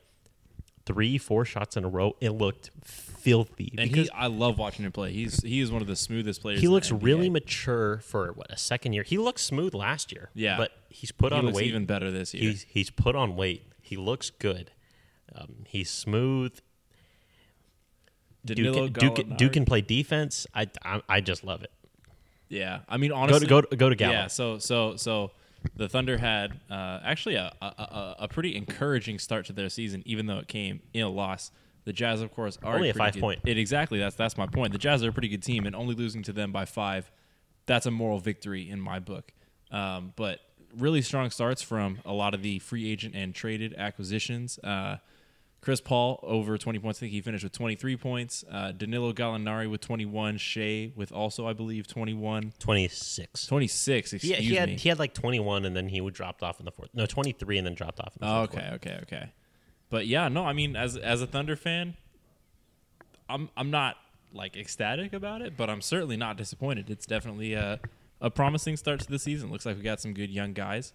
three, 0.86 1.18
four 1.18 1.46
shots 1.46 1.78
in 1.78 1.84
a 1.84 1.90
row. 1.90 2.16
It 2.22 2.32
looked 2.32 2.70
filthy 3.26 3.74
and 3.78 3.94
he, 3.94 4.10
I 4.12 4.28
love 4.28 4.58
watching 4.58 4.86
him 4.86 4.92
play. 4.92 5.12
He's 5.12 5.42
he 5.42 5.60
is 5.60 5.72
one 5.72 5.82
of 5.82 5.88
the 5.88 5.96
smoothest 5.96 6.42
players. 6.42 6.62
he 6.62 6.68
looks 6.68 6.92
really 6.92 7.30
mature 7.30 7.98
for 8.00 8.32
what 8.34 8.52
a 8.52 8.58
second 8.58 8.94
year. 8.94 9.04
He 9.04 9.18
looked 9.18 9.40
smooth 9.40 9.74
last 9.74 10.12
year. 10.12 10.30
Yeah. 10.34 10.58
but 10.58 10.72
he's 10.90 11.12
put 11.12 11.32
He 11.34 11.40
on 11.40 11.46
looks 11.46 11.56
weight. 11.58 11.68
even 11.68 11.86
better 11.86 12.12
this 12.12 12.34
year. 12.34 12.50
He's 12.52 12.66
he's 12.70 12.90
put 12.90 13.16
on 13.16 13.36
weight. 13.36 13.64
He 13.82 13.98
looks 13.98 14.30
good. 14.30 14.72
Um, 15.36 15.66
he's 15.68 15.90
smooth. 15.90 16.54
Duke, 18.46 18.58
Danilo 18.58 18.88
Duke, 18.90 19.16
Gallinari. 19.16 19.38
Duke 19.38 19.54
can 19.54 19.66
play 19.66 19.82
defense. 19.82 20.46
I, 20.54 20.70
I 20.84 21.02
I 21.10 21.22
just 21.22 21.44
love 21.44 21.64
it. 21.64 21.72
Yeah, 22.48 22.82
I 22.88 22.98
mean 22.98 23.10
Go 23.10 23.16
honestly, 23.18 23.40
to 23.42 23.46
go 23.48 23.62
to, 23.62 23.76
go 23.76 23.90
to 23.90 23.96
Gallo. 23.96 24.14
Yeah, 24.14 24.28
so 24.28 24.60
so 24.60 24.96
so 24.98 25.32
the 25.76 25.90
Thunder 25.90 26.18
had 26.20 26.60
uh, 26.70 27.00
actually 27.04 27.36
a, 27.36 27.52
a, 27.60 27.66
a, 27.66 28.16
a 28.20 28.28
pretty 28.28 28.56
encouraging 28.56 29.18
start 29.18 29.48
to 29.48 29.54
their 29.54 29.68
season, 29.70 30.04
even 30.06 30.28
though 30.28 30.38
it 30.38 30.48
came 30.48 30.82
in 30.94 31.02
a 31.02 31.10
loss. 31.10 31.50
The 31.86 31.94
Jazz, 31.94 32.22
of 32.22 32.34
course, 32.34 32.58
are 32.64 32.76
Only 32.76 32.90
a 32.90 32.94
five 32.94 33.14
good- 33.14 33.22
point. 33.22 33.40
It 33.46 33.58
exactly 33.58 34.00
that's 34.00 34.16
that's 34.16 34.38
my 34.38 34.48
point. 34.48 34.74
The 34.74 34.80
Jazz 34.80 35.04
are 35.04 35.10
a 35.10 35.14
pretty 35.14 35.30
good 35.30 35.44
team, 35.44 35.66
and 35.66 35.76
only 35.76 35.96
losing 35.96 36.24
to 36.24 36.34
them 36.34 36.52
by 36.52 36.66
five, 36.66 37.12
that's 37.68 37.86
a 37.86 37.92
moral 37.92 38.20
victory 38.20 38.70
in 38.70 38.80
my 38.80 39.00
book. 39.00 39.32
Um, 39.72 40.14
but 40.16 40.40
really 40.78 41.02
strong 41.02 41.30
starts 41.30 41.62
from 41.62 42.00
a 42.06 42.14
lot 42.14 42.34
of 42.34 42.42
the 42.42 42.60
free 42.60 42.92
agent 42.92 43.16
and 43.16 43.34
traded 43.34 43.74
acquisitions. 43.78 44.60
Uh, 44.60 44.98
Chris 45.62 45.82
Paul 45.82 46.20
over 46.22 46.60
20 46.60 46.78
points. 46.78 47.00
I 47.00 47.02
think 47.02 47.12
he 47.14 47.22
finished 47.22 47.44
with 47.44 47.54
23 47.54 47.98
points. 47.98 48.44
Uh, 48.52 48.72
Danilo 48.72 49.14
Gallinari 49.14 49.68
with 49.70 49.82
21. 49.82 50.38
Shai 50.38 50.92
with 50.96 51.12
also, 51.12 51.48
I 51.48 51.54
believe, 51.54 51.88
21. 51.88 52.54
Twenty 52.60 52.88
six. 52.88 53.48
26, 53.48 54.14
excuse 54.14 54.30
Yeah, 54.32 54.38
he 54.38 54.54
had 54.56 54.70
me. 54.70 54.76
he 54.78 54.90
had 54.90 55.00
like 55.00 55.16
21 55.16 55.66
and 55.66 55.76
then 55.76 55.90
he 55.90 56.02
would 56.02 56.14
dropped 56.14 56.44
off 56.44 56.60
in 56.60 56.66
the 56.66 56.72
fourth. 56.72 56.90
No, 56.94 57.08
23 57.08 57.58
and 57.58 57.66
then 57.66 57.74
dropped 57.74 58.00
off. 58.00 58.16
In 58.16 58.28
the 58.28 58.32
Oh, 58.32 58.38
fourth 58.46 58.50
okay, 58.52 58.60
quarter. 58.60 58.76
okay, 58.76 59.00
okay. 59.04 59.30
But 59.96 60.08
yeah, 60.08 60.28
no, 60.28 60.44
I 60.44 60.52
mean, 60.52 60.76
as 60.76 60.98
as 60.98 61.22
a 61.22 61.26
Thunder 61.26 61.56
fan, 61.56 61.96
I'm 63.30 63.50
I'm 63.56 63.72
not 63.72 63.96
like 64.34 64.58
ecstatic 64.58 65.14
about 65.14 65.42
it, 65.42 65.56
but 65.56 65.70
I'm 65.70 65.80
certainly 65.80 66.18
not 66.18 66.36
disappointed. 66.36 66.90
It's 66.90 67.06
definitely 67.06 67.54
a 67.54 67.80
a 68.20 68.30
promising 68.30 68.76
start 68.76 69.00
to 69.00 69.10
the 69.10 69.18
season. 69.18 69.50
Looks 69.50 69.66
like 69.66 69.78
we 69.78 69.84
got 69.84 70.02
some 70.02 70.14
good 70.14 70.30
young 70.30 70.52
guys. 70.52 70.92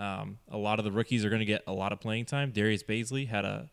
Um, 0.00 0.38
a 0.50 0.56
lot 0.56 0.78
of 0.78 0.86
the 0.86 0.90
rookies 0.90 1.26
are 1.26 1.28
going 1.28 1.40
to 1.40 1.44
get 1.44 1.62
a 1.66 1.74
lot 1.74 1.92
of 1.92 2.00
playing 2.00 2.24
time. 2.24 2.50
Darius 2.50 2.82
Bazley 2.82 3.28
had 3.28 3.44
a 3.44 3.68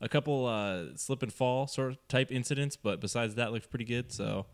a 0.00 0.08
couple 0.08 0.44
uh, 0.46 0.86
slip 0.96 1.22
and 1.22 1.32
fall 1.32 1.68
sort 1.68 1.92
of 1.92 2.08
type 2.08 2.32
incidents, 2.32 2.74
but 2.74 3.00
besides 3.00 3.36
that, 3.36 3.52
looks 3.52 3.68
pretty 3.68 3.84
good. 3.84 4.10
So 4.10 4.46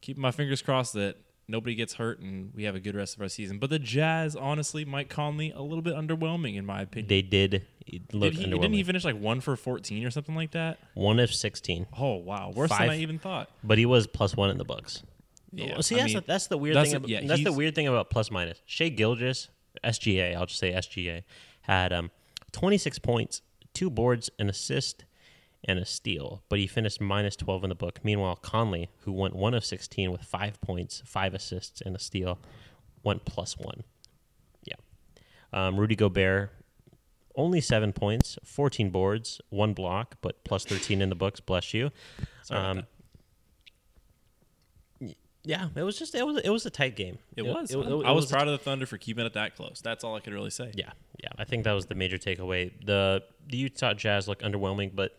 keep 0.00 0.16
my 0.16 0.30
fingers 0.30 0.62
crossed 0.62 0.94
that 0.94 1.16
nobody 1.48 1.74
gets 1.74 1.94
hurt 1.94 2.20
and 2.20 2.52
we 2.54 2.64
have 2.64 2.74
a 2.74 2.80
good 2.80 2.94
rest 2.94 3.16
of 3.16 3.22
our 3.22 3.28
season. 3.28 3.58
But 3.58 3.70
the 3.70 3.78
Jazz, 3.78 4.36
honestly, 4.36 4.84
Mike 4.84 5.08
Conley, 5.08 5.50
a 5.50 5.62
little 5.62 5.82
bit 5.82 5.94
underwhelming 5.94 6.56
in 6.56 6.64
my 6.66 6.82
opinion. 6.82 7.08
They 7.08 7.22
did 7.22 7.64
look 8.12 8.32
Did 8.32 8.40
he, 8.40 8.46
underwhelming. 8.46 8.60
didn't 8.62 8.74
he 8.74 8.82
finish 8.84 9.04
like 9.04 9.18
one 9.18 9.40
for 9.40 9.56
14 9.56 10.04
or 10.04 10.10
something 10.10 10.34
like 10.34 10.50
that? 10.52 10.78
one 10.94 11.18
of 11.18 11.32
16, 11.32 11.86
Oh, 11.98 12.16
wow. 12.16 12.52
Worse 12.54 12.68
Five. 12.70 12.80
than 12.80 12.90
I 12.90 12.98
even 12.98 13.18
thought. 13.18 13.50
but 13.64 13.78
he 13.78 13.86
was 13.86 14.06
plus 14.06 14.36
one 14.36 14.50
in 14.50 14.58
the 14.58 14.64
books. 14.64 15.02
Yeah. 15.52 15.80
See, 15.80 15.94
I 15.94 16.00
that's, 16.00 16.06
mean, 16.12 16.16
the, 16.20 16.24
that's 16.26 16.46
the 16.48 16.58
weird 16.58 16.76
that's 16.76 16.88
thing. 16.90 16.94
a- 16.94 16.98
about, 16.98 17.08
yeah, 17.08 17.20
that's 17.26 17.42
the 17.44 17.52
weird 17.52 17.74
thing 17.74 17.88
about 17.88 18.10
plus 18.10 18.30
minus. 18.30 18.60
Shai 18.66 18.90
Gilgeous, 18.90 19.48
SGA, 19.82 20.36
I'll 20.36 20.44
just 20.46 20.58
say 20.60 20.72
SGA, 20.72 21.22
had 21.62 21.92
um, 21.94 22.10
26 22.52 22.98
points, 22.98 23.40
two 23.72 23.88
boards, 23.88 24.28
an 24.38 24.50
assist, 24.50 25.04
and 25.64 25.78
a 25.78 25.84
steal, 25.84 26.42
but 26.48 26.58
he 26.58 26.66
finished 26.66 27.00
minus 27.00 27.34
12 27.36 27.64
in 27.64 27.68
the 27.70 27.74
book. 27.74 27.98
Meanwhile, 28.04 28.36
Conley, 28.36 28.90
who 29.00 29.12
went 29.12 29.34
one 29.34 29.54
of 29.54 29.64
16 29.64 30.12
with 30.12 30.22
five 30.22 30.60
points, 30.60 31.02
five 31.04 31.34
assists, 31.34 31.80
and 31.80 31.96
a 31.96 31.98
steal, 31.98 32.38
went 33.02 33.24
plus 33.24 33.58
one. 33.58 33.82
Yeah. 34.64 34.76
Um, 35.52 35.78
Rudy 35.78 35.96
Gobert, 35.96 36.52
only 37.34 37.60
seven 37.60 37.92
points, 37.92 38.38
14 38.44 38.90
boards, 38.90 39.40
one 39.50 39.72
block, 39.74 40.16
but 40.20 40.42
plus 40.44 40.64
13 40.64 41.02
in 41.02 41.08
the 41.08 41.14
books. 41.16 41.40
Bless 41.40 41.74
you. 41.74 41.90
Sorry 42.42 42.60
about 42.60 42.76
Um, 42.78 42.84
Yeah, 45.44 45.68
it 45.76 45.82
was 45.82 45.98
just 45.98 46.14
it 46.14 46.26
was 46.26 46.38
it 46.38 46.50
was 46.50 46.66
a 46.66 46.70
tight 46.70 46.94
game. 46.94 47.18
It 47.36 47.42
was. 47.42 47.70
It, 47.70 47.78
it- 47.78 47.86
I 48.04 48.10
it 48.10 48.14
was 48.14 48.30
a 48.30 48.34
proud 48.34 48.48
of 48.48 48.52
the 48.52 48.58
Thunder 48.58 48.86
for 48.86 48.98
keeping 48.98 49.24
it 49.24 49.32
that 49.32 49.56
close. 49.56 49.80
That's 49.82 50.04
all 50.04 50.14
I 50.14 50.20
could 50.20 50.34
really 50.34 50.50
say. 50.50 50.72
Yeah, 50.74 50.90
yeah. 51.22 51.30
I 51.38 51.44
think 51.44 51.64
that 51.64 51.72
was 51.72 51.86
the 51.86 51.94
major 51.94 52.18
takeaway. 52.18 52.70
The 52.84 53.22
the 53.46 53.56
Utah 53.56 53.94
Jazz 53.94 54.28
look 54.28 54.40
underwhelming, 54.40 54.94
but 54.94 55.16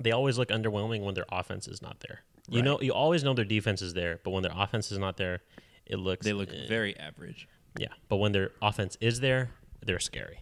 they 0.00 0.10
always 0.12 0.38
look 0.38 0.48
underwhelming 0.48 1.02
when 1.02 1.14
their 1.14 1.26
offense 1.30 1.68
is 1.68 1.82
not 1.82 2.00
there. 2.00 2.22
You 2.48 2.56
Right. 2.58 2.64
know, 2.64 2.80
you 2.80 2.92
always 2.92 3.22
know 3.24 3.34
their 3.34 3.44
defense 3.44 3.82
is 3.82 3.94
there, 3.94 4.20
but 4.24 4.30
when 4.30 4.42
their 4.42 4.52
offense 4.54 4.90
is 4.90 4.98
not 4.98 5.16
there, 5.16 5.42
it 5.86 5.96
looks 5.96 6.24
They 6.24 6.32
look 6.32 6.50
eh, 6.52 6.66
very 6.68 6.96
average. 6.96 7.46
yeah. 7.78 7.88
But 8.08 8.16
when 8.16 8.32
their 8.32 8.50
offense 8.60 8.96
is 9.00 9.20
there, 9.20 9.50
they're 9.84 10.00
scary. 10.00 10.40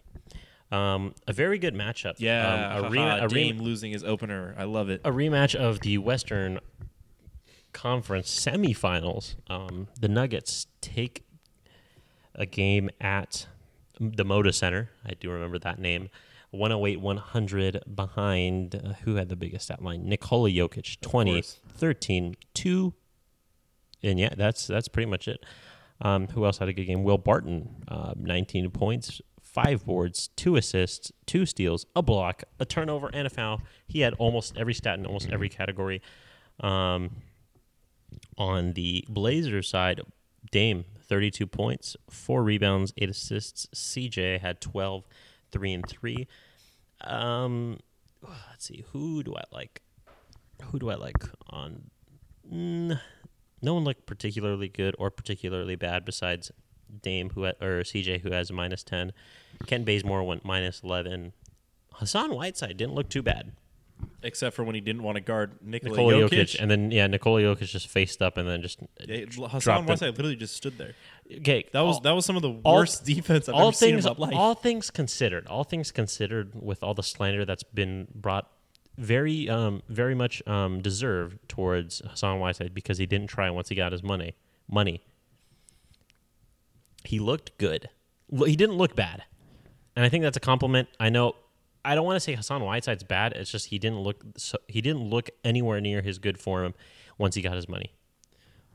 Um, 0.71 1.13
a 1.27 1.33
very 1.33 1.59
good 1.59 1.73
matchup. 1.75 2.15
Yeah. 2.17 2.75
um, 2.77 2.85
a, 2.85 2.89
re- 2.89 2.99
a, 3.01 3.27
re- 3.27 3.51
Dame 3.51 3.59
losing 3.59 3.91
his 3.91 4.03
opener. 4.03 4.55
I 4.57 4.63
love 4.63 4.89
it. 4.89 5.01
a 5.03 5.11
rematch 5.11 5.53
of 5.53 5.81
the 5.81 5.97
Western 5.97 6.59
Conference 7.73 8.27
semifinals. 8.33 9.35
Um, 9.47 9.87
the 9.99 10.07
Nuggets 10.07 10.67
take 10.81 11.23
a 12.35 12.45
game 12.45 12.89
at 12.99 13.47
the 13.99 14.23
Moda 14.25 14.53
Center. 14.53 14.89
I 15.05 15.13
do 15.13 15.29
remember 15.29 15.59
that 15.59 15.79
name. 15.79 16.09
108 16.51 17.01
100 17.01 17.83
behind 17.95 18.75
uh, 18.75 18.93
who 19.03 19.15
had 19.15 19.29
the 19.29 19.35
biggest 19.35 19.65
stat 19.65 19.81
line? 19.81 20.07
Nikola 20.07 20.49
Jokic 20.49 20.99
20 21.01 21.41
13 21.41 22.35
2 22.53 22.93
and 24.03 24.19
yeah, 24.19 24.33
that's 24.35 24.67
that's 24.67 24.87
pretty 24.87 25.09
much 25.09 25.27
it. 25.27 25.45
Um, 26.01 26.27
who 26.29 26.45
else 26.45 26.57
had 26.57 26.67
a 26.67 26.73
good 26.73 26.85
game? 26.85 27.03
Will 27.03 27.17
Barton, 27.17 27.83
uh, 27.87 28.13
19 28.17 28.71
points, 28.71 29.21
five 29.39 29.85
boards, 29.85 30.29
two 30.35 30.55
assists, 30.55 31.11
two 31.25 31.45
steals, 31.45 31.85
a 31.95 32.01
block, 32.01 32.43
a 32.59 32.65
turnover, 32.65 33.09
and 33.13 33.27
a 33.27 33.29
foul. 33.29 33.61
He 33.85 33.99
had 34.01 34.13
almost 34.15 34.57
every 34.57 34.73
stat 34.73 34.97
in 34.97 35.05
almost 35.05 35.29
every 35.29 35.49
category. 35.49 36.01
Um, 36.59 37.17
on 38.37 38.73
the 38.73 39.05
Blazers 39.07 39.69
side, 39.69 40.01
Dame, 40.51 40.85
32 41.07 41.45
points, 41.45 41.95
four 42.09 42.43
rebounds, 42.43 42.93
eight 42.97 43.09
assists. 43.09 43.67
CJ 43.75 44.39
had 44.39 44.59
12, 44.59 45.05
three 45.51 45.73
and 45.73 45.87
three. 45.87 46.27
Um, 47.01 47.79
let's 48.49 48.65
see, 48.65 48.85
who 48.91 49.23
do 49.23 49.35
I 49.35 49.43
like? 49.51 49.81
Who 50.71 50.79
do 50.79 50.89
I 50.89 50.95
like 50.95 51.17
on? 51.49 51.89
Mm, 52.51 52.99
no 53.61 53.73
one 53.73 53.83
looked 53.83 54.05
particularly 54.05 54.67
good 54.67 54.95
or 54.99 55.09
particularly 55.09 55.75
bad 55.75 56.05
besides 56.05 56.51
Dame, 57.01 57.29
who 57.31 57.45
or 57.45 57.83
CJ, 57.83 58.21
who 58.21 58.31
has 58.31 58.49
a 58.49 58.53
minus 58.53 58.83
10. 58.83 59.13
Kent 59.65 59.85
Bazemore 59.85 60.23
went 60.23 60.43
minus 60.43 60.81
11. 60.83 61.33
Hassan 61.93 62.33
Whiteside 62.33 62.77
didn't 62.77 62.95
look 62.95 63.09
too 63.09 63.21
bad. 63.21 63.53
Except 64.23 64.55
for 64.55 64.63
when 64.63 64.75
he 64.75 64.81
didn't 64.81 65.03
want 65.03 65.15
to 65.15 65.21
guard 65.21 65.57
Nikola, 65.61 65.91
Nikola 65.91 66.13
Jokic. 66.13 66.29
Jokic, 66.29 66.59
and 66.59 66.71
then 66.71 66.91
yeah, 66.91 67.07
Nikola 67.07 67.41
Jokic 67.41 67.67
just 67.67 67.87
faced 67.87 68.21
up 68.21 68.37
and 68.37 68.47
then 68.47 68.61
just 68.61 68.79
Yeah, 69.07 69.25
Hassan. 69.47 69.85
Whiteside 69.85 70.11
literally 70.11 70.35
just 70.35 70.55
stood 70.55 70.77
there. 70.77 70.93
Okay. 71.39 71.65
That 71.73 71.81
was 71.81 71.95
all- 71.97 72.01
that 72.01 72.11
was 72.11 72.25
some 72.25 72.35
of 72.35 72.41
the 72.41 72.59
all- 72.63 72.75
worst 72.75 73.05
defense 73.05 73.47
I've 73.49 73.55
all 73.55 73.67
ever 73.69 73.71
seen 73.75 73.91
things 73.93 74.05
in 74.05 74.13
my 74.17 74.27
life. 74.27 74.35
all 74.35 74.55
things 74.55 74.89
considered 74.91 75.47
all 75.47 75.63
things 75.63 75.91
considered 75.91 76.51
with 76.61 76.83
all 76.83 76.93
the 76.93 77.03
slander 77.03 77.45
that's 77.45 77.63
been 77.63 78.07
brought 78.13 78.49
very 78.97 79.49
um 79.49 79.81
very 79.87 80.13
much 80.15 80.45
um 80.47 80.81
deserved 80.81 81.37
towards 81.47 81.99
Hassan 81.99 82.39
Whiteside 82.39 82.73
because 82.73 82.97
he 82.97 83.05
didn't 83.05 83.27
try 83.27 83.49
once 83.49 83.69
he 83.69 83.75
got 83.75 83.91
his 83.91 84.03
money 84.03 84.35
money. 84.69 85.01
He 87.03 87.19
looked 87.19 87.57
good. 87.57 87.89
He 88.45 88.55
didn't 88.55 88.75
look 88.77 88.95
bad. 88.95 89.23
And 89.95 90.05
I 90.05 90.09
think 90.09 90.23
that's 90.23 90.37
a 90.37 90.41
compliment. 90.41 90.87
I 90.99 91.09
know 91.09 91.35
I 91.83 91.95
don't 91.95 92.05
want 92.05 92.15
to 92.17 92.19
say 92.19 92.35
Hassan 92.35 92.63
Whiteside's 92.63 93.03
bad. 93.03 93.33
It's 93.33 93.51
just 93.51 93.67
he 93.67 93.79
didn't 93.79 93.99
look 93.99 94.23
so, 94.37 94.57
he 94.67 94.81
didn't 94.81 95.09
look 95.09 95.29
anywhere 95.43 95.81
near 95.81 96.01
his 96.01 96.19
good 96.19 96.37
form 96.39 96.73
once 97.17 97.35
he 97.35 97.41
got 97.41 97.55
his 97.55 97.67
money 97.67 97.93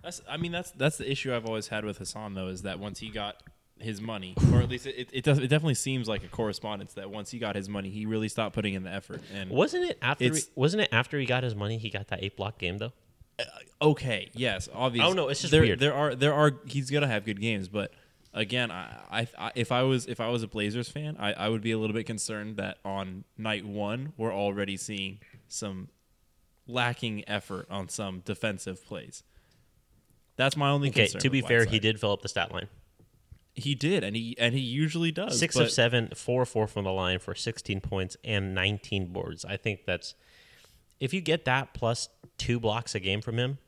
That's 0.06 0.22
I 0.30 0.36
mean 0.36 0.52
that's 0.52 0.70
that's 0.70 0.98
the 0.98 1.10
issue 1.10 1.34
I've 1.34 1.46
always 1.46 1.66
had 1.66 1.84
with 1.84 1.98
Hassan 1.98 2.34
though 2.34 2.46
is 2.46 2.62
that 2.62 2.78
once 2.78 3.00
he 3.00 3.08
got 3.08 3.42
his 3.80 4.00
money, 4.00 4.34
or 4.52 4.60
at 4.60 4.68
least 4.68 4.86
it 4.86 5.10
it, 5.12 5.24
does, 5.24 5.38
it 5.38 5.48
definitely 5.48 5.74
seems 5.74 6.06
like 6.06 6.22
a 6.22 6.28
correspondence 6.28 6.94
that 6.94 7.10
once 7.10 7.32
he 7.32 7.40
got 7.40 7.56
his 7.56 7.68
money, 7.68 7.90
he 7.90 8.06
really 8.06 8.28
stopped 8.28 8.54
putting 8.54 8.74
in 8.74 8.84
the 8.84 8.90
effort. 8.90 9.20
And 9.34 9.50
wasn't 9.50 9.90
it 9.90 9.98
after 10.00 10.32
he, 10.32 10.40
wasn't 10.54 10.84
it 10.84 10.90
after 10.92 11.18
he 11.18 11.26
got 11.26 11.42
his 11.42 11.56
money 11.56 11.76
he 11.76 11.90
got 11.90 12.06
that 12.08 12.22
eight 12.22 12.36
block 12.36 12.56
game 12.56 12.78
though 12.78 12.92
uh, 13.40 13.42
okay, 13.82 14.30
yes, 14.32 14.68
obviously. 14.72 15.10
Oh, 15.10 15.12
no, 15.12 15.28
it's 15.28 15.40
just 15.40 15.50
there, 15.50 15.62
weird. 15.62 15.80
There 15.80 15.92
are 15.92 16.14
there 16.14 16.32
are 16.32 16.52
he's 16.66 16.88
gonna 16.88 17.08
have 17.08 17.24
good 17.24 17.40
games, 17.40 17.66
but 17.66 17.92
again, 18.32 18.70
I, 18.70 19.00
I, 19.10 19.28
I 19.36 19.52
if 19.56 19.72
I 19.72 19.82
was 19.82 20.06
if 20.06 20.20
I 20.20 20.28
was 20.28 20.44
a 20.44 20.48
Blazers 20.48 20.88
fan, 20.88 21.16
I, 21.18 21.32
I 21.32 21.48
would 21.48 21.62
be 21.62 21.72
a 21.72 21.78
little 21.78 21.94
bit 21.94 22.06
concerned 22.06 22.58
that 22.58 22.78
on 22.84 23.24
night 23.36 23.66
one 23.66 24.12
we're 24.16 24.32
already 24.32 24.76
seeing 24.76 25.18
some 25.48 25.88
lacking 26.68 27.28
effort 27.28 27.66
on 27.70 27.88
some 27.88 28.20
defensive 28.20 28.86
plays. 28.86 29.24
That's 30.36 30.56
my 30.56 30.70
only 30.70 30.88
Okay, 30.90 31.04
concern. 31.04 31.20
to 31.22 31.30
be 31.30 31.40
fair, 31.40 31.64
he 31.64 31.78
did 31.78 31.98
fill 31.98 32.12
up 32.12 32.22
the 32.22 32.28
stat 32.28 32.52
line. 32.52 32.68
He 33.54 33.74
did, 33.74 34.04
and 34.04 34.14
he 34.14 34.36
and 34.38 34.54
he 34.54 34.60
usually 34.60 35.10
does. 35.10 35.38
Six 35.38 35.56
of 35.56 35.70
seven, 35.70 36.10
four 36.14 36.44
four 36.44 36.66
from 36.66 36.84
the 36.84 36.92
line 36.92 37.18
for 37.18 37.34
16 37.34 37.80
points 37.80 38.16
and 38.22 38.54
19 38.54 39.06
boards. 39.06 39.46
I 39.46 39.56
think 39.56 39.86
that's 39.86 40.14
if 41.00 41.14
you 41.14 41.22
get 41.22 41.46
that 41.46 41.72
plus 41.72 42.10
two 42.36 42.60
blocks 42.60 42.94
a 42.94 43.00
game 43.00 43.22
from 43.22 43.38
him, 43.38 43.58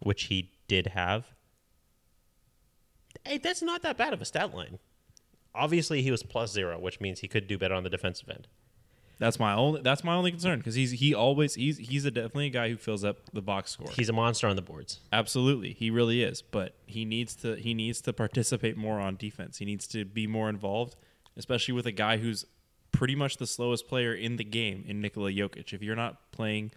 which 0.00 0.24
he 0.24 0.52
did 0.68 0.88
have. 0.88 1.28
Hey, 3.24 3.38
that's 3.38 3.62
not 3.62 3.82
that 3.82 3.96
bad 3.96 4.12
of 4.12 4.20
a 4.20 4.24
stat 4.26 4.54
line. 4.54 4.78
Obviously, 5.54 6.02
he 6.02 6.10
was 6.10 6.22
plus 6.22 6.52
zero, 6.52 6.78
which 6.78 7.00
means 7.00 7.20
he 7.20 7.28
could 7.28 7.46
do 7.48 7.56
better 7.58 7.74
on 7.74 7.82
the 7.84 7.90
defensive 7.90 8.28
end. 8.28 8.48
That's 9.18 9.38
my 9.40 9.52
only 9.52 9.80
that's 9.82 10.04
my 10.04 10.14
only 10.14 10.30
concern 10.30 10.58
because 10.60 10.76
he's 10.76 10.92
he 10.92 11.12
always 11.12 11.54
he's 11.54 11.78
he's 11.78 12.04
a 12.04 12.10
definitely 12.10 12.46
a 12.46 12.50
guy 12.50 12.68
who 12.70 12.76
fills 12.76 13.02
up 13.04 13.18
the 13.32 13.42
box 13.42 13.72
score. 13.72 13.88
He's 13.90 14.08
a 14.08 14.12
monster 14.12 14.46
on 14.46 14.54
the 14.56 14.62
boards. 14.62 15.00
Absolutely, 15.12 15.72
he 15.72 15.90
really 15.90 16.22
is. 16.22 16.40
But 16.40 16.74
he 16.86 17.04
needs 17.04 17.34
to 17.36 17.56
he 17.56 17.74
needs 17.74 18.00
to 18.02 18.12
participate 18.12 18.76
more 18.76 19.00
on 19.00 19.16
defense. 19.16 19.58
He 19.58 19.64
needs 19.64 19.86
to 19.88 20.04
be 20.04 20.26
more 20.28 20.48
involved, 20.48 20.94
especially 21.36 21.74
with 21.74 21.86
a 21.86 21.92
guy 21.92 22.18
who's 22.18 22.44
pretty 22.92 23.16
much 23.16 23.38
the 23.38 23.46
slowest 23.46 23.88
player 23.88 24.14
in 24.14 24.36
the 24.36 24.44
game 24.44 24.84
in 24.86 25.00
Nikola 25.00 25.30
Jokic. 25.32 25.72
If 25.72 25.82
you're 25.82 25.96
not 25.96 26.30
playing 26.30 26.70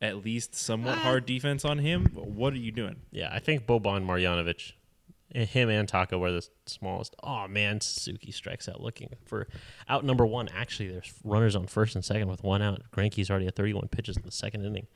at 0.00 0.24
least 0.24 0.54
somewhat 0.54 0.94
Ah. 0.98 1.00
hard 1.02 1.26
defense 1.26 1.64
on 1.64 1.78
him, 1.78 2.06
what 2.14 2.52
are 2.54 2.58
you 2.58 2.72
doing? 2.72 2.96
Yeah, 3.10 3.28
I 3.32 3.40
think 3.40 3.66
Boban 3.66 4.06
Marjanovic, 4.06 4.72
him 5.34 5.68
and 5.68 5.88
Tacko 5.88 6.18
were 6.18 6.30
the 6.32 6.46
smallest. 6.66 7.14
Oh 7.22 7.46
man, 7.48 7.80
Suzuki 7.80 8.32
strikes 8.32 8.68
out 8.68 8.80
looking 8.80 9.10
for 9.26 9.46
out 9.88 10.04
number 10.04 10.26
one. 10.26 10.48
Actually, 10.54 10.88
there's 10.90 11.12
runners 11.24 11.54
on 11.56 11.66
first 11.66 11.94
and 11.94 12.04
second 12.04 12.28
with 12.28 12.42
one 12.42 12.62
out. 12.62 12.82
Greinke's 12.92 13.30
already 13.30 13.46
at 13.46 13.56
31 13.56 13.88
pitches 13.88 14.16
in 14.16 14.22
the 14.24 14.32
second 14.32 14.64
inning. 14.64 14.86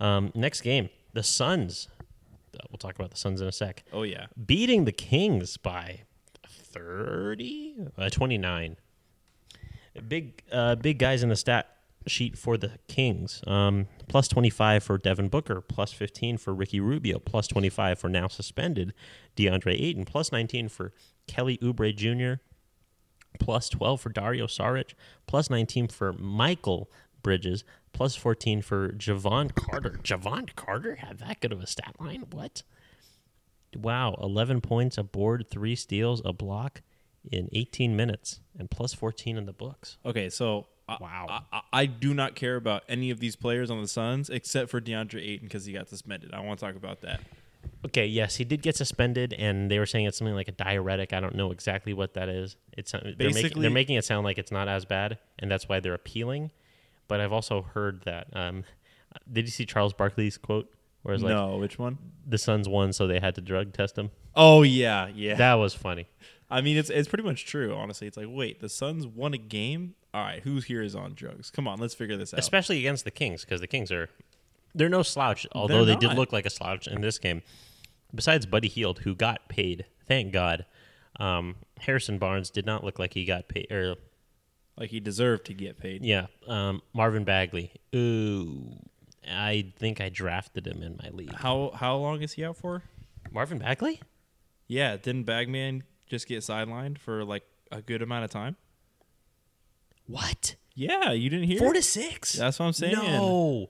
Um, 0.00 0.32
next 0.34 0.62
game, 0.62 0.88
the 1.12 1.22
Suns. 1.22 1.88
Uh, 2.54 2.64
We'll 2.70 2.78
talk 2.78 2.96
about 2.96 3.10
the 3.10 3.16
Suns 3.16 3.40
in 3.40 3.46
a 3.46 3.52
sec. 3.52 3.84
Oh 3.92 4.02
yeah, 4.02 4.26
Beating 4.46 4.84
the 4.84 4.92
Kings 4.92 5.56
by 5.56 6.00
30, 6.46 7.76
uh, 7.98 8.10
29. 8.10 8.76
Big, 10.08 10.42
uh, 10.52 10.76
big 10.76 10.98
guys 10.98 11.22
in 11.22 11.28
the 11.28 11.36
stat 11.36 11.76
sheet 12.06 12.36
for 12.38 12.56
the 12.56 12.72
Kings. 12.88 13.42
Um, 13.46 13.86
plus 14.08 14.28
25 14.28 14.82
for 14.82 14.98
Devin 14.98 15.28
Booker, 15.28 15.60
plus 15.60 15.92
15 15.92 16.38
for 16.38 16.54
Ricky 16.54 16.80
Rubio, 16.80 17.18
plus 17.18 17.46
25 17.46 17.98
for 17.98 18.08
now 18.08 18.28
suspended 18.28 18.94
DeAndre 19.36 19.80
Ayton, 19.80 20.04
plus 20.04 20.32
19 20.32 20.68
for 20.68 20.92
Kelly 21.26 21.58
Oubre 21.58 21.94
Jr., 21.94 22.40
plus 23.38 23.68
12 23.68 24.00
for 24.00 24.08
Dario 24.08 24.46
Saric, 24.46 24.94
plus 25.26 25.50
19 25.50 25.88
for 25.88 26.12
Mikal 26.14 26.86
Bridges, 27.22 27.64
plus 27.92 28.16
14 28.16 28.62
for 28.62 28.90
Jevon 28.90 29.54
Carter. 29.54 30.00
Jevon 30.02 30.54
Carter 30.56 30.96
had 30.96 31.18
that 31.18 31.40
good 31.40 31.52
of 31.52 31.62
a 31.62 31.66
stat 31.66 31.96
line? 32.00 32.24
What? 32.30 32.62
Wow, 33.76 34.16
11 34.20 34.62
points, 34.62 34.98
a 34.98 35.04
board, 35.04 35.46
three 35.48 35.76
steals, 35.76 36.20
a 36.24 36.32
block 36.32 36.82
in 37.30 37.48
18 37.52 37.94
minutes, 37.94 38.40
and 38.58 38.70
plus 38.70 38.94
14 38.94 39.36
in 39.36 39.46
the 39.46 39.52
books. 39.52 39.98
Okay, 40.04 40.28
so 40.28 40.66
Wow. 41.00 41.26
I, 41.28 41.56
I, 41.56 41.62
I 41.72 41.86
do 41.86 42.14
not 42.14 42.34
care 42.34 42.56
about 42.56 42.82
any 42.88 43.10
of 43.10 43.20
these 43.20 43.36
players 43.36 43.70
on 43.70 43.80
the 43.80 43.88
Suns 43.88 44.30
except 44.30 44.70
for 44.70 44.80
DeAndre 44.80 45.20
Ayton 45.20 45.46
because 45.46 45.64
he 45.64 45.72
got 45.72 45.88
suspended. 45.88 46.32
I 46.32 46.40
want 46.40 46.58
to 46.60 46.66
talk 46.66 46.76
about 46.76 47.00
that. 47.02 47.20
Okay, 47.84 48.06
yes, 48.06 48.36
he 48.36 48.44
did 48.44 48.62
get 48.62 48.76
suspended, 48.76 49.32
and 49.32 49.70
they 49.70 49.78
were 49.78 49.86
saying 49.86 50.04
it's 50.06 50.18
something 50.18 50.34
like 50.34 50.48
a 50.48 50.52
diuretic. 50.52 51.12
I 51.12 51.20
don't 51.20 51.34
know 51.34 51.50
exactly 51.50 51.94
what 51.94 52.14
that 52.14 52.28
is. 52.28 52.56
It's 52.76 52.92
they're 52.92 53.02
making, 53.02 53.16
Basically- 53.34 53.62
they're 53.62 53.70
making 53.70 53.96
it 53.96 54.04
sound 54.04 54.24
like 54.24 54.38
it's 54.38 54.52
not 54.52 54.68
as 54.68 54.84
bad, 54.84 55.18
and 55.38 55.50
that's 55.50 55.68
why 55.68 55.80
they're 55.80 55.94
appealing. 55.94 56.50
But 57.08 57.20
I've 57.20 57.32
also 57.32 57.62
heard 57.62 58.02
that. 58.04 58.28
Um, 58.34 58.64
did 59.32 59.46
you 59.46 59.50
see 59.50 59.64
Charles 59.64 59.92
Barkley's 59.94 60.36
quote? 60.38 60.70
Where 61.02 61.14
it's 61.14 61.24
like 61.24 61.32
no, 61.34 61.56
which 61.56 61.78
one? 61.78 61.96
the 62.26 62.36
Suns 62.36 62.68
won, 62.68 62.92
so 62.92 63.06
they 63.06 63.18
had 63.20 63.34
to 63.36 63.40
drug 63.40 63.72
test 63.72 63.96
him. 63.96 64.10
Oh 64.34 64.62
yeah, 64.62 65.08
yeah. 65.14 65.36
That 65.36 65.54
was 65.54 65.72
funny. 65.72 66.06
I 66.50 66.60
mean, 66.60 66.76
it's 66.76 66.90
it's 66.90 67.08
pretty 67.08 67.24
much 67.24 67.46
true. 67.46 67.74
Honestly, 67.74 68.06
it's 68.06 68.18
like, 68.18 68.26
wait, 68.28 68.60
the 68.60 68.68
Suns 68.68 69.06
won 69.06 69.32
a 69.32 69.38
game. 69.38 69.94
All 70.12 70.22
right, 70.22 70.42
who 70.42 70.58
here 70.60 70.82
is 70.82 70.94
on 70.94 71.14
drugs? 71.14 71.50
Come 71.50 71.68
on, 71.68 71.78
let's 71.78 71.94
figure 71.94 72.16
this 72.16 72.34
out. 72.34 72.40
especially 72.40 72.78
against 72.78 73.04
the 73.04 73.10
Kings 73.10 73.44
because 73.44 73.60
the 73.60 73.66
Kings 73.66 73.92
are 73.92 74.08
they're 74.74 74.88
no 74.88 75.02
slouch. 75.02 75.46
Although 75.52 75.84
they 75.84 75.96
did 75.96 76.14
look 76.14 76.32
like 76.32 76.46
a 76.46 76.50
slouch 76.50 76.86
in 76.86 77.00
this 77.00 77.18
game. 77.18 77.42
Besides 78.14 78.46
Buddy 78.46 78.68
Hield, 78.68 79.00
who 79.00 79.14
got 79.14 79.48
paid, 79.48 79.84
thank 80.08 80.32
God. 80.32 80.66
Um, 81.18 81.56
Harrison 81.78 82.18
Barnes 82.18 82.50
did 82.50 82.66
not 82.66 82.82
look 82.82 82.98
like 82.98 83.14
he 83.14 83.24
got 83.24 83.46
paid. 83.48 83.70
Or 83.70 83.96
like 84.76 84.90
he 84.90 84.98
deserved 85.00 85.44
to 85.46 85.54
get 85.54 85.78
paid. 85.78 86.04
yeah, 86.04 86.26
um, 86.48 86.82
Marvin 86.92 87.24
Bagley. 87.24 87.72
Ooh, 87.94 88.76
I 89.30 89.72
think 89.78 90.00
I 90.00 90.08
drafted 90.08 90.66
him 90.66 90.82
in 90.82 90.98
my 91.02 91.10
league. 91.10 91.34
How 91.34 91.70
how 91.74 91.96
long 91.96 92.22
is 92.22 92.32
he 92.32 92.44
out 92.44 92.56
for? 92.56 92.82
Marvin 93.30 93.58
Bagley? 93.58 94.00
Yeah, 94.66 94.96
didn't 94.96 95.24
Bagman 95.24 95.84
just 96.06 96.26
get 96.26 96.38
sidelined 96.38 96.98
for 96.98 97.24
like 97.24 97.44
a 97.70 97.82
good 97.82 98.02
amount 98.02 98.24
of 98.24 98.30
time? 98.30 98.56
What? 100.10 100.56
Yeah, 100.74 101.12
you 101.12 101.30
didn't 101.30 101.46
hear? 101.46 101.58
Four 101.58 101.72
to 101.72 101.82
six? 101.82 102.32
That's 102.34 102.58
what 102.58 102.66
I'm 102.66 102.72
saying. 102.72 102.94
No. 102.94 103.68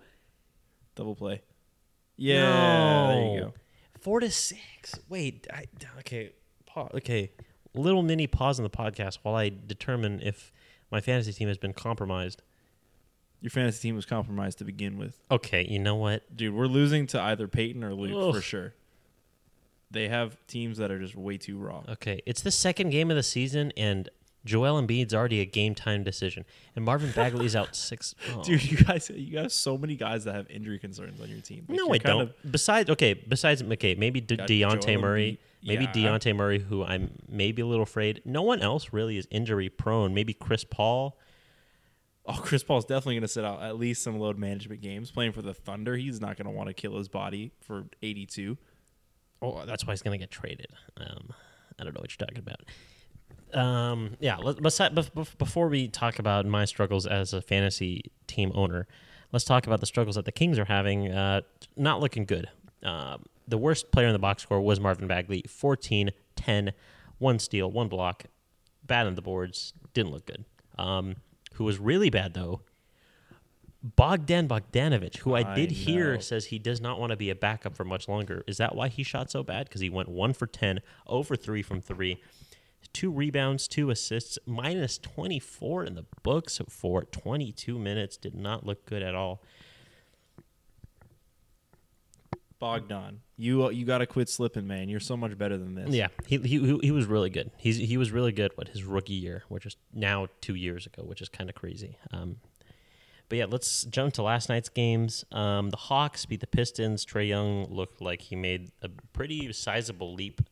Double 0.95 1.15
play. 1.15 1.43
Yeah, 2.17 3.07
there 3.09 3.35
you 3.35 3.41
go. 3.41 3.55
Four 4.01 4.21
to 4.21 4.31
six. 4.31 4.95
Wait. 5.09 5.47
I, 5.53 5.65
okay. 6.01 6.33
Pause. 6.67 6.91
Okay. 6.97 7.33
Little 7.75 8.03
mini 8.03 8.27
pause 8.27 8.59
in 8.59 8.63
the 8.65 8.71
podcast 8.71 9.19
while 9.23 9.35
I 9.37 9.51
determine 9.67 10.21
if 10.23 10.53
my 10.91 11.01
fantasy 11.01 11.33
team 11.33 11.49
has 11.49 11.59
been 11.59 11.73
compromised. 11.73 12.43
Your 13.41 13.51
fantasy 13.51 13.89
team 13.89 13.97
was 13.97 14.05
compromised 14.07 14.59
to 14.59 14.65
begin 14.65 14.99
with, 14.99 15.19
Okay. 15.31 15.67
You 15.67 15.79
know 15.79 15.95
what? 15.97 16.37
dude. 16.37 16.55
We're 16.55 16.67
losing 16.67 17.07
to 17.09 17.21
either 17.23 17.49
Peyton 17.49 17.83
or 17.83 17.95
Luke 17.95 18.13
Ugh. 18.29 18.35
for 18.35 18.41
sure. 18.43 18.75
they 19.91 20.09
have 20.09 20.37
teams 20.47 20.77
that 20.79 20.91
are 20.91 20.99
just 20.99 21.17
way 21.17 21.39
too 21.39 21.57
raw. 21.59 21.83
Okay, 21.89 22.21
it's 22.27 22.43
the 22.43 22.51
second 22.51 22.91
game 22.91 23.11
of 23.11 23.17
the 23.17 23.23
season, 23.23 23.73
and 23.79 24.09
Joel 24.45 24.81
Embiid's 24.81 25.13
already 25.13 25.41
a 25.41 25.45
game 25.45 25.75
time 25.75 26.03
decision, 26.03 26.45
and 26.75 26.85
Marvin 26.85 27.11
Bagley's 27.13 27.55
out 27.55 27.77
six. 27.77 28.15
oh. 28.35 28.43
Dude, 28.43 28.65
you 28.65 28.79
guys, 28.79 29.11
you 29.11 29.39
have 29.39 29.53
so 29.53 29.77
many 29.77 29.97
guys 29.97 30.25
that 30.25 30.35
have 30.35 30.51
injury 30.51 30.79
concerns 30.79 31.21
on 31.21 31.29
your 31.29 31.41
team. 31.41 31.67
Like, 31.69 31.79
no, 31.79 31.93
I 31.93 31.99
don't. 31.99 32.21
of- 32.23 32.35
besides, 32.51 32.89
okay, 32.91 33.15
besides 33.15 33.63
okay, 33.63 33.95
maybe 33.95 34.21
De- 34.21 34.37
Dejounte 34.37 34.87
Joel 34.87 35.01
Murray, 35.01 35.39
Embiid. 35.63 35.67
maybe 35.69 35.85
Yeah, 35.85 35.91
I- 35.91 36.19
Dejounte 36.19 36.37
Murray, 36.37 36.59
who 36.59 36.85
I'm 36.85 37.11
maybe 37.29 37.61
a 37.63 37.67
little 37.67 37.83
afraid. 37.83 38.23
No 38.25 38.43
one 38.43 38.61
else 38.61 38.93
really 38.93 39.17
is 39.19 39.29
injury 39.31 39.69
prone. 39.69 40.15
Maybe 40.15 40.33
Chris 40.33 40.65
Paul. 40.65 41.19
oh, 42.27 42.41
Chris 42.43 42.63
Paul's 42.63 42.85
definitely 42.85 43.15
going 43.17 43.23
to 43.23 43.29
sit 43.29 43.45
out 43.45 43.63
at 43.63 43.77
least 43.79 44.03
some 44.03 44.19
load 44.19 44.39
management 44.39 44.81
games. 44.81 45.11
Playing 45.11 45.33
for 45.33 45.43
the 45.43 45.53
Thunder, 45.55 45.97
he's 45.97 46.21
not 46.21 46.37
going 46.37 46.47
to 46.47 46.53
want 46.53 46.69
to 46.69 46.75
kill 46.75 46.97
his 46.97 47.09
body 47.09 47.53
for 47.61 47.85
82. 48.03 48.57
Oh, 49.43 49.65
that's 49.65 49.87
why 49.87 49.93
he's 49.95 50.03
gonna 50.03 50.19
get 50.19 50.31
traded. 50.31 50.69
Um, 50.99 51.33
I 51.79 51.85
don't 51.85 51.95
know 51.95 52.01
what 52.01 52.11
you're 52.11 52.27
talking 52.27 52.41
about. 52.41 52.61
Um, 53.53 54.17
yeah. 54.21 54.37
Let, 54.37 54.59
bef- 54.59 55.39
before 55.39 55.69
we 55.69 55.89
talk 55.89 56.19
about 56.19 56.47
my 56.47 56.65
struggles 56.65 57.07
as 57.07 57.33
a 57.33 57.41
fantasy 57.41 58.13
team 58.27 58.53
owner, 58.55 58.87
let's 59.33 59.45
talk 59.45 59.67
about 59.67 59.81
the 59.81 59.87
struggles 59.87 60.17
that 60.17 60.25
the 60.25 60.33
Kings 60.33 60.59
are 60.59 60.67
having. 60.67 61.11
Uh, 61.11 61.43
not 61.77 62.01
looking 62.01 62.25
good. 62.25 62.49
Um, 62.83 63.25
the 63.49 63.59
worst 63.59 63.91
player 63.91 64.07
in 64.07 64.13
the 64.13 64.19
box 64.19 64.43
score 64.43 64.61
was 64.61 64.81
Marvin 64.81 65.09
Bagley, 65.09 65.45
14, 65.49 66.11
10, 66.37 66.73
one 67.19 67.39
steal, 67.39 67.71
one 67.71 67.89
block, 67.89 68.25
bad 68.85 69.07
on 69.07 69.15
the 69.15 69.23
boards, 69.23 69.75
didn't 69.93 70.13
look 70.13 70.27
good. 70.27 70.45
Um, 70.79 71.17
who 71.55 71.65
was 71.65 71.79
really 71.79 72.11
bad 72.11 72.35
though? 72.35 72.63
Bogdan 73.83 74.47
Bogdanovich, 74.47 75.19
who 75.19 75.35
I 75.35 75.53
I 75.53 75.55
did 75.55 75.71
hear 75.71 76.21
says 76.21 76.47
he 76.47 76.59
does 76.59 76.81
not 76.81 77.01
want 77.01 77.11
to 77.11 77.17
be 77.17 77.31
a 77.31 77.35
backup 77.35 77.75
for 77.75 77.85
much 77.85 78.09
longer. 78.09 78.45
Is 78.47 78.59
that 78.59 78.75
why 78.75 78.89
he 78.89 79.03
shot 79.03 79.31
so 79.31 79.43
bad? 79.43 79.69
Because 79.69 79.81
he 79.81 79.89
went 79.89 80.09
one 80.09 80.35
for 80.35 80.47
10, 80.47 80.81
over 81.07 81.35
three 81.35 81.63
from 81.63 81.81
three, 81.81 82.23
two 82.93 83.11
rebounds, 83.11 83.69
two 83.69 83.91
assists, 83.91 84.39
minus 84.47 84.99
24 84.99 85.85
in 85.85 85.95
the 85.95 86.05
books 86.23 86.61
for 86.69 87.05
22 87.05 87.79
minutes. 87.79 88.17
Did 88.17 88.35
not 88.35 88.67
look 88.67 88.85
good 88.87 89.03
at 89.03 89.15
all. 89.15 89.43
Bogdan, 92.59 93.21
you 93.39 93.71
you 93.71 93.87
got 93.87 93.99
to 93.99 94.07
quit 94.07 94.29
slipping, 94.29 94.67
man. 94.67 94.91
You're 94.91 95.01
so 95.01 95.17
much 95.17 95.37
better 95.39 95.57
than 95.57 95.75
this. 95.75 95.89
Yeah, 95.95 96.09
he, 96.27 96.37
he 96.39 96.59
he- 96.59 96.79
he 96.83 96.91
was 96.91 97.07
really 97.07 97.31
good. 97.31 97.51
He's 97.57 97.79
he 97.79 97.97
was 97.97 98.11
really 98.11 98.33
good. 98.33 98.53
What 98.57 98.69
his 98.69 98.85
rookie 98.85 99.15
year, 99.15 99.45
which 99.49 99.65
is 99.65 99.77
now 99.95 100.27
two 100.43 100.55
years 100.55 100.85
ago, 100.85 101.03
which 101.03 101.23
is 101.23 101.31
kind 101.31 101.49
of 101.49 101.57
crazy. 101.57 101.97
Um, 102.13 102.37
but 103.31 103.39
yeah, 103.39 103.47
let's 103.49 103.85
jump 103.85 104.13
to 104.15 104.23
last 104.23 104.51
night's 104.51 104.69
games. 104.69 105.25
Um, 105.33 105.71
the 105.71 105.77
Hawks 105.79 106.27
beat 106.27 106.41
the 106.41 106.47
Pistons. 106.47 107.07
Trae 107.07 107.29
Young 107.29 107.65
looked 107.71 108.03
like 108.03 108.21
he 108.21 108.37
made 108.37 108.73
a 108.83 108.91
pretty 109.15 109.51
sizable 109.55 110.13
leap 110.15 110.43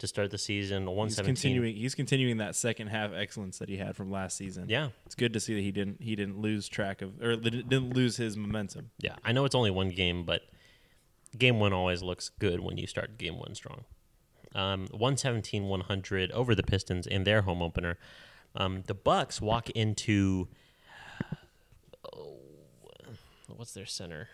to 0.00 0.06
start 0.06 0.30
the 0.30 0.38
season. 0.38 0.90
One 0.90 1.08
He's 1.08 1.20
continuing. 1.20 1.76
He's 1.76 1.94
continuing 1.94 2.38
that 2.38 2.56
second 2.56 2.88
half 2.88 3.12
excellence 3.12 3.58
that 3.58 3.68
he 3.68 3.76
had 3.76 3.96
from 3.96 4.10
last 4.10 4.36
season. 4.36 4.66
Yeah, 4.68 4.88
it's 5.06 5.14
good 5.14 5.32
to 5.34 5.40
see 5.40 5.54
that 5.54 5.60
he 5.60 5.70
didn't 5.70 6.02
he 6.02 6.16
didn't 6.16 6.38
lose 6.38 6.68
track 6.68 7.02
of 7.02 7.22
or 7.22 7.36
didn't 7.36 7.68
didn't 7.68 7.94
lose 7.94 8.16
his 8.16 8.36
momentum. 8.36 8.90
yeah. 8.98 9.16
I 9.24 9.32
know 9.32 9.44
it's 9.44 9.54
only 9.54 9.70
one 9.70 9.90
game, 9.90 10.24
but 10.24 10.42
game 11.36 11.60
one 11.60 11.72
always 11.72 12.02
looks 12.02 12.28
good 12.28 12.60
when 12.60 12.76
you 12.76 12.86
start 12.86 13.18
game 13.18 13.38
one 13.38 13.54
strong. 13.54 13.84
Um, 14.52 14.88
117 14.90 15.64
100 15.64 16.32
over 16.32 16.56
the 16.56 16.64
Pistons 16.64 17.06
in 17.06 17.22
their 17.22 17.42
home 17.42 17.62
opener. 17.62 17.98
Um, 18.56 18.82
the 18.86 18.94
Bucks 18.94 19.40
walk 19.40 19.70
into 19.70 20.48
oh, 22.12 22.38
what's 23.46 23.72
their 23.72 23.86
center? 23.86 24.28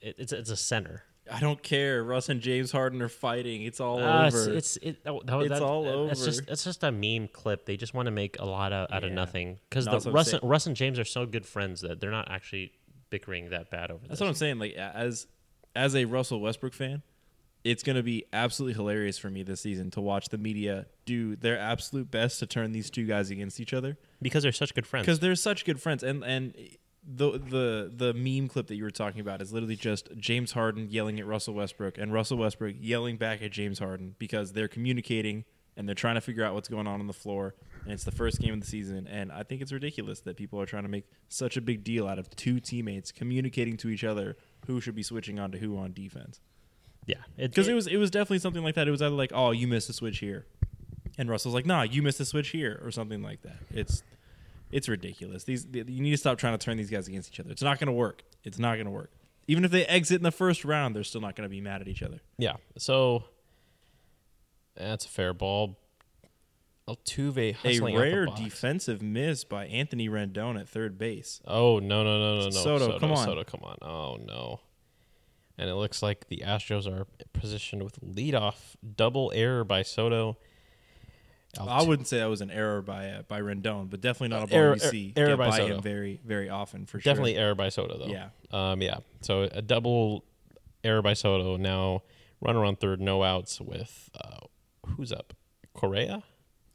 It, 0.00 0.16
it's 0.18 0.32
it's 0.32 0.50
a 0.50 0.56
center. 0.56 1.04
I 1.34 1.40
don't 1.40 1.62
care. 1.62 2.02
Russ 2.04 2.28
and 2.28 2.40
James 2.40 2.70
Harden 2.72 3.00
are 3.02 3.08
fighting. 3.08 3.62
It's 3.62 3.80
all 3.80 3.98
Uh, 4.02 4.26
over. 4.26 4.52
it's 4.52 4.76
it, 4.78 5.02
that, 5.04 5.12
that, 5.26 5.40
It's 5.40 5.48
that- 5.50 5.62
all 5.62 6.08
It's 6.10 6.24
just 6.24 6.42
over. 6.42 6.52
it's 6.52 6.64
just 6.64 6.82
a 6.84 6.92
meme 6.92 7.28
clip. 7.28 7.64
They 7.66 7.76
just 7.76 7.94
want 7.94 8.06
to 8.06 8.10
make 8.12 8.38
a 8.38 8.44
lot 8.44 8.72
out, 8.72 8.92
out 8.92 9.04
of 9.04 9.12
nothing 9.12 9.58
because 9.68 9.86
No, 9.86 9.98
the 9.98 10.10
Russ 10.12 10.32
and, 10.32 10.42
Russ 10.42 10.66
and 10.66 10.76
James 10.76 10.98
are 10.98 11.04
so 11.04 11.26
good 11.26 11.46
friends 11.46 11.80
that 11.82 12.00
they're 12.00 12.10
not 12.10 12.30
actually 12.30 12.72
bickering 13.10 13.50
that 13.50 13.70
bad 13.70 13.90
over 13.90 14.00
That's 14.02 14.12
this. 14.12 14.20
what 14.20 14.28
I'm 14.28 14.34
saying. 14.34 14.58
Like 14.58 14.74
as 14.74 15.26
as 15.74 15.94
a 15.96 16.04
Russell 16.04 16.40
Westbrook 16.40 16.74
fan, 16.74 17.02
it's 17.64 17.82
going 17.82 17.96
to 17.96 18.02
be 18.02 18.24
absolutely 18.32 18.74
hilarious 18.74 19.18
for 19.18 19.30
me 19.30 19.42
this 19.42 19.60
season 19.60 19.90
to 19.92 20.00
watch 20.00 20.28
the 20.30 20.38
media 20.38 20.86
do 21.06 21.36
their 21.36 21.58
absolute 21.58 22.10
best 22.10 22.40
to 22.40 22.46
turn 22.46 22.72
these 22.72 22.90
two 22.90 23.06
guys 23.06 23.30
against 23.30 23.58
each 23.60 23.72
other 23.72 23.96
because 24.20 24.42
they're 24.42 24.52
such 24.52 24.74
good 24.74 24.86
friends. 24.86 25.06
because 25.06 25.20
they're 25.20 25.34
such 25.36 25.64
good 25.64 25.80
friends. 25.80 26.02
And 26.02 26.22
and 26.24 26.54
the 27.04 27.32
the 27.32 27.92
the 27.94 28.14
meme 28.14 28.48
clip 28.48 28.68
that 28.68 28.76
you 28.76 28.84
were 28.84 28.90
talking 28.90 29.20
about 29.20 29.42
is 29.42 29.52
literally 29.52 29.76
just 29.76 30.08
James 30.16 30.52
Harden 30.52 30.88
yelling 30.90 31.18
at 31.18 31.26
Russell 31.26 31.54
Westbrook 31.54 31.98
and 31.98 32.12
Russell 32.12 32.38
Westbrook 32.38 32.76
yelling 32.78 33.16
back 33.16 33.42
at 33.42 33.50
James 33.50 33.78
Harden 33.80 34.14
because 34.18 34.52
they're 34.52 34.68
communicating 34.68 35.44
and 35.76 35.88
they're 35.88 35.94
trying 35.94 36.14
to 36.16 36.20
figure 36.20 36.44
out 36.44 36.54
what's 36.54 36.68
going 36.68 36.86
on 36.86 37.00
on 37.00 37.06
the 37.06 37.12
floor. 37.12 37.54
And 37.84 37.92
it's 37.92 38.04
the 38.04 38.12
first 38.12 38.38
game 38.40 38.54
of 38.54 38.60
the 38.60 38.66
season, 38.66 39.08
and 39.08 39.32
I 39.32 39.42
think 39.42 39.60
it's 39.62 39.72
ridiculous 39.72 40.20
that 40.20 40.36
people 40.36 40.60
are 40.60 40.66
trying 40.66 40.84
to 40.84 40.88
make 40.88 41.04
such 41.28 41.56
a 41.56 41.60
big 41.60 41.82
deal 41.82 42.06
out 42.06 42.16
of 42.18 42.30
two 42.36 42.60
teammates 42.60 43.10
communicating 43.10 43.76
to 43.78 43.88
each 43.88 44.04
other 44.04 44.36
who 44.66 44.80
should 44.80 44.94
be 44.94 45.02
switching 45.02 45.40
on 45.40 45.50
to 45.50 45.58
who 45.58 45.76
on 45.76 45.92
defense. 45.92 46.40
yeah, 47.06 47.16
Because 47.36 47.66
it 47.66 47.74
was 47.74 47.88
it 47.88 47.96
was 47.96 48.10
definitely 48.12 48.38
something 48.38 48.62
like 48.62 48.76
that. 48.76 48.86
It 48.86 48.92
was 48.92 49.02
either 49.02 49.16
like, 49.16 49.32
oh, 49.34 49.50
you 49.50 49.66
missed 49.66 49.90
a 49.90 49.92
switch 49.92 50.18
here, 50.18 50.46
and 51.18 51.28
Russell's 51.28 51.54
like, 51.54 51.66
nah, 51.66 51.82
you 51.82 52.02
missed 52.02 52.20
a 52.20 52.24
switch 52.24 52.50
here, 52.50 52.80
or 52.84 52.92
something 52.92 53.20
like 53.22 53.42
that. 53.42 53.56
It's 53.72 54.04
it's 54.72 54.88
ridiculous. 54.88 55.44
These 55.44 55.66
you 55.72 55.84
need 55.84 56.10
to 56.10 56.16
stop 56.16 56.38
trying 56.38 56.58
to 56.58 56.64
turn 56.64 56.76
these 56.76 56.90
guys 56.90 57.06
against 57.06 57.32
each 57.32 57.38
other. 57.40 57.50
It's 57.50 57.62
not 57.62 57.78
going 57.78 57.86
to 57.86 57.92
work. 57.92 58.22
It's 58.42 58.58
not 58.58 58.74
going 58.74 58.86
to 58.86 58.90
work. 58.90 59.12
Even 59.46 59.64
if 59.64 59.70
they 59.70 59.84
exit 59.86 60.16
in 60.16 60.22
the 60.22 60.30
first 60.32 60.64
round, 60.64 60.96
they're 60.96 61.04
still 61.04 61.20
not 61.20 61.36
going 61.36 61.44
to 61.44 61.50
be 61.50 61.60
mad 61.60 61.80
at 61.80 61.88
each 61.88 62.02
other. 62.02 62.20
yeah. 62.38 62.54
So 62.78 63.24
that's 64.74 65.04
a 65.04 65.08
fair 65.08 65.34
ball. 65.34 65.78
Altuve 66.88 67.38
A 67.38 67.52
hustling 67.52 67.94
the 67.94 68.00
rare 68.00 68.26
defensive 68.26 69.00
miss 69.00 69.44
by 69.44 69.66
Anthony 69.66 70.08
Rendon 70.08 70.58
at 70.58 70.68
third 70.68 70.98
base. 70.98 71.40
Oh 71.46 71.78
no 71.78 72.02
no 72.02 72.18
no 72.18 72.36
no 72.40 72.44
no! 72.46 72.50
Soto, 72.50 72.98
come 72.98 73.12
on. 73.12 73.24
Soto, 73.24 73.44
come 73.44 73.60
on! 73.62 73.76
Oh 73.82 74.16
no! 74.16 74.60
And 75.56 75.70
it 75.70 75.74
looks 75.74 76.02
like 76.02 76.26
the 76.28 76.42
Astros 76.44 76.86
are 76.88 77.06
positioned 77.32 77.84
with 77.84 78.00
leadoff 78.00 78.74
double 78.96 79.30
error 79.34 79.62
by 79.62 79.82
Soto. 79.82 80.38
I 81.60 81.82
wouldn't 81.82 82.08
say 82.08 82.18
that 82.18 82.26
was 82.30 82.40
an 82.40 82.50
error 82.50 82.80
by 82.80 83.08
uh, 83.08 83.22
by 83.22 83.40
Rendon, 83.40 83.90
but 83.90 84.00
definitely 84.00 84.28
not 84.28 84.44
a 84.44 84.46
ball 84.46 84.58
Error- 84.58 84.74
you 84.74 84.80
see 84.80 85.12
error 85.16 85.36
by 85.36 85.50
by, 85.50 85.58
Soto. 85.58 85.74
him 85.76 85.82
very 85.82 86.20
very 86.24 86.48
often 86.48 86.86
for 86.86 86.98
Definitely 86.98 87.02
sure. 87.02 87.12
Definitely 87.12 87.36
error 87.36 87.54
by 87.54 87.68
Soto 87.68 87.98
though. 87.98 88.06
Yeah. 88.06 88.28
Um. 88.50 88.80
Yeah. 88.80 88.98
So 89.20 89.42
a 89.42 89.60
double 89.60 90.24
error 90.82 91.02
by 91.02 91.12
Soto. 91.14 91.56
Now 91.56 92.02
runner 92.40 92.64
on 92.64 92.76
third, 92.76 93.00
no 93.00 93.22
outs 93.22 93.60
with 93.60 94.10
uh, 94.22 94.46
who's 94.86 95.12
up? 95.12 95.34
Correa. 95.74 96.22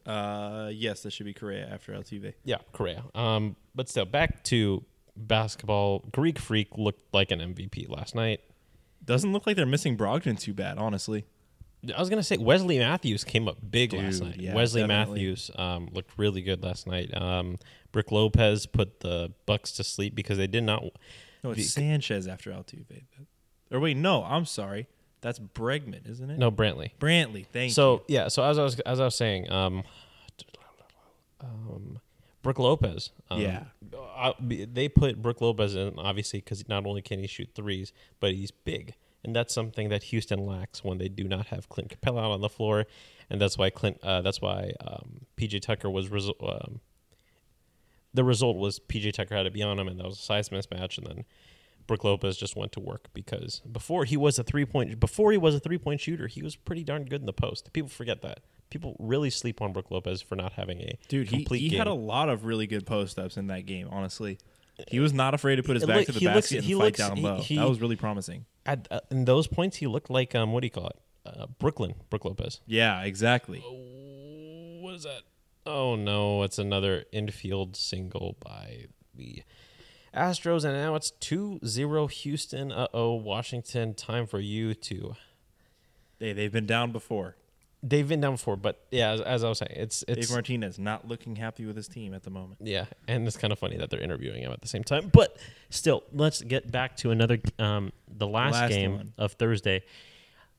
Uh, 0.06 0.70
yes, 0.74 1.02
that 1.04 1.12
should 1.12 1.26
be 1.26 1.34
Correa 1.34 1.68
after 1.70 1.92
Altuve. 1.94 2.34
Yeah, 2.44 2.58
Correa. 2.72 3.04
Um. 3.16 3.56
But 3.76 3.90
still, 3.90 4.06
back 4.06 4.44
to 4.46 4.86
basketball. 5.16 6.06
Greek 6.12 6.40
Freak 6.40 6.70
looked 6.78 7.14
like 7.14 7.32
an 7.32 7.40
MVP 7.40 7.90
last 7.90 8.16
night. 8.16 8.42
Doesn't 9.04 9.34
look 9.34 9.48
like 9.48 9.56
they're 9.56 9.66
missing 9.66 9.98
Brogdon 9.98 10.40
too 10.40 10.54
bad, 10.54 10.78
honestly. 10.78 11.26
I 11.96 12.00
was 12.00 12.10
gonna 12.10 12.24
say 12.24 12.38
Wesley 12.38 12.80
Matthews 12.80 13.24
came 13.24 13.48
up 13.48 13.58
big 13.70 13.92
Dude, 13.92 14.04
last 14.04 14.22
night. 14.22 14.38
yeah, 14.40 14.54
Wesley 14.56 14.82
definitely. 14.82 15.16
Matthews 15.22 15.52
um, 15.56 15.90
looked 15.94 16.12
really 16.18 16.42
good 16.42 16.64
last 16.64 16.88
night. 16.88 17.16
Um, 17.16 17.58
Brick 17.92 18.12
Lopez 18.12 18.66
put 18.66 19.00
the 19.02 19.32
Bucks 19.46 19.72
to 19.74 19.84
sleep 19.84 20.16
because 20.16 20.38
they 20.38 20.48
did 20.48 20.64
not. 20.64 20.84
No, 21.44 21.52
it's 21.52 21.60
The- 21.60 21.64
Sanchez 21.82 22.28
after 22.28 22.52
Altuve. 22.52 23.04
Or 23.72 23.80
wait, 23.80 23.96
no, 23.98 24.24
I'm 24.24 24.46
sorry. 24.46 24.88
That's 25.22 25.40
Bregman, 25.40 26.10
isn't 26.10 26.30
it? 26.30 26.38
No, 26.38 26.52
Brantley. 26.52 26.92
Brantley. 27.00 27.46
Thank 27.52 27.70
you. 27.70 27.74
So 27.74 28.04
yeah, 28.08 28.28
so 28.28 28.44
as 28.44 28.58
I 28.60 28.64
was 28.64 28.80
as 28.82 29.00
I 29.00 29.06
was 29.06 29.16
saying, 29.16 29.50
um, 29.52 29.84
um, 31.42 32.00
Brook 32.42 32.60
Lopez. 32.60 33.12
Um, 33.30 33.42
Yeah. 33.42 33.66
uh, 34.16 34.34
they 34.40 34.88
put 34.90 35.22
Brook 35.22 35.42
Lopez 35.42 35.76
in 35.76 35.98
obviously 35.98 36.40
because 36.40 36.68
not 36.68 36.86
only 36.86 37.02
can 37.02 37.20
he 37.20 37.28
shoot 37.28 37.50
threes, 37.56 37.94
but 38.20 38.34
he's 38.34 38.52
big, 38.52 38.94
and 39.24 39.36
that's 39.36 39.54
something 39.54 39.90
that 39.90 40.04
Houston 40.04 40.46
lacks 40.46 40.84
when 40.84 40.98
they 40.98 41.10
do 41.10 41.24
not 41.26 41.48
have 41.48 41.70
Clint 41.70 41.90
Capela 41.90 42.20
out 42.24 42.32
on 42.32 42.42
the 42.42 42.50
floor, 42.50 42.86
and 43.30 43.42
that's 43.42 43.58
why 43.58 43.70
Clint. 43.70 44.00
Uh, 44.04 44.22
that's 44.22 44.42
why 44.42 44.72
um, 44.86 45.26
PJ 45.38 45.62
Tucker 45.62 45.90
was. 45.90 46.10
Um, 46.12 46.80
the 48.14 48.24
result 48.24 48.58
was 48.58 48.80
PJ 48.80 49.14
Tucker 49.14 49.36
had 49.36 49.44
to 49.44 49.52
be 49.52 49.62
on 49.62 49.78
him, 49.80 49.88
and 49.88 50.00
that 50.00 50.06
was 50.06 50.20
a 50.20 50.22
size 50.22 50.50
mismatch, 50.50 50.98
and 50.98 51.08
then. 51.08 51.26
Brook 51.86 52.04
Lopez 52.04 52.36
just 52.36 52.58
went 52.58 52.74
to 52.74 52.82
work 52.82 53.08
because 53.14 53.62
before 53.72 54.04
he 54.04 54.18
was 54.18 54.38
a 54.38 54.44
three 54.44 54.66
point 54.66 55.00
before 55.00 55.32
he 55.32 55.38
was 55.38 55.56
a 55.56 55.60
three 55.62 55.78
point 55.78 56.02
shooter, 56.02 56.28
he 56.28 56.42
was 56.44 56.54
pretty 56.58 56.84
darn 56.84 57.06
good 57.06 57.22
in 57.22 57.26
the 57.26 57.32
post. 57.32 57.72
People 57.72 57.88
forget 57.88 58.22
that. 58.24 58.42
People 58.70 58.98
really 59.00 59.30
sleep 59.30 59.62
on 59.62 59.72
Brook 59.72 59.90
Lopez 59.90 60.22
for 60.22 60.36
not 60.36 60.52
having 60.52 60.82
a 60.82 60.98
Dude, 61.08 61.30
he, 61.30 61.48
he 61.50 61.70
game. 61.70 61.78
had 61.78 61.88
a 61.88 61.94
lot 61.94 62.28
of 62.28 62.44
really 62.44 62.68
good 62.68 62.86
post 62.86 63.18
ups 63.18 63.38
in 63.38 63.48
that 63.48 63.66
game, 63.66 63.88
honestly. 63.90 64.38
He 64.90 65.00
was 65.00 65.12
not 65.14 65.34
afraid 65.34 65.56
to 65.58 65.64
put 65.64 65.76
his 65.76 65.86
back 65.86 65.98
look- 65.98 66.06
to 66.08 66.12
the 66.14 66.26
basket 66.26 66.56
looks- 66.58 66.66
and 66.66 66.66
fight 66.66 66.86
looks- 66.86 66.98
down 67.00 67.22
low. 67.22 67.42
he- 67.42 67.56
that 67.56 67.68
was 67.68 67.80
really 67.82 67.96
promising. 67.96 68.46
At, 68.66 68.88
uh, 68.92 69.00
in 69.10 69.26
those 69.26 69.48
points, 69.48 69.78
he 69.78 69.88
looked 69.88 70.10
like 70.10 70.36
um, 70.36 70.52
what 70.54 70.62
do 70.62 70.68
you 70.68 70.72
call 70.72 70.88
it? 70.88 70.98
Uh, 71.26 71.48
Brooklyn, 71.60 71.96
Brook 72.10 72.26
Lopez. 72.26 72.62
Yeah, 72.68 73.04
exactly. 73.04 73.62
Oh, 73.66 74.80
what 74.82 74.94
is 74.96 75.04
that? 75.04 75.22
Oh 75.66 75.96
no, 75.96 76.44
it's 76.44 76.58
another 76.60 77.06
infield 77.12 77.76
single 77.76 78.38
by 78.40 78.86
the 79.14 79.44
Astros, 80.14 80.64
and 80.64 80.74
now 80.74 80.96
it's 80.96 81.12
2-0 81.20 82.08
Houston. 82.08 82.72
Uh 82.72 82.88
oh, 82.94 83.14
Washington. 83.16 83.94
Time 83.94 84.26
for 84.26 84.40
you 84.40 84.74
to 84.74 85.16
They 86.20 86.34
they've 86.34 86.52
been 86.52 86.66
down 86.66 86.92
before. 86.92 87.36
They've 87.84 88.08
been 88.08 88.20
down 88.22 88.34
before, 88.34 88.56
but 88.56 88.86
yeah, 88.92 89.12
as, 89.12 89.22
as 89.22 89.44
I 89.44 89.50
was 89.50 89.60
saying, 89.60 89.74
it's 89.76 90.04
Dave 90.08 90.18
it's 90.18 90.32
Martinez 90.32 90.80
not 90.80 91.08
looking 91.08 91.36
happy 91.36 91.66
with 91.66 91.76
his 91.76 91.88
team 91.88 92.14
at 92.16 92.24
the 92.24 92.32
moment. 92.32 92.58
yeah, 92.64 92.86
and 93.08 93.28
it's 93.28 93.38
kind 93.38 93.54
of 93.54 93.60
funny 93.60 93.78
that 93.78 93.90
they're 93.92 94.02
interviewing 94.02 94.42
him 94.42 94.52
at 94.52 94.62
the 94.62 94.68
same 94.68 94.84
time. 94.84 95.10
But 95.14 95.38
still, 95.70 96.04
Let's 96.12 96.42
get 96.42 96.72
back 96.72 96.98
to 96.98 97.12
another 97.12 97.38
um 97.60 97.92
the 98.10 98.28
last, 98.28 98.54
Last 98.54 98.70
game 98.72 98.96
one. 98.96 99.14
of 99.18 99.34
Thursday. 99.34 99.84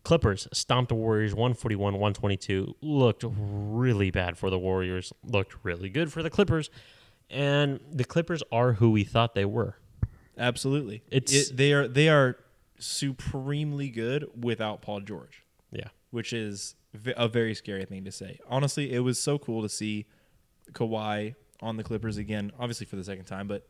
Clippers 0.04 0.46
stomped 0.52 0.90
the 0.90 0.94
Warriors 0.94 1.34
141 1.34 1.94
122. 1.94 2.76
Looked 2.82 3.24
really 3.28 4.10
bad 4.12 4.38
for 4.38 4.48
the 4.48 4.58
Warriors. 4.58 5.12
Looked 5.24 5.56
really 5.64 5.90
good 5.90 6.12
for 6.12 6.22
the 6.22 6.30
Clippers. 6.30 6.70
And 7.28 7.80
the 7.92 8.04
Clippers 8.04 8.42
are 8.52 8.74
who 8.74 8.90
we 8.92 9.02
thought 9.04 9.34
they 9.34 9.44
were. 9.44 9.76
Absolutely, 10.38 11.02
It's- 11.10 11.50
It- 11.50 11.56
they 11.56 11.72
are 11.72 11.88
they 11.88 12.08
are 12.08 12.38
supremely 12.78 13.88
good 13.90 14.24
without 14.40 14.82
Paul 14.82 15.00
George. 15.00 15.42
Yeah. 15.72 15.88
which 16.10 16.32
is 16.32 16.74
a 17.16 17.28
very 17.28 17.54
scary 17.54 17.84
thing 17.84 18.04
to 18.04 18.12
say. 18.12 18.38
Honestly, 18.48 18.92
it 18.92 19.00
was 19.00 19.18
so 19.18 19.38
cool 19.38 19.62
to 19.62 19.68
see 19.68 20.06
Kawhi 20.72 21.34
on 21.60 21.76
the 21.76 21.84
Clippers 21.84 22.16
again, 22.16 22.52
obviously 22.58 22.86
for 22.86 22.96
the 22.96 23.04
second 23.04 23.24
time, 23.24 23.48
but 23.48 23.66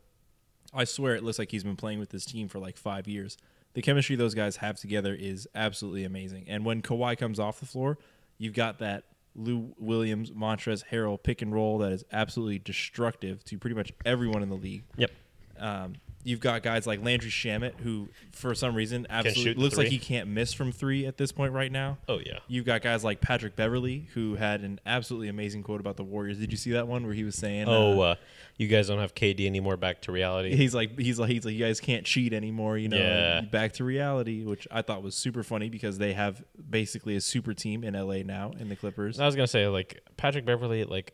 I 0.73 0.83
swear 0.83 1.15
it 1.15 1.23
looks 1.23 1.39
like 1.39 1.51
he's 1.51 1.63
been 1.63 1.75
playing 1.75 1.99
with 1.99 2.09
this 2.09 2.25
team 2.25 2.47
for 2.47 2.59
like 2.59 2.77
five 2.77 3.07
years. 3.07 3.37
The 3.73 3.81
chemistry 3.81 4.15
those 4.15 4.35
guys 4.35 4.57
have 4.57 4.77
together 4.79 5.13
is 5.13 5.47
absolutely 5.55 6.03
amazing. 6.03 6.45
And 6.47 6.65
when 6.65 6.81
Kawhi 6.81 7.17
comes 7.17 7.39
off 7.39 7.59
the 7.59 7.65
floor, 7.65 7.97
you've 8.37 8.53
got 8.53 8.79
that 8.79 9.05
Lou 9.35 9.73
Williams, 9.77 10.31
Montrezl 10.31 10.83
Harrell 10.91 11.21
pick 11.21 11.41
and 11.41 11.53
roll 11.53 11.77
that 11.79 11.91
is 11.91 12.03
absolutely 12.11 12.59
destructive 12.59 13.43
to 13.45 13.57
pretty 13.57 13.75
much 13.75 13.91
everyone 14.05 14.43
in 14.43 14.49
the 14.49 14.55
league. 14.55 14.83
Yep. 14.97 15.11
Um, 15.59 15.93
you've 16.29 16.39
got 16.39 16.61
guys 16.63 16.85
like 16.85 17.03
Landry 17.03 17.31
Shamet, 17.31 17.79
who 17.79 18.07
for 18.31 18.53
some 18.53 18.75
reason 18.75 19.07
absolutely 19.09 19.61
looks 19.61 19.77
like 19.77 19.87
he 19.87 19.97
can't 19.97 20.27
miss 20.29 20.53
from 20.53 20.71
three 20.71 21.05
at 21.05 21.17
this 21.17 21.31
point 21.31 21.53
right 21.53 21.71
now. 21.71 21.97
oh 22.07 22.19
yeah, 22.19 22.39
You've 22.47 22.65
got 22.65 22.81
guys 22.81 23.03
like 23.03 23.19
Patrick 23.19 23.55
Beverley, 23.55 24.07
who 24.13 24.35
had 24.35 24.61
an 24.61 24.79
absolutely 24.85 25.27
amazing 25.27 25.63
quote 25.63 25.79
about 25.79 25.97
the 25.97 26.03
Warriors. 26.03 26.37
Did 26.37 26.51
you 26.51 26.57
see 26.57 26.71
that 26.73 26.87
one 26.87 27.03
where 27.05 27.13
he 27.13 27.23
was 27.23 27.35
saying, 27.35 27.65
oh, 27.67 27.99
uh, 27.99 28.03
uh, 28.03 28.15
you 28.57 28.67
guys 28.67 28.87
don't 28.87 28.99
have 28.99 29.15
KD 29.15 29.45
anymore. 29.47 29.75
Back 29.77 30.01
to 30.01 30.11
reality. 30.11 30.55
he's 30.55 30.75
like, 30.75 30.97
he's 30.99 31.17
like, 31.19 31.29
he's 31.29 31.45
like, 31.45 31.53
you 31.55 31.65
guys 31.65 31.79
can't 31.79 32.05
cheat 32.05 32.33
anymore, 32.33 32.77
you 32.77 32.89
know, 32.89 32.97
Yeah. 32.97 33.41
back 33.41 33.73
to 33.73 33.83
reality, 33.83 34.43
which 34.45 34.67
I 34.69 34.81
thought 34.81 35.01
was 35.01 35.15
super 35.15 35.43
funny 35.43 35.69
because 35.69 35.97
they 35.97 36.13
have 36.13 36.43
basically 36.69 37.15
a 37.15 37.21
super 37.21 37.53
team 37.53 37.83
in 37.83 37.93
LA 37.95 38.23
now 38.23 38.51
in 38.59 38.69
the 38.69 38.75
Clippers. 38.75 39.19
I 39.19 39.25
was 39.25 39.35
gonna 39.35 39.47
say 39.47 39.67
like 39.67 40.01
Patrick 40.17 40.45
Beverley, 40.45 40.83
like 40.83 41.13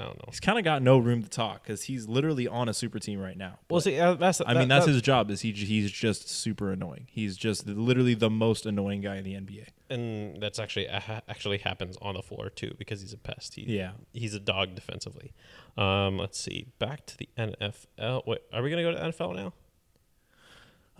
I 0.00 0.04
don't 0.04 0.16
know. 0.16 0.24
He's 0.28 0.40
kind 0.40 0.58
of 0.58 0.64
got 0.64 0.82
no 0.82 0.98
room 0.98 1.22
to 1.22 1.28
talk 1.28 1.62
because 1.62 1.82
he's 1.84 2.08
literally 2.08 2.48
on 2.48 2.68
a 2.68 2.74
super 2.74 2.98
team 2.98 3.20
right 3.20 3.36
now. 3.36 3.58
Well, 3.68 3.80
see, 3.82 3.98
uh, 4.00 4.14
that's 4.14 4.40
I 4.40 4.54
that- 4.54 4.60
mean, 4.60 4.68
that's 4.68 4.86
that- 4.86 4.92
his 4.92 5.02
job. 5.02 5.30
Is 5.30 5.42
he? 5.42 5.52
He's 5.52 5.90
just 5.92 6.28
super 6.28 6.72
annoying. 6.72 7.06
He's 7.10 7.36
just 7.36 7.66
literally 7.66 8.14
the 8.14 8.30
most 8.30 8.64
annoying 8.66 9.02
guy 9.02 9.16
in 9.16 9.24
the 9.24 9.34
NBA. 9.34 9.66
and 9.90 10.40
that's 10.40 10.58
actually 10.60 10.88
uh, 10.88 11.00
actually 11.28 11.58
happens 11.58 11.96
on 12.00 12.14
the 12.14 12.22
floor 12.22 12.48
too 12.48 12.72
because 12.78 13.00
he's 13.02 13.12
a 13.12 13.18
pest. 13.18 13.56
He, 13.56 13.62
Yeah. 13.62 13.92
he's 14.12 14.34
a 14.34 14.40
dog 14.40 14.74
defensively. 14.76 15.32
Um, 15.76 16.16
let's 16.16 16.38
see. 16.38 16.66
Back 16.78 17.06
to 17.06 17.16
the 17.18 17.28
NFL. 17.36 18.22
Wait, 18.26 18.40
are 18.52 18.62
we 18.62 18.70
gonna 18.70 18.82
go 18.82 18.92
to 18.92 18.98
NFL 19.02 19.34
now? 19.34 19.52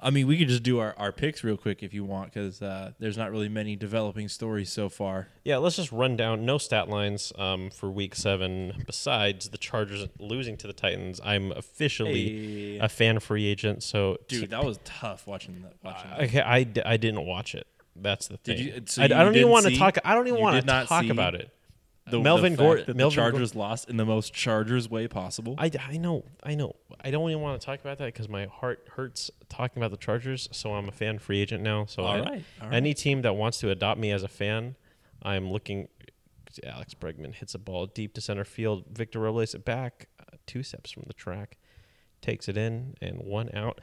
I 0.03 0.11
mean, 0.11 0.27
we 0.27 0.39
could 0.39 0.49
just 0.49 0.63
do 0.63 0.79
our, 0.79 0.95
our 0.97 1.13
picks 1.13 1.45
real 1.45 1.57
quick 1.57 1.83
if 1.83 1.93
you 1.93 2.05
want, 2.05 2.33
because 2.33 2.63
uh, 2.63 2.93
there's 2.99 3.19
not 3.19 3.31
really 3.31 3.49
many 3.49 3.77
developing 3.77 4.29
stories 4.29 4.71
so 4.73 4.89
far. 4.89 5.29
Yeah, 5.45 5.59
let's 5.59 5.77
just 5.77 5.93
run 5.93 6.17
down 6.17 6.45
no 6.47 6.59
stat 6.59 6.89
lines 6.89 7.33
um, 7.39 7.71
for 7.71 7.91
Week 7.91 8.15
Seven. 8.15 8.83
Besides 8.87 9.51
the 9.51 9.59
Chargers 9.59 10.07
losing 10.19 10.57
to 10.59 10.67
the 10.67 10.73
Titans, 10.73 11.21
I'm 11.25 11.53
officially 11.53 12.75
Hey. 12.75 12.79
a 12.79 12.89
fan 12.89 13.21
free 13.21 13.47
agent. 13.47 13.83
So 13.83 14.17
Dude, 14.29 14.51
that 14.51 14.65
was 14.65 14.79
tough 14.85 15.27
watching 15.27 15.63
that. 15.63 15.75
Watching 15.85 16.11
that. 16.11 16.21
Okay, 16.23 16.41
I, 16.41 16.63
d- 16.65 16.83
I 16.85 16.97
didn't 16.97 17.27
watch 17.27 17.55
it. 17.55 17.67
That's 17.97 18.29
the 18.29 18.37
thing. 18.39 18.57
Did 18.57 18.65
you- 18.67 18.83
so 18.87 19.03
I, 19.03 19.05
I 19.05 19.09
don't 19.09 19.37
even 19.37 19.51
want 19.51 19.67
to 19.67 19.77
talk. 19.77 19.99
I 20.05 20.15
don't 20.15 20.27
even 20.29 20.41
want 20.41 20.57
to 20.65 20.85
talk 20.87 21.05
about 21.07 21.35
it. 21.35 21.51
The, 22.07 22.19
Melvin 22.19 22.53
the 22.57 22.59
Gord- 22.63 22.79
fact 22.79 22.87
that 22.89 22.97
Melvin 22.97 23.17
the 23.17 23.23
Chargers 23.23 23.55
lost 23.55 23.89
in 23.89 23.97
the 23.97 24.05
most 24.07 24.33
Chargers 24.33 24.89
way 24.91 25.07
possible. 25.07 25.55
I, 25.59 25.71
I 25.89 25.97
know, 25.99 26.25
I 26.43 26.55
know. 26.57 26.75
I 27.05 27.11
don't 27.11 27.29
even 27.31 27.43
want 27.43 27.61
to 27.61 27.65
talk 27.65 27.81
about 27.81 27.99
that 27.99 28.07
because 28.07 28.29
my 28.29 28.47
heart 28.47 28.87
hurts 28.97 29.31
talking 29.49 29.83
about 29.83 29.91
the 29.91 29.97
Chargers. 29.97 30.49
So 30.53 30.75
I'm 30.75 30.89
a 30.89 30.93
fan 30.93 31.19
free 31.19 31.41
agent 31.41 31.63
now. 31.63 31.87
So 31.87 32.03
All 32.03 32.09
I- 32.13 32.21
right, 32.21 32.45
all 32.61 32.69
right. 32.69 32.75
any 32.77 32.95
team 32.95 33.23
that 33.23 33.35
wants 33.35 33.59
to 33.61 33.71
adopt 33.71 33.99
me 34.01 34.11
as 34.11 34.23
a 34.23 34.29
fan, 34.29 34.77
I'm 35.23 35.51
looking. 35.51 35.89
Alex 36.65 36.95
Bregman 36.95 37.35
hits 37.35 37.55
a 37.55 37.59
ball 37.59 37.87
deep 37.87 38.13
to 38.15 38.21
center 38.21 38.45
field. 38.45 38.85
Victor 38.93 39.21
Robles 39.21 39.55
it 39.55 39.65
back, 39.65 40.09
uh, 40.19 40.37
two 40.47 40.63
steps 40.65 40.91
from 40.91 41.05
the 41.07 41.13
track, 41.15 41.57
takes 42.23 42.49
it 42.49 42.57
in, 42.57 42.95
and 43.01 43.21
one 43.21 43.51
out. 43.55 43.81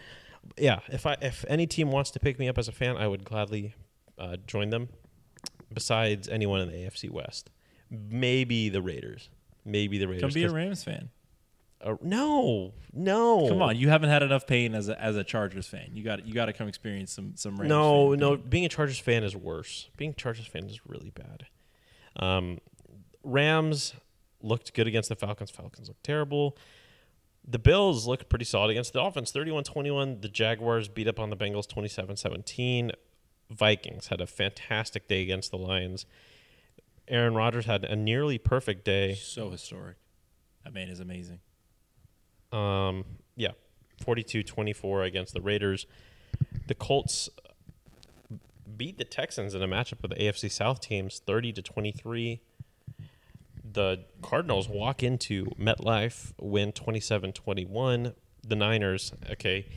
Yeah, 0.57 0.79
if 0.89 1.05
I 1.05 1.15
if 1.21 1.45
any 1.47 1.65
team 1.65 1.91
wants 1.91 2.11
to 2.11 2.19
pick 2.19 2.37
me 2.39 2.47
up 2.49 2.57
as 2.57 2.67
a 2.67 2.71
fan, 2.73 2.97
I 2.97 3.07
would 3.07 3.23
gladly 3.23 3.73
uh, 4.17 4.35
join 4.45 4.69
them. 4.69 4.89
Besides 5.73 6.27
anyone 6.29 6.61
in 6.61 6.69
the 6.69 6.75
AFC 6.75 7.09
West, 7.09 7.49
maybe 7.89 8.69
the 8.69 8.81
Raiders. 8.81 9.29
Maybe 9.65 9.97
the 9.97 10.07
Raiders. 10.07 10.21
Come 10.21 10.31
be 10.33 10.43
a 10.45 10.49
Rams 10.51 10.83
fan. 10.83 11.09
Uh, 11.81 11.95
no, 12.01 12.73
no. 12.91 13.47
Come 13.47 13.61
on, 13.61 13.77
you 13.77 13.89
haven't 13.89 14.09
had 14.09 14.23
enough 14.23 14.47
pain 14.47 14.73
as 14.73 14.89
a, 14.89 14.99
as 15.01 15.15
a 15.15 15.23
Chargers 15.23 15.67
fan. 15.67 15.89
You 15.93 16.03
got 16.03 16.25
you 16.25 16.33
got 16.33 16.45
to 16.45 16.53
come 16.53 16.67
experience 16.67 17.11
some 17.11 17.35
some 17.35 17.57
Rams. 17.57 17.69
no, 17.69 18.13
no. 18.15 18.37
pain. 18.37 18.45
Being 18.49 18.65
a 18.65 18.69
Chargers 18.69 18.99
fan 18.99 19.23
is 19.23 19.35
worse. 19.35 19.89
Being 19.95 20.11
a 20.11 20.13
Chargers 20.13 20.47
fan 20.47 20.65
is 20.65 20.79
really 20.87 21.11
bad. 21.11 21.47
Um, 22.15 22.57
Rams 23.23 23.93
looked 24.41 24.73
good 24.73 24.87
against 24.87 25.09
the 25.09 25.15
Falcons. 25.15 25.51
Falcons 25.51 25.87
looked 25.87 26.03
terrible. 26.03 26.57
The 27.49 27.59
Bills 27.59 28.07
looked 28.07 28.27
pretty 28.27 28.45
solid 28.45 28.71
against 28.71 28.91
the 28.91 29.01
offense, 29.01 29.31
31-21. 29.31 30.21
The 30.21 30.27
Jaguars 30.27 30.89
beat 30.89 31.07
up 31.07 31.17
on 31.17 31.29
the 31.29 31.37
Bengals 31.37 31.65
27-17. 31.65 32.91
Vikings 33.49 34.07
had 34.07 34.19
a 34.19 34.27
fantastic 34.27 35.07
day 35.07 35.21
against 35.21 35.51
the 35.51 35.57
Lions. 35.57 36.05
Aaron 37.07 37.35
Rodgers 37.35 37.65
had 37.65 37.85
a 37.85 37.95
nearly 37.95 38.37
perfect 38.37 38.83
day. 38.83 39.15
So 39.15 39.49
historic. 39.49 39.95
That 40.65 40.73
man 40.73 40.89
is 40.89 40.99
amazing. 40.99 41.39
Um, 42.51 43.05
yeah, 43.35 43.51
42-24 44.03 45.05
against 45.05 45.33
the 45.33 45.41
Raiders. 45.41 45.85
The 46.67 46.75
Colts 46.75 47.29
beat 48.77 48.97
the 48.97 49.05
Texans 49.05 49.55
in 49.55 49.61
a 49.61 49.67
matchup 49.67 50.01
with 50.01 50.11
the 50.11 50.17
AFC 50.17 50.51
South 50.51 50.81
teams 50.81 51.19
30 51.25 51.53
to 51.53 51.61
23. 51.61 52.41
The 53.73 54.05
Cardinals 54.21 54.69
walk 54.69 55.03
into 55.03 55.45
MetLife, 55.59 56.33
win 56.39 56.71
27-21. 56.71 58.13
The 58.47 58.55
Niners, 58.55 59.11
okay. 59.31 59.67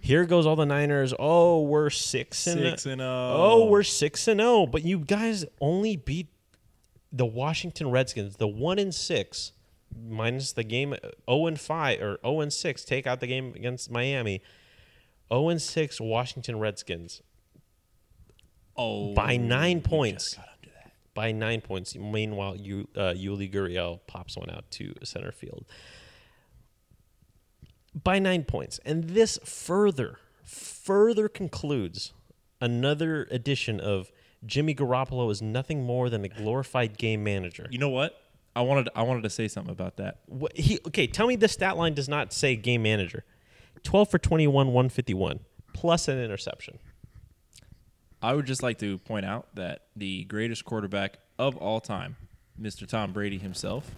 Here 0.00 0.24
goes 0.24 0.46
all 0.46 0.56
the 0.56 0.66
Niners. 0.66 1.12
Oh, 1.18 1.62
we're 1.62 1.90
6 1.90 2.46
and 2.46 2.60
Six 2.60 2.86
and 2.86 3.00
oh. 3.00 3.34
Oh, 3.36 3.66
we're 3.66 3.82
6 3.82 4.28
and 4.28 4.40
0, 4.40 4.66
but 4.66 4.82
you 4.84 4.98
guys 4.98 5.44
only 5.60 5.96
beat 5.96 6.28
the 7.12 7.26
Washington 7.26 7.90
Redskins, 7.90 8.36
the 8.36 8.48
1 8.48 8.78
and 8.78 8.94
6 8.94 9.52
minus 9.96 10.52
the 10.52 10.64
game 10.64 10.94
0 11.28 11.46
and 11.46 11.60
5 11.60 12.00
or 12.00 12.18
0 12.24 12.40
and 12.40 12.52
6 12.52 12.84
take 12.84 13.06
out 13.06 13.20
the 13.20 13.26
game 13.26 13.52
against 13.54 13.90
Miami. 13.90 14.42
0 15.32 15.48
and 15.48 15.62
6 15.62 16.00
Washington 16.00 16.58
Redskins 16.58 17.22
oh 18.76 19.14
by 19.14 19.36
9 19.36 19.80
points. 19.82 20.24
just 20.24 20.36
got 20.36 20.46
under 20.58 20.74
that. 20.76 20.92
by 21.14 21.32
9 21.32 21.60
points. 21.60 21.94
Meanwhile, 21.96 22.56
you 22.56 22.88
uh, 22.96 23.14
Yuli 23.16 23.52
Gurriel 23.52 24.00
pops 24.06 24.36
one 24.36 24.50
out 24.50 24.70
to 24.72 24.94
center 25.02 25.32
field. 25.32 25.66
By 27.94 28.18
9 28.18 28.44
points. 28.44 28.80
And 28.84 29.04
this 29.04 29.38
further 29.44 30.18
further 30.44 31.28
concludes 31.28 32.12
another 32.60 33.28
edition 33.30 33.80
of 33.80 34.10
Jimmy 34.44 34.74
Garoppolo 34.74 35.30
is 35.30 35.42
nothing 35.42 35.84
more 35.84 36.08
than 36.08 36.24
a 36.24 36.28
glorified 36.28 36.98
game 36.98 37.22
manager. 37.22 37.66
You 37.70 37.78
know 37.78 37.90
what? 37.90 38.20
I 38.54 38.62
wanted 38.62 38.88
I 38.94 39.02
wanted 39.02 39.22
to 39.22 39.30
say 39.30 39.48
something 39.48 39.72
about 39.72 39.96
that. 39.96 40.20
What, 40.26 40.56
he 40.56 40.78
okay. 40.88 41.06
Tell 41.06 41.26
me 41.26 41.36
the 41.36 41.48
stat 41.48 41.76
line 41.76 41.94
does 41.94 42.08
not 42.08 42.32
say 42.32 42.56
game 42.56 42.82
manager. 42.82 43.24
Twelve 43.82 44.10
for 44.10 44.18
twenty-one, 44.18 44.72
one 44.72 44.88
fifty-one, 44.88 45.40
plus 45.72 46.08
an 46.08 46.18
interception. 46.18 46.78
I 48.22 48.34
would 48.34 48.46
just 48.46 48.62
like 48.62 48.78
to 48.78 48.98
point 48.98 49.24
out 49.24 49.54
that 49.54 49.84
the 49.96 50.24
greatest 50.24 50.64
quarterback 50.64 51.20
of 51.38 51.56
all 51.56 51.80
time, 51.80 52.16
Mr. 52.60 52.86
Tom 52.86 53.12
Brady 53.12 53.38
himself, 53.38 53.92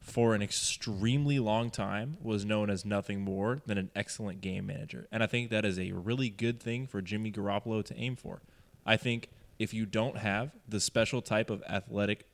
for 0.00 0.34
an 0.34 0.40
extremely 0.40 1.38
long 1.38 1.68
time 1.70 2.16
was 2.22 2.44
known 2.44 2.70
as 2.70 2.86
nothing 2.86 3.20
more 3.20 3.60
than 3.66 3.76
an 3.76 3.90
excellent 3.94 4.40
game 4.40 4.66
manager. 4.66 5.08
And 5.12 5.22
I 5.22 5.26
think 5.26 5.50
that 5.50 5.64
is 5.64 5.78
a 5.78 5.92
really 5.92 6.30
good 6.30 6.58
thing 6.58 6.86
for 6.86 7.02
Jimmy 7.02 7.30
Garoppolo 7.30 7.84
to 7.84 7.96
aim 7.96 8.16
for. 8.16 8.40
I 8.86 8.96
think 8.96 9.28
if 9.58 9.74
you 9.74 9.84
don't 9.84 10.18
have 10.18 10.52
the 10.66 10.80
special 10.80 11.20
type 11.20 11.50
of 11.50 11.62
athletic, 11.68 12.26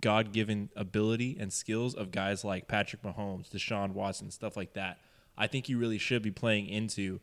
God 0.00 0.32
given 0.32 0.70
ability 0.76 1.36
and 1.38 1.52
skills 1.52 1.94
of 1.94 2.10
guys 2.10 2.44
like 2.44 2.68
Patrick 2.68 3.02
Mahomes, 3.02 3.50
Deshaun 3.50 3.92
Watson, 3.92 4.30
stuff 4.30 4.56
like 4.56 4.74
that, 4.74 4.98
I 5.36 5.46
think 5.46 5.68
you 5.68 5.78
really 5.78 5.98
should 5.98 6.22
be 6.22 6.30
playing 6.30 6.66
into 6.68 7.20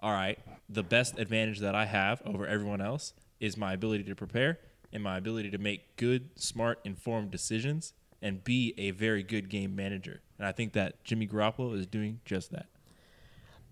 all 0.00 0.12
right, 0.12 0.38
the 0.68 0.82
best 0.82 1.18
advantage 1.18 1.60
that 1.60 1.74
I 1.74 1.86
have 1.86 2.22
over 2.24 2.46
everyone 2.46 2.80
else 2.80 3.14
is 3.40 3.56
my 3.56 3.72
ability 3.72 4.04
to 4.04 4.14
prepare 4.14 4.58
and 4.92 5.02
my 5.02 5.16
ability 5.16 5.50
to 5.50 5.58
make 5.58 5.96
good, 5.96 6.30
smart, 6.36 6.80
informed 6.84 7.30
decisions 7.30 7.92
and 8.22 8.44
be 8.44 8.74
a 8.78 8.90
very 8.90 9.22
good 9.22 9.48
game 9.48 9.74
manager. 9.74 10.20
And 10.38 10.46
I 10.46 10.52
think 10.52 10.74
that 10.74 11.02
Jimmy 11.04 11.26
Garoppolo 11.26 11.76
is 11.76 11.86
doing 11.86 12.20
just 12.24 12.50
that. 12.52 12.66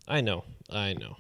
I 0.08 0.20
know, 0.20 0.44
I 0.70 0.94
know. 0.94 1.16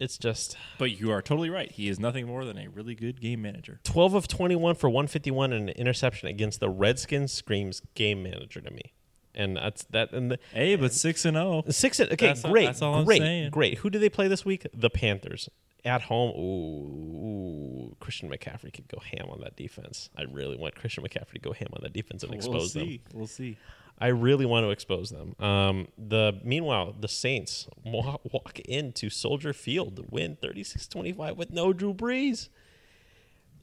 It's 0.00 0.16
just 0.18 0.56
But 0.78 0.98
you 1.00 1.10
are 1.10 1.20
totally 1.22 1.50
right. 1.50 1.70
He 1.70 1.88
is 1.88 1.98
nothing 1.98 2.26
more 2.26 2.44
than 2.44 2.56
a 2.58 2.68
really 2.68 2.94
good 2.94 3.20
game 3.20 3.42
manager. 3.42 3.80
12 3.84 4.14
of 4.14 4.28
21 4.28 4.76
for 4.76 4.88
151 4.88 5.52
and 5.52 5.68
an 5.70 5.74
interception 5.76 6.28
against 6.28 6.60
the 6.60 6.68
Redskins 6.70 7.32
screams 7.32 7.82
game 7.94 8.22
manager 8.22 8.60
to 8.60 8.70
me. 8.70 8.92
And 9.34 9.56
that's 9.56 9.84
that. 9.90 10.12
And 10.12 10.30
the 10.32 10.38
Hey, 10.52 10.76
but 10.76 10.92
six 10.92 11.24
and 11.24 11.36
oh. 11.36 11.62
zero. 11.62 11.72
six. 11.72 12.00
Okay, 12.00 12.14
That's 12.16 12.44
all- 12.44 12.50
great, 12.52 12.66
that's 12.66 12.82
all 12.82 12.94
I'm 12.94 13.04
great, 13.04 13.20
saying. 13.22 13.50
great. 13.50 13.78
Who 13.78 13.90
do 13.90 13.98
they 13.98 14.08
play 14.08 14.28
this 14.28 14.44
week? 14.44 14.66
The 14.74 14.90
Panthers 14.90 15.48
at 15.84 16.02
home. 16.02 16.30
Ooh, 16.36 17.88
ooh, 17.90 17.96
Christian 18.00 18.28
McCaffrey 18.30 18.72
could 18.72 18.88
go 18.88 18.98
ham 19.00 19.28
on 19.30 19.40
that 19.40 19.56
defense. 19.56 20.10
I 20.16 20.22
really 20.22 20.56
want 20.56 20.74
Christian 20.74 21.04
McCaffrey 21.04 21.34
to 21.34 21.38
go 21.40 21.52
ham 21.52 21.68
on 21.72 21.80
that 21.82 21.92
defense 21.92 22.22
and 22.24 22.34
expose 22.34 22.52
him. 22.52 22.52
We'll 22.52 22.62
expose 22.64 22.74
them. 22.74 22.86
see. 22.88 23.00
We'll 23.14 23.26
see. 23.26 23.56
I 24.00 24.08
really 24.08 24.46
want 24.46 24.64
to 24.64 24.70
expose 24.70 25.10
them. 25.10 25.34
Um, 25.44 25.88
the 25.98 26.40
meanwhile, 26.44 26.94
the 26.98 27.08
Saints 27.08 27.66
walk 27.84 28.60
into 28.60 29.10
Soldier 29.10 29.52
Field, 29.52 30.06
win 30.10 30.36
36-25 30.42 31.36
with 31.36 31.50
no 31.50 31.72
Drew 31.72 31.92
Brees 31.92 32.48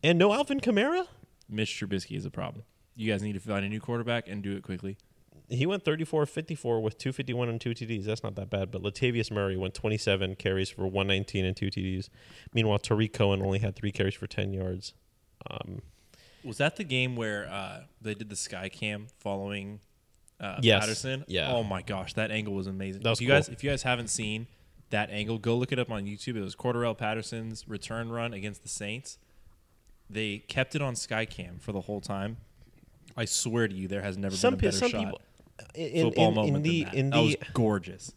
and 0.04 0.20
no 0.20 0.34
Alvin 0.34 0.60
Kamara. 0.60 1.08
Mitch 1.48 1.80
Trubisky 1.80 2.18
is 2.18 2.26
a 2.26 2.32
problem. 2.32 2.64
You 2.96 3.12
guys 3.12 3.22
need 3.22 3.34
to 3.34 3.40
find 3.40 3.66
a 3.66 3.70
new 3.70 3.80
quarterback 3.80 4.28
and 4.28 4.42
do 4.42 4.56
it 4.56 4.64
quickly. 4.64 4.98
He 5.48 5.66
went 5.66 5.84
34-54 5.84 6.82
with 6.82 6.98
251 6.98 7.50
and 7.50 7.62
two 7.62 7.72
TDs. 7.72 8.06
That's 8.06 8.24
not 8.24 8.36
that 8.36 8.50
bad. 8.50 8.72
But 8.72 8.82
Latavius 8.82 9.30
Murray 9.30 9.56
went 9.56 9.74
27 9.76 10.36
carries 10.36 10.70
for 10.70 10.84
119 10.88 11.46
and 11.46 11.56
two 11.56 11.68
TDs. 11.68 12.10
Meanwhile, 12.54 12.80
Tarik 12.80 13.14
Cohen 13.14 13.42
only 13.42 13.60
had 13.60 13.76
three 13.76 13.92
carries 13.92 14.16
for 14.16 14.26
10 14.28 14.54
yards. 14.54 14.94
Um, 15.50 15.82
Was 16.44 16.58
that 16.58 16.78
the 16.78 16.84
game 16.84 17.16
where 17.16 17.48
uh, 17.48 17.82
they 18.02 18.16
did 18.16 18.30
the 18.30 18.36
sky 18.36 18.70
cam 18.70 19.08
following 19.20 19.82
uh, 20.40 20.58
Yes. 20.62 20.82
Patterson? 20.82 21.24
Yeah. 21.28 21.52
Oh 21.52 21.64
my 21.64 21.82
gosh, 21.82 22.14
that 22.14 22.32
angle 22.32 22.54
was 22.54 22.68
amazing. 22.68 23.02
That 23.04 23.10
was 23.12 23.20
if 23.20 23.24
you 23.24 23.28
cool. 23.30 23.38
guys, 23.38 23.50
if 23.50 23.64
you 23.64 23.70
guys 23.70 23.84
haven't 23.84 24.10
seen 24.10 24.48
that 24.90 25.10
angle, 25.10 25.38
go 25.40 25.56
look 25.58 25.72
it 25.72 25.80
up 25.80 25.90
on 25.92 26.06
YouTube. 26.06 26.36
It 26.36 26.42
was 26.42 26.56
Cordarrelle 26.56 26.98
Patterson's 26.98 27.68
return 27.68 28.10
run 28.10 28.34
against 28.34 28.64
the 28.64 28.70
Saints. 28.70 29.18
They 30.10 30.40
kept 30.40 30.76
it 30.76 30.82
on 30.82 30.94
Skycam 30.94 31.60
for 31.62 31.72
the 31.72 31.82
whole 31.82 32.02
time. 32.02 32.38
I 33.18 33.26
swear 33.26 33.68
to 33.68 33.74
you, 33.74 33.88
there 33.88 34.02
has 34.02 34.18
never 34.18 34.36
some 34.36 34.56
been 34.56 34.60
a 34.60 34.62
pe- 34.62 34.68
better 34.68 34.78
some 34.78 34.90
shot 34.90 35.04
people 35.06 35.22
in, 35.74 36.06
football 36.08 36.28
in, 36.30 36.36
moment 36.36 36.56
in 36.58 36.62
the 36.64 36.84
than 36.84 36.92
that. 36.92 36.98
in 37.00 37.10
that 37.12 37.20
was 37.22 37.36
gorgeous. 37.54 38.14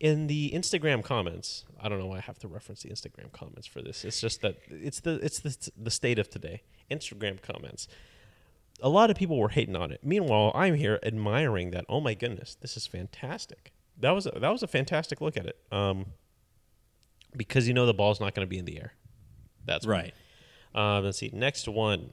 in 0.00 0.26
the 0.26 0.50
Instagram 0.54 1.02
comments, 1.02 1.64
I 1.80 1.88
don't 1.88 1.98
know 2.00 2.06
why 2.06 2.18
I 2.18 2.20
have 2.20 2.38
to 2.40 2.48
reference 2.48 2.82
the 2.82 2.90
Instagram 2.90 3.30
comments 3.32 3.66
for 3.66 3.80
this. 3.82 4.04
It's 4.04 4.20
just 4.20 4.42
that 4.42 4.56
it's 4.68 5.00
the 5.00 5.14
it's 5.24 5.38
the 5.40 5.70
the 5.80 5.90
state 5.90 6.18
of 6.18 6.28
today. 6.28 6.62
Instagram 6.90 7.40
comments. 7.40 7.88
A 8.82 8.88
lot 8.88 9.10
of 9.10 9.16
people 9.16 9.38
were 9.38 9.48
hating 9.48 9.76
on 9.76 9.90
it. 9.90 10.00
Meanwhile, 10.02 10.52
I'm 10.54 10.74
here 10.74 10.98
admiring 11.02 11.70
that. 11.70 11.84
Oh 11.88 12.00
my 12.00 12.14
goodness, 12.14 12.56
this 12.60 12.76
is 12.76 12.86
fantastic. 12.86 13.72
That 13.98 14.10
was 14.10 14.26
a, 14.26 14.38
that 14.38 14.50
was 14.50 14.62
a 14.62 14.66
fantastic 14.66 15.20
look 15.20 15.36
at 15.36 15.46
it. 15.46 15.56
Um, 15.72 16.06
because 17.34 17.66
you 17.68 17.74
know 17.74 17.86
the 17.86 17.94
ball's 17.94 18.20
not 18.20 18.34
going 18.34 18.46
to 18.46 18.50
be 18.50 18.58
in 18.58 18.64
the 18.64 18.78
air. 18.78 18.92
That's. 19.64 19.86
Right. 19.86 20.14
Um, 20.74 21.04
let's 21.04 21.18
see. 21.18 21.30
Next 21.32 21.66
one, 21.68 22.12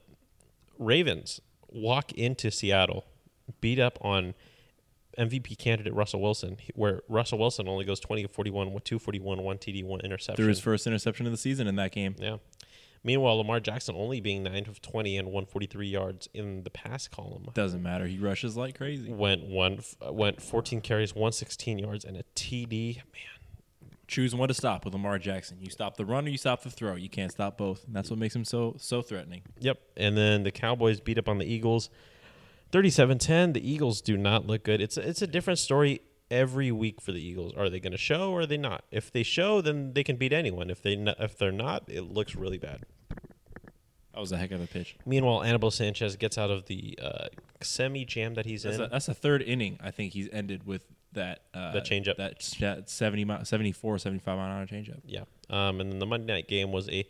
Ravens 0.78 1.40
walk 1.68 2.12
into 2.12 2.50
Seattle, 2.50 3.04
beat 3.60 3.78
up 3.78 3.98
on 4.00 4.34
MVP 5.18 5.58
candidate 5.58 5.94
Russell 5.94 6.20
Wilson, 6.20 6.56
where 6.74 7.02
Russell 7.08 7.38
Wilson 7.38 7.68
only 7.68 7.84
goes 7.84 8.00
20 8.00 8.24
of 8.24 8.30
41 8.30 8.72
with 8.72 8.84
241, 8.84 9.42
one 9.42 9.58
TD, 9.58 9.84
one 9.84 10.00
interception. 10.00 10.36
Threw 10.36 10.48
his 10.48 10.60
first 10.60 10.86
interception 10.86 11.26
of 11.26 11.32
the 11.32 11.38
season 11.38 11.66
in 11.66 11.76
that 11.76 11.92
game. 11.92 12.16
yeah. 12.18 12.36
Meanwhile, 13.04 13.36
Lamar 13.36 13.60
Jackson 13.60 13.94
only 13.96 14.20
being 14.20 14.42
9 14.42 14.66
of 14.66 14.80
20 14.80 15.18
and 15.18 15.28
143 15.28 15.86
yards 15.86 16.28
in 16.32 16.62
the 16.64 16.70
pass 16.70 17.06
column. 17.06 17.46
Doesn't 17.52 17.82
matter. 17.82 18.06
He 18.06 18.18
rushes 18.18 18.56
like 18.56 18.78
crazy. 18.78 19.12
Went 19.12 19.44
one, 19.44 19.80
uh, 20.04 20.12
went 20.12 20.40
14 20.40 20.80
carries, 20.80 21.14
116 21.14 21.78
yards, 21.78 22.04
and 22.04 22.16
a 22.16 22.22
TD. 22.34 22.96
Man, 22.96 23.04
Choose 24.06 24.34
one 24.34 24.48
to 24.48 24.54
stop 24.54 24.84
with 24.84 24.94
Lamar 24.94 25.18
Jackson. 25.18 25.58
You 25.60 25.70
stop 25.70 25.96
the 25.96 26.04
run 26.04 26.26
or 26.26 26.28
you 26.30 26.38
stop 26.38 26.62
the 26.62 26.70
throw. 26.70 26.94
You 26.94 27.08
can't 27.08 27.32
stop 27.32 27.56
both. 27.56 27.84
And 27.86 27.94
that's 27.96 28.10
what 28.10 28.18
makes 28.18 28.36
him 28.36 28.44
so 28.44 28.74
so 28.78 29.00
threatening. 29.00 29.42
Yep. 29.60 29.80
And 29.96 30.16
then 30.16 30.42
the 30.42 30.50
Cowboys 30.50 31.00
beat 31.00 31.18
up 31.18 31.28
on 31.28 31.38
the 31.38 31.46
Eagles 31.46 31.88
37-10. 32.72 33.54
The 33.54 33.70
Eagles 33.70 34.00
do 34.00 34.16
not 34.16 34.46
look 34.46 34.64
good. 34.64 34.80
It's 34.80 34.96
a, 34.96 35.08
it's 35.08 35.22
a 35.22 35.26
different 35.26 35.58
story 35.58 36.00
every 36.30 36.72
week 36.72 37.00
for 37.00 37.12
the 37.12 37.24
Eagles. 37.24 37.54
Are 37.56 37.70
they 37.70 37.80
going 37.80 37.92
to 37.92 37.98
show 37.98 38.30
or 38.30 38.40
are 38.40 38.46
they 38.46 38.56
not? 38.56 38.84
If 38.90 39.12
they 39.12 39.22
show, 39.22 39.60
then 39.60 39.92
they 39.94 40.04
can 40.04 40.16
beat 40.16 40.32
anyone. 40.32 40.70
If 40.70 40.82
they 40.82 40.96
n- 40.96 41.14
if 41.18 41.38
they're 41.38 41.52
not, 41.52 41.84
it 41.88 42.02
looks 42.02 42.34
really 42.34 42.58
bad. 42.58 42.84
That 44.14 44.20
was 44.20 44.30
a 44.32 44.36
heck 44.36 44.52
of 44.52 44.60
a 44.62 44.66
pitch. 44.66 44.96
Meanwhile, 45.04 45.42
Anibal 45.42 45.70
Sanchez 45.72 46.14
gets 46.16 46.38
out 46.38 46.50
of 46.50 46.66
the 46.66 46.96
uh, 47.02 47.26
semi 47.62 48.04
jam 48.04 48.34
that 48.34 48.46
he's 48.46 48.62
That's 48.62 48.76
in. 48.76 48.82
a, 48.82 48.88
that's 48.88 49.08
a 49.08 49.14
third 49.14 49.42
inning. 49.42 49.78
I 49.82 49.90
think 49.90 50.12
he's 50.12 50.28
ended 50.32 50.64
with 50.66 50.84
that 51.14 51.40
uh, 51.52 51.72
That 51.72 51.84
changeup. 51.84 52.16
That, 52.16 52.38
that 52.60 52.88
70 52.88 53.24
mi- 53.24 53.44
74, 53.44 53.98
75 53.98 54.36
mile 54.36 54.46
an 54.46 54.52
hour 54.60 54.66
changeup. 54.66 55.00
yeah. 55.04 55.24
Um, 55.50 55.80
and 55.80 55.90
then 55.92 55.98
the 55.98 56.06
Monday 56.06 56.32
night 56.32 56.48
game 56.48 56.70
was 56.72 56.88
a 56.90 57.04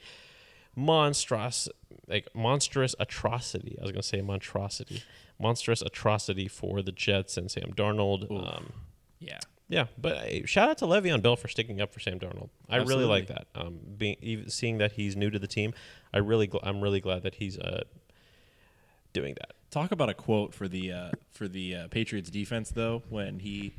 monstrous 0.76 1.68
like 2.08 2.28
monstrous 2.34 2.94
atrocity. 2.98 3.76
I 3.78 3.82
was 3.82 3.92
going 3.92 4.02
to 4.02 4.08
say 4.08 4.20
monstrosity. 4.20 5.02
Monstrous 5.40 5.82
atrocity 5.82 6.48
for 6.48 6.82
the 6.82 6.92
Jets 6.92 7.36
and 7.36 7.50
Sam 7.50 7.72
Darnold. 7.76 8.30
Um, 8.30 8.72
Yeah. 9.18 9.40
Yeah, 9.68 9.86
but 9.96 10.18
hey, 10.18 10.44
shout 10.44 10.68
out 10.68 10.78
to 10.78 10.84
Le'Veon 10.84 11.22
Bell 11.22 11.36
for 11.36 11.48
sticking 11.48 11.80
up 11.80 11.92
for 11.92 11.98
Sam 12.00 12.18
Darnold. 12.20 12.50
I 12.68 12.76
really 12.76 13.06
like 13.06 13.28
that. 13.28 13.46
Um, 13.54 13.78
being 13.96 14.16
even 14.20 14.50
seeing 14.50 14.78
that 14.78 14.92
he's 14.92 15.16
new 15.16 15.30
to 15.30 15.38
the 15.38 15.46
team, 15.46 15.72
I 16.12 16.18
really 16.18 16.46
gl- 16.48 16.60
I'm 16.62 16.80
really 16.82 17.00
glad 17.00 17.22
that 17.22 17.36
he's 17.36 17.58
uh 17.58 17.84
doing 19.12 19.34
that. 19.34 19.52
Talk 19.70 19.90
about 19.92 20.08
a 20.08 20.14
quote 20.14 20.54
for 20.54 20.68
the 20.68 20.92
uh, 20.92 21.10
for 21.30 21.48
the 21.48 21.74
uh, 21.74 21.88
Patriots 21.88 22.30
defense 22.30 22.70
though 22.70 23.02
when 23.08 23.40
he 23.40 23.74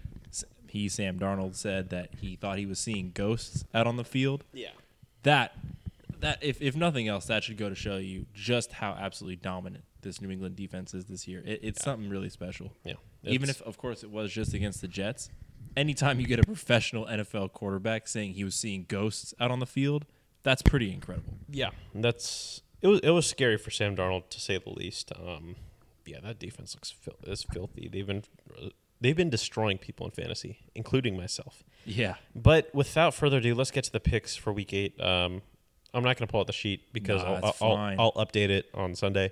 he 0.69 0.89
Sam 0.89 1.17
Darnold 1.19 1.55
said 1.55 1.89
that 1.91 2.09
he 2.19 2.35
thought 2.35 2.57
he 2.57 2.65
was 2.65 2.79
seeing 2.79 3.11
ghosts 3.13 3.63
out 3.73 3.87
on 3.87 3.95
the 3.95 4.03
field. 4.03 4.43
Yeah, 4.53 4.69
That 5.23 5.55
that 6.19 6.39
if 6.43 6.61
if 6.61 6.75
nothing 6.75 7.07
else 7.07 7.25
that 7.27 7.43
should 7.43 7.57
go 7.57 7.69
to 7.69 7.75
show 7.75 7.97
you 7.97 8.25
just 8.33 8.73
how 8.73 8.91
absolutely 8.99 9.37
dominant 9.37 9.83
this 10.01 10.19
New 10.21 10.29
England 10.31 10.55
defense 10.55 10.93
is 10.93 11.05
this 11.05 11.27
year. 11.27 11.41
It, 11.45 11.59
it's 11.63 11.83
something 11.83 12.09
really 12.09 12.29
special. 12.29 12.73
yeah. 12.83 12.93
Even 13.23 13.49
if, 13.49 13.59
of 13.63 13.75
course, 13.77 14.03
it 14.03 14.11
was 14.11 14.31
just 14.31 14.53
against 14.53 14.81
the 14.81 14.87
Jets. 14.87 15.29
Anytime 15.77 16.19
you 16.19 16.27
get 16.27 16.39
a 16.39 16.43
professional 16.43 17.05
NFL 17.05 17.53
quarterback 17.53 18.07
saying 18.07 18.33
he 18.33 18.43
was 18.43 18.55
seeing 18.55 18.85
ghosts 18.87 19.33
out 19.39 19.51
on 19.51 19.59
the 19.59 19.65
field, 19.65 20.05
that's 20.43 20.61
pretty 20.61 20.91
incredible. 20.93 21.37
yeah, 21.49 21.71
that's 21.93 22.61
it 22.81 22.87
was 22.87 22.99
it 23.01 23.09
was 23.11 23.25
scary 23.27 23.57
for 23.57 23.71
Sam 23.71 23.95
Darnold 23.95 24.29
to 24.29 24.39
say 24.39 24.57
the 24.57 24.69
least. 24.69 25.11
Um, 25.13 25.55
yeah, 26.05 26.19
that 26.23 26.39
defense 26.39 26.75
looks 26.75 26.91
fil- 26.91 27.15
is 27.23 27.43
filthy. 27.43 27.89
They've 27.91 28.05
been 28.07 28.23
they've 29.01 29.15
been 29.15 29.29
destroying 29.29 29.77
people 29.77 30.05
in 30.05 30.11
fantasy, 30.11 30.59
including 30.75 31.17
myself. 31.17 31.63
Yeah. 31.83 32.15
But 32.35 32.73
without 32.73 33.13
further 33.13 33.37
ado, 33.37 33.53
let's 33.55 33.71
get 33.71 33.83
to 33.85 33.91
the 33.91 33.99
picks 33.99 34.35
for 34.35 34.53
week 34.53 34.73
eight. 34.73 34.99
Um, 35.01 35.41
I'm 35.93 36.03
not 36.03 36.17
going 36.17 36.27
to 36.27 36.31
pull 36.31 36.41
out 36.41 36.47
the 36.47 36.53
sheet 36.53 36.91
because 36.93 37.21
Nah, 37.23 37.33
I'll, 37.41 37.49
it's 37.49 37.61
I'll. 37.61 37.75
I'll 37.99 38.11
update 38.13 38.49
it 38.49 38.65
on 38.73 38.95
Sunday. 38.95 39.31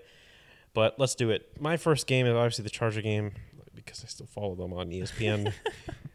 But 0.73 0.97
let's 0.97 1.13
do 1.15 1.29
it. 1.29 1.49
My 1.59 1.77
first 1.77 2.07
game 2.07 2.25
is 2.25 2.34
obviously 2.34 2.63
the 2.63 2.69
Charger 2.69 3.01
game 3.01 3.34
because 3.75 4.03
I 4.03 4.07
still 4.07 4.25
follow 4.25 4.55
them 4.55 4.73
on 4.73 4.89
ESPN. 4.89 5.53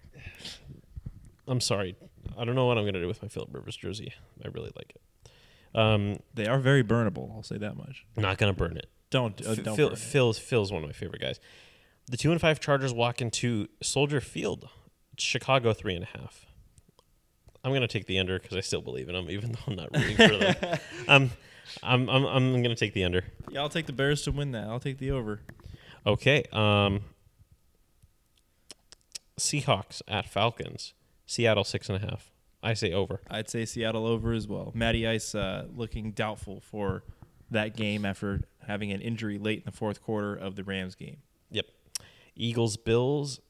I'm 1.48 1.60
sorry. 1.60 1.96
I 2.36 2.44
don't 2.44 2.54
know 2.54 2.66
what 2.66 2.78
I'm 2.78 2.84
going 2.84 2.94
to 2.94 3.00
do 3.00 3.08
with 3.08 3.22
my 3.22 3.28
Philip 3.28 3.48
Rivers 3.52 3.76
jersey. 3.76 4.12
I 4.44 4.48
really 4.48 4.70
like 4.76 4.92
it. 4.94 5.30
Um, 5.74 6.18
They 6.34 6.46
are 6.46 6.58
very 6.58 6.84
burnable. 6.84 7.34
I'll 7.34 7.42
say 7.42 7.58
that 7.58 7.76
much. 7.76 8.04
not 8.16 8.38
going 8.38 8.52
to 8.52 8.56
burn 8.58 8.76
it. 8.76 8.86
Don't, 9.10 9.40
uh, 9.46 9.50
F- 9.52 9.62
don't 9.64 9.76
Phil, 9.76 9.88
burn 9.88 9.92
it. 9.94 9.98
Phil's, 9.98 10.38
Phil's 10.38 10.72
one 10.72 10.82
of 10.82 10.88
my 10.88 10.92
favorite 10.92 11.20
guys. 11.22 11.40
The 12.10 12.16
two 12.16 12.30
and 12.32 12.40
five 12.40 12.60
Chargers 12.60 12.92
walk 12.92 13.20
into 13.20 13.68
Soldier 13.82 14.20
Field, 14.20 14.68
Chicago 15.18 15.72
three 15.74 15.94
and 15.94 16.04
a 16.04 16.18
half. 16.18 16.46
I'm 17.64 17.72
gonna 17.74 17.88
take 17.88 18.06
the 18.06 18.18
under 18.18 18.38
because 18.38 18.56
I 18.56 18.60
still 18.60 18.80
believe 18.80 19.08
in 19.10 19.14
them, 19.14 19.28
even 19.28 19.52
though 19.52 19.58
I'm 19.66 19.74
not 19.76 19.94
rooting 19.94 20.16
for 20.16 20.36
them. 20.36 20.78
um, 21.08 21.30
I'm 21.82 22.08
I'm 22.08 22.24
I'm 22.24 22.62
gonna 22.62 22.74
take 22.76 22.94
the 22.94 23.04
under. 23.04 23.24
Yeah, 23.50 23.60
I'll 23.60 23.68
take 23.68 23.84
the 23.86 23.92
Bears 23.92 24.22
to 24.22 24.32
win 24.32 24.52
that. 24.52 24.68
I'll 24.68 24.80
take 24.80 24.96
the 24.98 25.10
over. 25.10 25.40
Okay. 26.06 26.44
Um, 26.52 27.00
Seahawks 29.38 30.00
at 30.08 30.28
Falcons. 30.28 30.94
Seattle 31.28 31.62
six 31.62 31.88
and 31.88 32.02
a 32.02 32.06
half. 32.10 32.32
I 32.62 32.74
say 32.74 32.92
over. 32.92 33.20
I'd 33.30 33.48
say 33.48 33.64
Seattle 33.64 34.04
over 34.06 34.32
as 34.32 34.48
well. 34.48 34.72
Matty 34.74 35.06
Ice 35.06 35.34
uh, 35.36 35.66
looking 35.76 36.10
doubtful 36.10 36.60
for 36.60 37.04
that 37.52 37.76
game 37.76 38.04
after 38.04 38.40
having 38.66 38.90
an 38.90 39.00
injury 39.00 39.38
late 39.38 39.58
in 39.58 39.64
the 39.66 39.70
fourth 39.72 40.02
quarter 40.02 40.34
of 40.34 40.56
the 40.56 40.64
Rams 40.64 40.96
game. 40.96 41.18
Yep. 41.50 41.66
Eagles 42.34 42.76
Bills. 42.76 43.40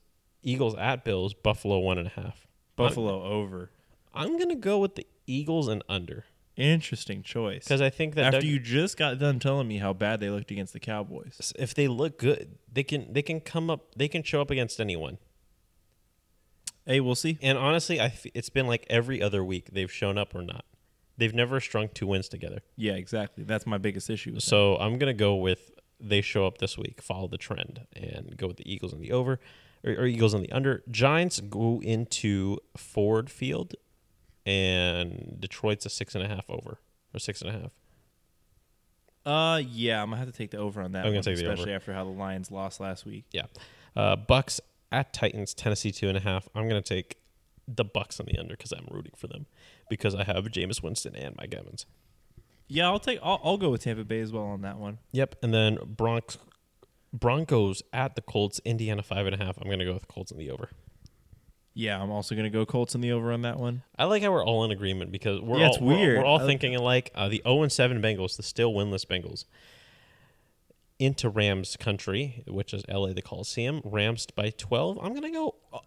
Eagles 0.42 0.74
at 0.76 1.04
Bills. 1.04 1.32
Buffalo 1.34 1.78
one 1.78 1.96
and 1.98 2.08
a 2.08 2.10
half. 2.10 2.46
Buffalo 2.76 3.22
over. 3.22 3.70
I'm 4.12 4.38
gonna 4.38 4.54
go 4.56 4.78
with 4.78 4.96
the 4.96 5.06
Eagles 5.26 5.68
and 5.68 5.82
under 5.88 6.24
Interesting 6.56 7.22
choice. 7.22 7.64
because 7.64 7.80
I 7.80 7.88
think 7.90 8.14
that 8.16 8.24
After 8.26 8.40
Doug- 8.40 8.48
you 8.48 8.58
just 8.58 8.96
got 8.96 9.18
done 9.20 9.38
telling 9.38 9.68
me 9.68 9.78
how 9.78 9.92
bad 9.92 10.18
they 10.20 10.28
looked 10.28 10.50
against 10.50 10.72
the 10.72 10.80
Cowboys. 10.80 11.52
if 11.58 11.72
they 11.74 11.86
look 11.88 12.18
good, 12.18 12.58
they 12.72 12.82
can 12.82 13.12
they 13.12 13.22
can 13.22 13.40
come 13.40 13.70
up 13.70 13.94
they 13.96 14.08
can 14.08 14.22
show 14.22 14.40
up 14.40 14.50
against 14.50 14.80
anyone. 14.80 15.18
Hey, 16.88 17.00
we'll 17.00 17.14
see. 17.14 17.38
And 17.42 17.58
honestly, 17.58 18.00
I 18.00 18.06
f- 18.06 18.24
it's 18.32 18.48
been 18.48 18.66
like 18.66 18.86
every 18.88 19.22
other 19.22 19.44
week 19.44 19.68
they've 19.72 19.92
shown 19.92 20.16
up 20.16 20.34
or 20.34 20.40
not. 20.40 20.64
They've 21.18 21.34
never 21.34 21.60
strung 21.60 21.90
two 21.92 22.06
wins 22.06 22.30
together. 22.30 22.60
Yeah, 22.76 22.94
exactly. 22.94 23.44
That's 23.44 23.66
my 23.66 23.76
biggest 23.76 24.08
issue. 24.08 24.32
With 24.32 24.42
So 24.42 24.76
I'm 24.76 24.96
gonna 24.98 25.12
go 25.12 25.34
with 25.36 25.70
they 26.00 26.22
show 26.22 26.46
up 26.46 26.58
this 26.58 26.78
week, 26.78 27.02
follow 27.02 27.28
the 27.28 27.36
trend, 27.36 27.86
and 27.94 28.36
go 28.38 28.46
with 28.46 28.56
the 28.56 28.72
Eagles 28.72 28.94
in 28.94 29.00
the 29.00 29.12
over 29.12 29.38
or, 29.84 29.92
or 29.92 30.06
Eagles 30.06 30.32
in 30.32 30.40
the 30.40 30.50
under. 30.50 30.82
Giants 30.90 31.40
go 31.40 31.82
into 31.82 32.56
Ford 32.74 33.28
Field 33.28 33.74
and 34.46 35.36
Detroit's 35.38 35.84
a 35.84 35.90
six 35.90 36.14
and 36.14 36.24
a 36.24 36.28
half 36.28 36.48
over 36.48 36.78
or 37.12 37.18
six 37.20 37.42
and 37.42 37.50
a 37.50 37.52
half. 37.52 37.70
Uh, 39.26 39.58
yeah, 39.58 40.02
I'm 40.02 40.08
gonna 40.08 40.16
have 40.16 40.28
to 40.28 40.32
take 40.32 40.52
the 40.52 40.56
over 40.56 40.80
on 40.80 40.92
that. 40.92 41.00
I'm 41.00 41.10
gonna 41.10 41.16
one, 41.16 41.22
take 41.24 41.36
the 41.36 41.44
over. 41.44 41.52
especially 41.52 41.74
after 41.74 41.92
how 41.92 42.04
the 42.04 42.10
Lions 42.10 42.50
lost 42.50 42.80
last 42.80 43.04
week. 43.04 43.26
Yeah. 43.30 43.44
Uh, 43.94 44.16
Bucks 44.16 44.60
at 44.92 45.12
Titans, 45.12 45.54
Tennessee 45.54 45.92
two 45.92 46.08
and 46.08 46.16
a 46.16 46.20
half. 46.20 46.48
I'm 46.54 46.68
gonna 46.68 46.82
take 46.82 47.16
the 47.66 47.84
Bucks 47.84 48.18
on 48.20 48.26
the 48.26 48.38
under 48.38 48.54
because 48.56 48.72
I'm 48.72 48.86
rooting 48.90 49.12
for 49.16 49.26
them 49.26 49.46
because 49.90 50.14
I 50.14 50.24
have 50.24 50.44
Jameis 50.46 50.82
Winston 50.82 51.14
and 51.14 51.36
Mike 51.36 51.54
Evans. 51.54 51.86
Yeah, 52.66 52.86
I'll 52.86 52.98
take. 52.98 53.18
I'll, 53.22 53.40
I'll 53.42 53.56
go 53.58 53.70
with 53.70 53.82
Tampa 53.82 54.04
Bay 54.04 54.20
as 54.20 54.32
well 54.32 54.44
on 54.44 54.62
that 54.62 54.78
one. 54.78 54.98
Yep. 55.12 55.36
And 55.42 55.52
then 55.54 55.78
Bronx 55.86 56.38
Broncos 57.12 57.82
at 57.92 58.14
the 58.14 58.22
Colts, 58.22 58.60
Indiana 58.64 59.02
five 59.02 59.26
and 59.26 59.34
a 59.40 59.42
half. 59.44 59.56
I'm 59.60 59.68
gonna 59.70 59.84
go 59.84 59.94
with 59.94 60.08
Colts 60.08 60.30
in 60.30 60.38
the 60.38 60.50
over. 60.50 60.68
Yeah, 61.74 62.02
I'm 62.02 62.10
also 62.10 62.34
gonna 62.34 62.50
go 62.50 62.66
Colts 62.66 62.94
in 62.94 63.00
the 63.00 63.12
over 63.12 63.32
on 63.32 63.42
that 63.42 63.58
one. 63.58 63.82
I 63.98 64.04
like 64.04 64.22
how 64.22 64.32
we're 64.32 64.44
all 64.44 64.64
in 64.64 64.70
agreement 64.70 65.12
because 65.12 65.40
we're 65.40 65.58
Yeah, 65.58 65.66
all 65.66 65.72
it's 65.74 65.80
we're- 65.80 65.96
weird. 66.00 66.18
We're, 66.18 66.24
all 66.24 66.40
I- 66.40 66.46
thinking 66.46 66.74
alike. 66.74 67.10
Uh, 67.14 67.28
the 67.28 67.40
0 67.46 67.62
and 67.62 67.72
7 67.72 68.02
Bengals, 68.02 68.36
the 68.36 68.42
still 68.42 68.72
winless 68.72 69.06
Bengals, 69.06 69.44
into 70.98 71.28
Rams 71.28 71.76
country, 71.76 72.44
which 72.46 72.74
is 72.74 72.84
LA, 72.88 73.12
the 73.12 73.22
Coliseum. 73.22 73.80
Rams 73.84 74.26
by 74.34 74.50
12. 74.50 74.98
I'm 75.02 75.14
gonna 75.14 75.30
go 75.30 75.54
uh, 75.72 75.78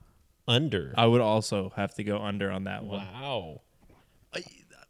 under. 0.47 0.93
I 0.97 1.05
would 1.05 1.22
also 1.22 1.72
have 1.76 1.93
to 1.95 2.03
go 2.03 2.22
under 2.22 2.51
on 2.51 2.66
that 2.66 2.84
one. 2.84 3.05
wow. 3.14 3.62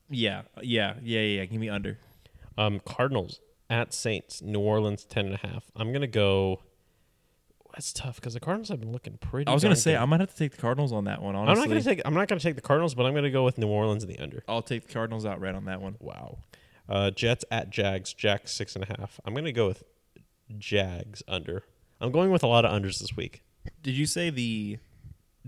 Yeah, 0.10 0.42
yeah, 0.62 0.96
yeah, 1.02 1.22
yeah. 1.22 1.46
Give 1.46 1.60
me 1.60 1.70
under. 1.70 1.98
Um, 2.58 2.82
Cardinals 2.86 3.40
at 3.70 3.94
Saints, 3.94 4.42
New 4.42 4.60
Orleans 4.60 5.06
10 5.06 5.28
and 5.28 5.36
a 5.36 5.38
half. 5.38 5.72
I'm 5.76 5.94
gonna 5.94 6.06
go. 6.08 6.62
That's 7.74 7.94
tough 7.94 8.18
because 8.18 8.34
the 8.34 8.42
Cardinals 8.42 8.68
have 8.68 8.82
been 8.82 8.92
looking 8.92 9.18
pretty. 9.18 9.50
I 9.50 9.54
was 9.54 9.64
gonna 9.64 9.78
say 9.78 9.94
good. 9.94 10.02
I 10.02 10.06
might 10.06 10.20
have 10.20 10.32
to 10.32 10.36
take 10.38 10.52
the 10.52 10.62
Cardinals 10.62 10.92
on 10.92 11.06
that 11.06 11.22
one. 11.22 11.36
Honestly, 11.36 11.52
I'm 11.64 11.70
not 11.70 11.70
gonna 11.70 11.96
take. 11.96 12.02
I'm 12.06 12.14
not 12.14 12.28
gonna 12.28 12.42
take 12.42 12.56
the 12.56 12.62
Cardinals, 12.62 12.94
but 12.94 13.06
I'm 13.06 13.16
gonna 13.16 13.32
go 13.32 13.46
with 13.46 13.58
New 13.58 13.70
Orleans 13.70 14.04
in 14.04 14.10
the 14.10 14.20
under. 14.20 14.44
I'll 14.50 14.62
take 14.62 14.88
the 14.88 14.94
Cardinals 14.94 15.26
outright 15.26 15.56
on 15.56 15.66
that 15.66 15.82
one. 15.82 15.96
Wow. 16.00 16.40
Uh, 16.90 17.10
Jets 17.12 17.46
at 17.50 17.70
Jags. 17.70 18.14
Jack 18.14 18.50
six 18.50 18.76
and 18.76 18.84
a 18.84 18.88
half. 18.88 19.22
I'm 19.24 19.34
gonna 19.34 19.54
go 19.54 19.68
with 19.68 19.86
Jags 20.60 21.24
under. 21.28 21.64
I'm 22.00 22.12
going 22.12 22.32
with 22.32 22.44
a 22.44 22.48
lot 22.48 22.66
of 22.66 22.72
unders 22.72 23.00
this 23.00 23.16
week. 23.16 23.44
Did 23.84 23.92
you 23.96 24.06
say 24.06 24.30
the 24.30 24.80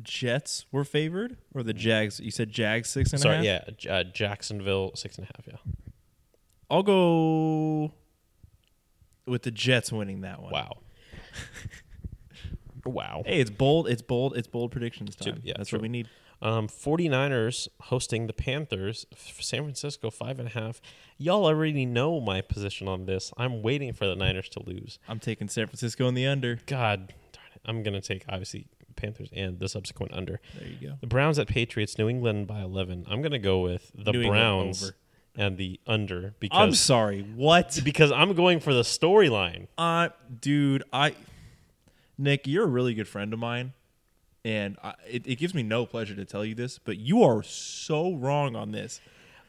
Jets 0.01 0.65
were 0.71 0.83
favored 0.83 1.37
or 1.53 1.63
the 1.63 1.73
Jags? 1.73 2.19
You 2.19 2.31
said 2.31 2.51
Jags 2.51 2.89
six 2.89 3.11
and 3.13 3.23
a 3.23 3.27
half. 3.27 3.35
Sorry, 3.35 3.45
yeah, 3.85 3.93
uh, 3.93 4.03
Jacksonville 4.03 4.91
six 4.95 5.17
and 5.17 5.27
a 5.27 5.31
half. 5.35 5.47
Yeah. 5.47 5.73
I'll 6.69 6.83
go 6.83 7.91
with 9.25 9.43
the 9.43 9.51
Jets 9.51 9.91
winning 9.91 10.21
that 10.21 10.41
one. 10.41 10.51
Wow. 10.51 10.77
wow. 12.85 13.23
Hey, 13.25 13.39
it's 13.39 13.49
bold. 13.49 13.87
It's 13.87 14.01
bold. 14.01 14.37
It's 14.37 14.47
bold 14.47 14.71
predictions 14.71 15.15
time. 15.15 15.41
yeah, 15.43 15.53
That's 15.57 15.69
true. 15.69 15.77
what 15.77 15.83
we 15.83 15.89
need. 15.89 16.09
Um, 16.43 16.67
49ers 16.67 17.67
hosting 17.83 18.27
the 18.27 18.33
Panthers. 18.33 19.07
San 19.15 19.63
Francisco 19.63 20.11
five 20.11 20.37
and 20.39 20.49
a 20.49 20.51
half. 20.51 20.81
Y'all 21.17 21.45
already 21.45 21.85
know 21.85 22.19
my 22.19 22.41
position 22.41 22.87
on 22.87 23.05
this. 23.05 23.31
I'm 23.37 23.63
waiting 23.63 23.93
for 23.93 24.05
the 24.05 24.15
Niners 24.15 24.49
to 24.49 24.63
lose. 24.63 24.99
I'm 25.07 25.19
taking 25.19 25.47
San 25.47 25.67
Francisco 25.67 26.07
in 26.07 26.15
the 26.15 26.27
under. 26.27 26.59
God 26.65 27.13
darn 27.31 27.47
it. 27.55 27.61
I'm 27.65 27.81
gonna 27.81 28.01
take 28.01 28.25
obviously 28.27 28.67
Panthers 28.95 29.29
and 29.33 29.59
the 29.59 29.67
subsequent 29.67 30.13
under. 30.13 30.39
There 30.57 30.67
you 30.67 30.89
go. 30.89 30.95
The 31.01 31.07
Browns 31.07 31.39
at 31.39 31.47
Patriots, 31.47 31.97
New 31.97 32.09
England 32.09 32.47
by 32.47 32.61
11. 32.61 33.05
I'm 33.09 33.21
going 33.21 33.31
to 33.31 33.39
go 33.39 33.59
with 33.59 33.91
the 33.95 34.11
New 34.11 34.27
Browns 34.27 34.93
and 35.35 35.57
the 35.57 35.79
under 35.87 36.35
because 36.39 36.59
I'm 36.59 36.73
sorry. 36.73 37.21
What? 37.21 37.79
because 37.83 38.11
I'm 38.11 38.33
going 38.33 38.59
for 38.59 38.73
the 38.73 38.83
storyline. 38.83 39.67
Uh, 39.77 40.09
dude, 40.41 40.83
I, 40.93 41.15
Nick, 42.17 42.47
you're 42.47 42.65
a 42.65 42.67
really 42.67 42.93
good 42.93 43.07
friend 43.07 43.33
of 43.33 43.39
mine, 43.39 43.73
and 44.45 44.77
I, 44.83 44.93
it, 45.09 45.25
it 45.27 45.35
gives 45.37 45.53
me 45.53 45.63
no 45.63 45.85
pleasure 45.85 46.15
to 46.15 46.25
tell 46.25 46.43
you 46.43 46.55
this, 46.55 46.79
but 46.79 46.97
you 46.97 47.23
are 47.23 47.43
so 47.43 48.13
wrong 48.13 48.55
on 48.55 48.71
this. 48.71 48.99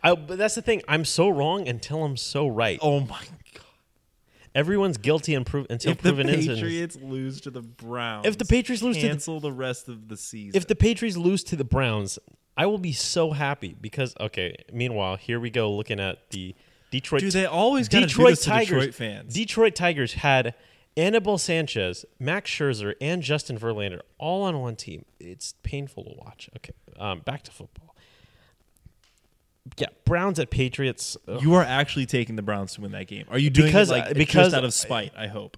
I, 0.03 0.15
but 0.15 0.39
that's 0.39 0.55
the 0.55 0.63
thing. 0.63 0.83
I'm 0.87 1.05
so 1.05 1.29
wrong 1.29 1.67
until 1.67 2.05
I'm 2.05 2.17
so 2.17 2.47
right. 2.47 2.79
Oh 2.83 3.01
my 3.01 3.23
god! 3.55 3.65
Everyone's 4.55 4.99
guilty 4.99 5.35
and 5.35 5.45
prov- 5.45 5.67
until 5.71 5.93
if 5.93 5.99
the 5.99 6.11
proven 6.11 6.29
innocent. 6.29 6.57
Patriots 6.57 6.97
lose 7.03 7.41
to 7.41 7.51
the 7.51 7.63
Browns, 7.63 8.27
If 8.27 8.39
the 8.39 8.45
Patriots 8.45 8.83
lose 8.83 8.97
to 8.97 9.03
the- 9.03 9.09
cancel 9.09 9.41
the 9.41 9.51
rest 9.53 9.89
of 9.89 10.09
the 10.09 10.17
season. 10.17 10.57
If 10.57 10.67
the 10.69 10.77
Patriots 10.77 11.17
lose 11.17 11.43
to 11.45 11.57
the 11.57 11.65
Browns, 11.65 12.19
I 12.57 12.67
will 12.67 12.79
be 12.79 12.93
so 12.93 13.33
happy 13.33 13.75
because 13.81 14.15
okay. 14.21 14.57
Meanwhile, 14.73 15.17
here 15.17 15.41
we 15.41 15.51
go 15.51 15.73
looking 15.73 15.99
at 15.99 16.31
the 16.31 16.55
Detroit. 16.93 17.23
Dude, 17.23 17.33
they 17.33 17.47
always 17.47 17.89
do 17.89 18.01
Detroit 18.01 18.39
Tigers. 18.41 18.69
Detroit 18.69 18.95
fans. 18.95 19.35
Detroit 19.35 19.75
Tigers 19.75 20.13
had 20.13 20.55
Anibal 20.97 21.39
Sanchez, 21.39 22.05
Max 22.21 22.51
Scherzer, 22.51 22.95
and 23.01 23.23
Justin 23.23 23.59
Verlander 23.59 24.01
all 24.19 24.43
on 24.45 24.61
one 24.61 24.77
team. 24.77 25.05
It's 25.19 25.55
painful 25.63 26.05
to 26.05 26.13
watch. 26.19 26.49
Okay, 26.57 26.73
um, 26.99 27.21
back 27.21 27.43
to 27.45 27.51
football. 27.51 27.97
Yeah, 29.79 29.87
Browns 30.05 30.39
at 30.39 30.51
Patriots. 30.51 31.17
Ugh. 31.27 31.43
you 31.43 31.55
are 31.55 31.63
actually 31.65 32.07
taking 32.07 32.37
the 32.37 32.43
Browns 32.43 32.75
to 32.75 32.83
win 32.83 32.93
that 32.93 33.07
game. 33.07 33.25
Are 33.29 33.39
you 33.39 33.51
doing 33.51 33.69
Because- 33.69 33.91
it 33.91 33.95
like 33.95 34.15
because- 34.15 34.47
just 34.49 34.55
out 34.57 34.65
of 34.65 34.75
spite? 34.75 35.13
I 35.17 35.27
hope. 35.27 35.57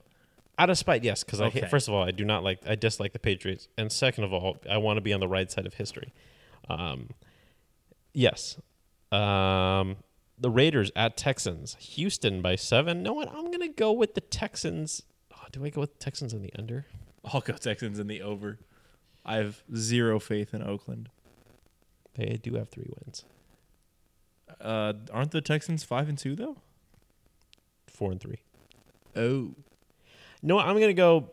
Out 0.59 0.71
of 0.71 0.79
spite, 0.79 1.05
yes, 1.05 1.23
because 1.23 1.41
I 1.41 1.47
Okay. 1.47 1.61
hate, 1.61 1.71
first 1.71 1.87
of 1.87 1.93
all 1.93 2.03
I 2.03 2.13
do 2.13 2.25
not 2.25 2.43
like 2.43 2.61
I 2.67 2.77
dislike 2.77 3.13
the 3.13 3.19
Patriots, 3.19 3.69
and 3.77 3.93
second 3.93 4.25
of 4.25 4.33
all 4.33 4.57
I 4.71 4.79
want 4.79 4.97
to 4.97 5.01
be 5.03 5.13
on 5.13 5.21
the 5.21 5.29
right 5.29 5.51
side 5.51 5.67
of 5.67 5.75
history. 5.75 6.15
Um, 6.71 7.11
yes, 8.15 8.57
um, 9.13 9.97
the 10.39 10.49
Raiders 10.51 10.91
at 10.97 11.17
Texans, 11.19 11.77
Houston 11.81 12.41
by 12.41 12.57
seven. 12.57 13.03
No, 13.03 13.13
what? 13.13 13.29
I'm 13.35 13.51
gonna 13.51 13.69
go 13.69 13.93
with 13.93 14.15
the 14.15 14.21
Texans. 14.23 15.03
Do 15.53 15.65
I 15.65 15.71
go 15.71 15.81
with 15.83 15.99
Texans 15.99 16.33
in 16.33 16.43
the 16.43 16.53
under? 16.59 16.87
I'll 17.25 17.41
go 17.41 17.55
Texans 17.55 17.99
in 17.99 18.07
the 18.07 18.23
over. 18.23 18.59
I 19.25 19.37
have 19.37 19.63
zero 19.75 20.19
faith 20.21 20.55
in 20.55 20.63
Oakland. 20.63 21.09
They 22.15 22.39
do 22.43 22.55
have 22.55 22.69
three 22.71 22.89
wins, 22.89 23.25
Uh, 24.61 24.95
aren't 25.13 25.33
the 25.33 25.41
Texans 25.41 25.85
five 25.85 26.09
and 26.09 26.17
two 26.17 26.35
though? 26.37 26.57
four 27.89 28.11
and 28.13 28.21
three. 28.21 28.39
Oh, 29.15 29.55
No, 30.43 30.59
I'm 30.59 30.79
gonna 30.79 30.93
go. 30.95 31.31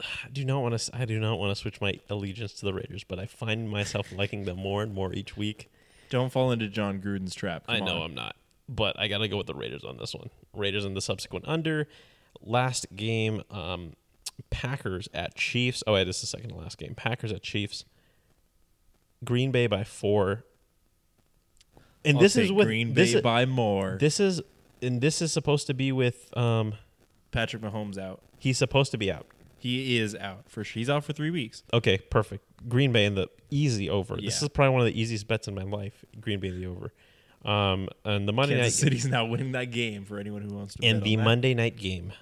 I 0.00 0.28
do 0.30 0.44
not 0.44 0.60
want 0.60 0.78
to. 0.78 0.96
I 0.96 1.04
do 1.06 1.18
not 1.18 1.38
want 1.38 1.50
to 1.50 1.56
switch 1.60 1.80
my 1.80 1.98
allegiance 2.10 2.52
to 2.54 2.64
the 2.66 2.74
Raiders, 2.74 3.02
but 3.04 3.18
I 3.18 3.26
find 3.26 3.68
myself 3.70 4.12
liking 4.12 4.44
them 4.44 4.58
more 4.58 4.82
and 4.82 4.92
more 4.94 5.12
each 5.12 5.36
week. 5.36 5.70
don't 6.10 6.30
fall 6.30 6.52
into 6.52 6.68
Jon 6.68 7.00
Gruden's 7.00 7.34
trap. 7.34 7.64
I 7.68 7.80
know 7.80 7.96
on. 8.02 8.10
I'm 8.10 8.14
not, 8.14 8.36
but 8.68 8.98
I 8.98 9.08
gotta 9.08 9.26
go 9.28 9.38
with 9.38 9.46
the 9.46 9.54
Raiders 9.54 9.84
on 9.84 9.96
this 9.96 10.14
one. 10.14 10.30
Raiders 10.54 10.84
in 10.84 10.94
the 10.94 11.00
subsequent 11.00 11.46
under. 11.48 11.88
Last 12.42 12.86
game, 12.94 13.42
um, 13.50 13.92
Packers 14.50 15.08
at 15.14 15.34
Chiefs. 15.34 15.82
Oh, 15.86 15.96
yeah, 15.96 16.04
this 16.04 16.16
is 16.16 16.22
the 16.22 16.26
second 16.28 16.50
to 16.50 16.56
last 16.56 16.78
game. 16.78 16.94
Packers 16.94 17.32
at 17.32 17.42
Chiefs. 17.42 17.84
Green 19.24 19.50
Bay 19.50 19.66
by 19.66 19.84
four. 19.84 20.44
And 22.04 22.16
I'll 22.16 22.22
this 22.22 22.36
is 22.36 22.52
with 22.52 22.66
Green 22.66 22.94
this 22.94 23.12
Bay 23.12 23.18
is, 23.18 23.22
by 23.22 23.46
more. 23.46 23.96
this 23.98 24.20
is 24.20 24.40
and 24.82 25.00
this 25.00 25.20
is 25.22 25.32
supposed 25.32 25.66
to 25.66 25.74
be 25.74 25.90
with 25.90 26.36
um 26.36 26.74
Patrick 27.32 27.62
Mahomes 27.62 27.98
out. 27.98 28.22
he's 28.38 28.58
supposed 28.58 28.92
to 28.92 28.98
be 28.98 29.10
out. 29.10 29.26
He 29.58 29.98
is 29.98 30.14
out 30.14 30.48
for 30.48 30.62
sure. 30.62 30.78
He's 30.78 30.90
out 30.90 31.02
for 31.02 31.12
three 31.12 31.30
weeks. 31.30 31.64
Okay, 31.72 31.98
perfect. 31.98 32.44
Green 32.68 32.92
Bay 32.92 33.06
in 33.06 33.14
the 33.14 33.28
easy 33.50 33.90
over. 33.90 34.16
This 34.16 34.40
is 34.42 34.48
probably 34.50 34.72
one 34.72 34.80
of 34.82 34.86
the 34.86 35.00
easiest 35.00 35.26
bets 35.26 35.48
in 35.48 35.54
my 35.54 35.62
life. 35.64 36.04
Green 36.20 36.38
Bay 36.38 36.48
in 36.48 36.60
the 36.60 36.66
over. 36.66 36.92
Um, 37.44 37.88
and 38.04 38.28
the 38.28 38.32
Monday 38.32 38.54
Kansas 38.56 38.82
night 38.82 38.84
City's 38.84 39.06
now 39.06 39.24
winning 39.24 39.52
that 39.52 39.70
game 39.70 40.04
for 40.04 40.18
anyone 40.18 40.42
who 40.42 40.54
wants 40.54 40.74
to. 40.74 40.86
and 40.86 41.02
the. 41.02 41.16
Monday 41.16 41.54
night 41.54 41.76
game, 41.76 42.12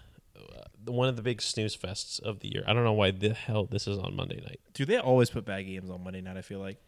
one 0.86 1.08
of 1.08 1.16
the 1.16 1.22
big 1.22 1.40
snooze 1.42 1.76
fests 1.76 2.20
of 2.20 2.40
the 2.40 2.48
year. 2.52 2.64
I 2.66 2.72
don't 2.72 2.84
know 2.84 2.92
why 2.92 3.10
the 3.10 3.34
hell 3.34 3.64
this 3.64 3.86
is 3.86 3.98
on 3.98 4.14
Monday 4.16 4.40
night. 4.40 4.60
Do 4.72 4.84
they 4.84 4.98
always 4.98 5.30
put 5.30 5.44
bad 5.44 5.62
games 5.62 5.90
on 5.90 6.02
Monday 6.04 6.20
night. 6.20 6.36
I 6.36 6.42
feel 6.42 6.60
like. 6.60 6.78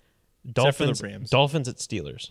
Dolphins, 0.50 1.02
Rams. 1.02 1.30
Dolphins 1.30 1.68
at 1.68 1.76
Steelers. 1.76 2.30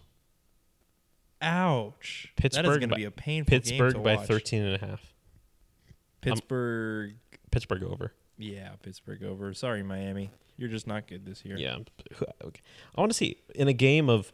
Ouch. 1.42 2.32
Pittsburgh 2.38 2.80
going 2.80 2.90
to 2.90 2.96
be 2.96 3.04
a 3.04 3.12
painful 3.12 3.60
game 3.60 3.62
Pittsburgh 3.62 4.04
by 4.04 4.16
watch. 4.16 4.28
13 4.28 4.62
and 4.62 4.76
a 4.82 4.86
half. 4.86 5.14
Pittsburgh. 6.22 7.16
Pittsburgh 7.52 7.84
over. 7.84 8.14
yeah, 8.38 8.70
Pittsburgh 8.82 9.24
over. 9.24 9.54
Sorry, 9.54 9.84
Miami. 9.84 10.32
You're 10.58 10.70
just 10.70 10.88
not 10.88 11.08
good 11.08 11.26
this 11.26 11.44
year. 11.46 11.58
Yeah. 11.58 11.78
Okay. 12.44 12.62
I 12.96 13.02
want 13.02 13.12
to 13.12 13.18
see 13.18 13.38
in 13.54 13.68
a 13.68 13.74
game 13.74 14.10
of, 14.10 14.32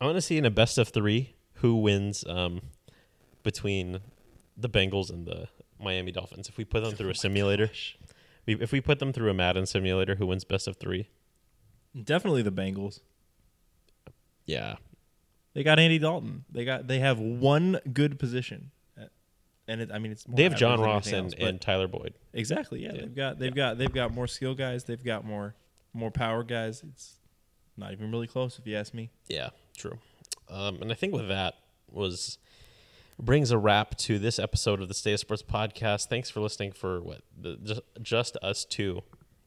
I 0.00 0.04
want 0.04 0.16
to 0.16 0.22
see 0.22 0.36
in 0.36 0.44
a 0.44 0.50
best 0.50 0.78
of 0.78 0.88
three 0.88 1.34
who 1.54 1.76
wins 1.76 2.24
um, 2.28 2.60
between 3.42 4.00
the 4.56 4.68
Bengals 4.68 5.10
and 5.10 5.26
the 5.26 5.48
Miami 5.80 6.12
Dolphins. 6.12 6.48
If 6.48 6.56
we 6.56 6.64
put 6.64 6.82
them 6.82 6.94
through 6.94 7.10
a 7.10 7.14
simulator, 7.14 7.70
we, 8.46 8.54
if 8.60 8.72
we 8.72 8.80
put 8.80 8.98
them 8.98 9.12
through 9.12 9.30
a 9.30 9.34
Madden 9.34 9.66
simulator, 9.66 10.14
who 10.16 10.26
wins 10.26 10.44
best 10.44 10.66
of 10.68 10.76
three? 10.76 11.08
Definitely 12.04 12.42
the 12.42 12.52
Bengals. 12.52 13.00
Yeah. 14.46 14.76
They 15.54 15.62
got 15.62 15.78
Andy 15.78 15.98
Dalton. 15.98 16.44
They 16.50 16.64
got. 16.64 16.86
They 16.86 17.00
have 17.00 17.18
one 17.18 17.80
good 17.92 18.18
position, 18.18 18.70
Uh, 19.00 19.06
and 19.66 19.80
it, 19.80 19.90
I 19.92 19.98
mean 19.98 20.12
it's. 20.12 20.28
more 20.28 20.36
They 20.36 20.44
have 20.44 20.54
John 20.54 20.80
Ross 20.80 21.06
and, 21.08 21.32
else, 21.32 21.34
and 21.38 21.60
Tyler 21.60 21.88
Boyd. 21.88 22.14
exactly. 22.32 22.82
Yeah, 22.84 22.92
Yeah. 22.92 23.00
they've 23.00 23.14
got. 23.16 23.38
They've 23.38 23.54
got. 23.54 23.78
They've 23.78 23.92
got 23.92 24.14
more 24.14 24.26
skill 24.26 24.54
guys. 24.54 24.84
They've 24.84 25.02
got 25.02 25.24
more. 25.24 25.54
More 25.94 26.10
power 26.10 26.44
guys. 26.44 26.82
It's 26.86 27.14
not 27.76 27.92
even 27.92 28.12
really 28.12 28.26
close, 28.26 28.58
if 28.58 28.66
you 28.66 28.76
ask 28.76 28.92
me. 28.94 29.10
Yeah, 29.26 29.50
true. 29.76 29.98
Um, 30.48 30.80
and 30.82 30.92
I 30.92 30.94
think 30.94 31.12
with 31.14 31.28
that 31.28 31.54
was 31.90 32.38
brings 33.18 33.50
a 33.50 33.58
wrap 33.58 33.96
to 33.98 34.18
this 34.18 34.38
episode 34.38 34.80
of 34.80 34.88
the 34.88 34.94
State 34.94 35.14
of 35.14 35.20
Sports 35.20 35.42
podcast. 35.42 36.08
Thanks 36.08 36.30
for 36.30 36.40
listening 36.40 36.72
for 36.72 37.00
what 37.00 37.22
the, 37.40 37.56
just, 37.62 37.80
just 38.00 38.36
us 38.42 38.64
two. 38.64 39.02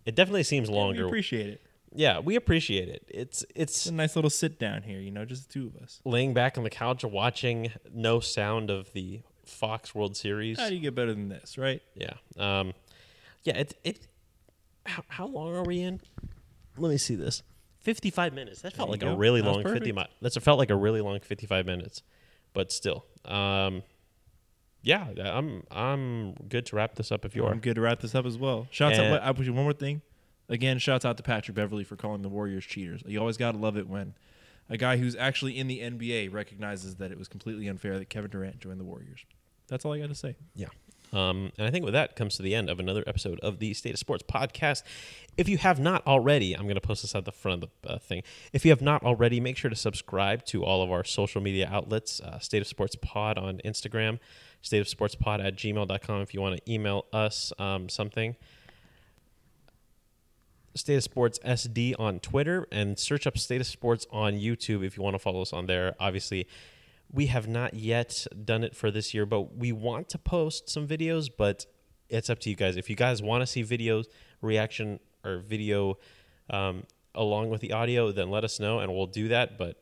It 0.06 0.16
definitely 0.16 0.44
seems 0.44 0.70
Yeah, 0.70 0.76
longer. 0.76 1.04
we 1.04 1.10
appreciate 1.10 1.48
it. 1.48 1.62
yeah, 1.94 2.20
we 2.20 2.36
appreciate 2.36 2.90
it. 2.90 3.04
It's 3.08 3.44
It's 3.56 3.56
it's 3.56 3.86
a 3.88 3.94
nice 3.94 4.16
little 4.16 4.30
sit 4.32 4.60
down 4.60 4.84
here, 4.84 5.00
you 5.00 5.12
know, 5.12 5.26
just 5.26 5.48
the 5.48 5.54
two 5.54 5.68
of 5.68 5.82
us. 5.82 6.00
laying 6.06 6.34
back 6.34 6.58
on 6.58 6.64
the 6.64 6.70
couch 6.70 7.04
watching 7.04 7.72
no 7.94 8.20
sound 8.20 8.70
of 8.70 8.92
the 8.94 9.22
Fox 9.46 9.94
World 9.96 10.16
Series. 10.18 10.60
How 10.60 10.70
do 10.70 10.76
you 10.76 10.82
get 10.82 10.96
better 10.96 11.14
than 11.14 11.30
this, 11.30 11.58
right? 11.58 11.82
Yeah. 11.96 12.14
Um, 12.38 12.74
yeah. 13.44 13.58
It 13.58 13.78
it. 13.84 14.08
How, 14.86 15.04
how 15.10 15.28
long 15.28 15.56
are 15.56 15.64
we 15.64 15.82
in? 15.82 16.02
Let 16.78 16.90
me 16.90 16.98
see 16.98 17.16
this. 17.16 17.44
Fifty-five 17.80 18.34
minutes. 18.34 18.62
That 18.62 18.74
felt 18.74 18.88
There 18.90 18.94
like 18.94 19.04
a 19.04 19.06
go. 19.14 19.16
really 19.16 19.42
That 19.42 19.52
long 19.52 19.64
fifty. 19.64 19.92
Mi- 19.92 20.08
that's 20.22 20.38
felt 20.38 20.58
like 20.60 20.70
a 20.72 20.76
really 20.76 21.02
long 21.02 21.20
fifty-five 21.20 21.66
minutes, 21.66 22.02
but 22.54 22.72
still. 22.72 23.06
Um, 23.26 23.84
yeah, 24.84 25.08
I'm 25.24 25.64
I'm 25.70 26.34
good 26.50 26.66
to 26.68 26.76
wrap 26.76 26.96
this 26.96 27.12
up 27.12 27.24
if 27.26 27.36
you 27.36 27.46
are. 27.46 27.52
I'm 27.52 27.60
good 27.60 27.76
to 27.76 27.82
wrap 27.82 28.00
this 28.00 28.16
up 28.16 28.26
as 28.26 28.38
well. 28.38 28.68
Shouts 28.72 28.98
And- 28.98 29.14
out. 29.16 29.22
I 29.24 29.32
put 29.34 29.46
you 29.46 29.54
one 29.54 29.64
more 29.64 29.74
thing. 29.74 30.02
Again, 30.50 30.80
shouts 30.80 31.06
out 31.06 31.16
to 31.18 31.24
Patrick 31.24 31.56
Beverley 31.56 31.84
for 31.84 31.96
calling 31.96 32.24
the 32.24 32.30
Warriors 32.30 32.66
cheaters. 32.66 33.04
You 33.06 33.20
always 33.20 33.38
gotta 33.38 33.58
love 33.58 33.78
it 33.78 33.88
when 33.88 34.16
a 34.70 34.78
guy 34.78 34.98
who's 34.98 35.16
actually 35.16 35.58
in 35.58 35.68
the 35.68 35.80
NBA 35.80 36.34
recognizes 36.34 36.96
that 36.96 37.12
it 37.12 37.18
was 37.18 37.28
completely 37.28 37.68
unfair 37.68 37.98
that 38.00 38.10
Kevin 38.10 38.32
Durant 38.32 38.60
joined 38.60 38.80
the 38.80 38.84
Warriors. 38.86 39.24
That's 39.68 39.86
all 39.86 39.94
I 39.94 40.00
got 40.00 40.10
to 40.10 40.16
say. 40.16 40.36
Yeah. 40.56 40.68
Um, 41.14 41.52
and 41.58 41.68
I 41.68 41.72
think 41.72 41.84
with 41.84 41.94
that 41.94 42.16
comes 42.16 42.38
to 42.38 42.44
the 42.44 42.56
end 42.56 42.70
of 42.70 42.80
another 42.80 43.04
episode 43.06 43.40
of 43.42 43.60
the 43.60 43.74
State 43.74 43.94
of 43.94 44.00
Sports 44.00 44.24
podcast. 44.24 44.84
If 45.38 45.50
you 45.50 45.58
have 45.58 45.80
not 45.80 46.06
already, 46.08 46.54
I'm 46.54 46.64
going 46.64 46.76
to 46.76 46.82
post 46.82 47.02
this 47.02 47.16
at 47.16 47.26
the 47.26 47.32
front 47.32 47.64
of 47.64 47.70
the 47.82 47.92
uh, 47.94 48.00
thing. 48.00 48.24
If 48.54 48.66
you 48.66 48.72
have 48.72 48.82
not 48.82 49.04
already, 49.04 49.40
make 49.40 49.58
sure 49.58 49.70
to 49.70 49.76
subscribe 49.76 50.46
to 50.46 50.64
all 50.64 50.82
of 50.82 50.92
our 50.92 51.04
social 51.04 51.42
media 51.42 51.70
outlets 51.72 52.22
uh, 52.22 52.40
State 52.40 52.62
of 52.62 52.68
Sports 52.68 52.96
Pod 53.02 53.38
on 53.38 53.60
Instagram, 53.66 54.20
State 54.62 54.80
of 54.80 54.88
Sports 54.88 55.16
Pod 55.16 55.42
at 55.42 55.56
gmail.com 55.56 56.22
if 56.22 56.34
you 56.34 56.42
want 56.42 56.58
to 56.58 56.72
email 56.72 57.06
us 57.12 57.52
um, 57.60 57.90
something. 57.90 58.36
State 60.76 60.96
of 60.96 61.04
Sports 61.04 61.40
SD 61.40 61.96
on 62.00 62.20
Twitter 62.20 62.68
and 62.72 62.98
search 62.98 63.28
up 63.28 63.38
State 63.38 63.60
of 63.60 63.68
Sports 63.68 64.08
on 64.12 64.34
YouTube 64.34 64.86
if 64.86 64.96
you 64.96 65.04
want 65.04 65.16
to 65.16 65.20
follow 65.20 65.42
us 65.42 65.52
on 65.52 65.66
there. 65.66 65.96
Obviously, 66.00 66.48
we 67.12 67.28
have 67.28 67.48
not 67.48 67.74
yet 67.74 68.26
done 68.46 68.64
it 68.64 68.76
for 68.76 68.90
this 68.90 69.14
year, 69.14 69.26
but 69.26 69.56
we 69.56 69.72
want 69.72 70.10
to 70.10 70.18
post 70.18 70.70
some 70.70 70.88
videos, 70.88 71.30
but 71.36 71.66
it's 72.10 72.30
up 72.30 72.40
to 72.40 72.50
you 72.50 72.56
guys. 72.56 72.78
If 72.78 72.90
you 72.90 72.96
guys 72.96 73.22
want 73.22 73.42
to 73.42 73.48
see 73.48 73.64
videos, 73.64 74.06
reaction, 74.42 75.00
or 75.24 75.38
video 75.38 75.98
um, 76.50 76.84
along 77.14 77.50
with 77.50 77.62
the 77.62 77.74
audio, 77.74 78.12
then 78.12 78.30
let 78.30 78.44
us 78.44 78.60
know 78.60 78.80
and 78.80 78.94
we'll 78.94 79.08
do 79.08 79.28
that. 79.28 79.58
But 79.58 79.82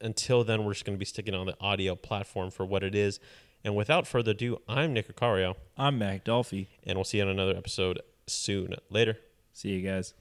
until 0.00 0.44
then, 0.44 0.64
we're 0.64 0.72
just 0.72 0.84
going 0.84 0.96
to 0.96 1.00
be 1.00 1.04
sticking 1.04 1.34
on 1.34 1.46
the 1.46 1.56
audio 1.60 1.94
platform 1.94 2.50
for 2.50 2.64
what 2.64 2.82
it 2.82 2.94
is. 2.94 3.18
And 3.64 3.76
without 3.76 4.06
further 4.06 4.32
ado, 4.32 4.58
I'm 4.68 4.92
Nick 4.92 5.14
Acario, 5.14 5.54
I'm 5.76 5.98
Mac 5.98 6.24
Dolphy. 6.24 6.68
and 6.84 6.96
we'll 6.96 7.04
see 7.04 7.18
you 7.18 7.24
on 7.24 7.30
another 7.30 7.56
episode 7.56 8.00
soon. 8.26 8.74
Later. 8.90 9.18
See 9.52 9.70
you 9.70 9.88
guys. 9.88 10.14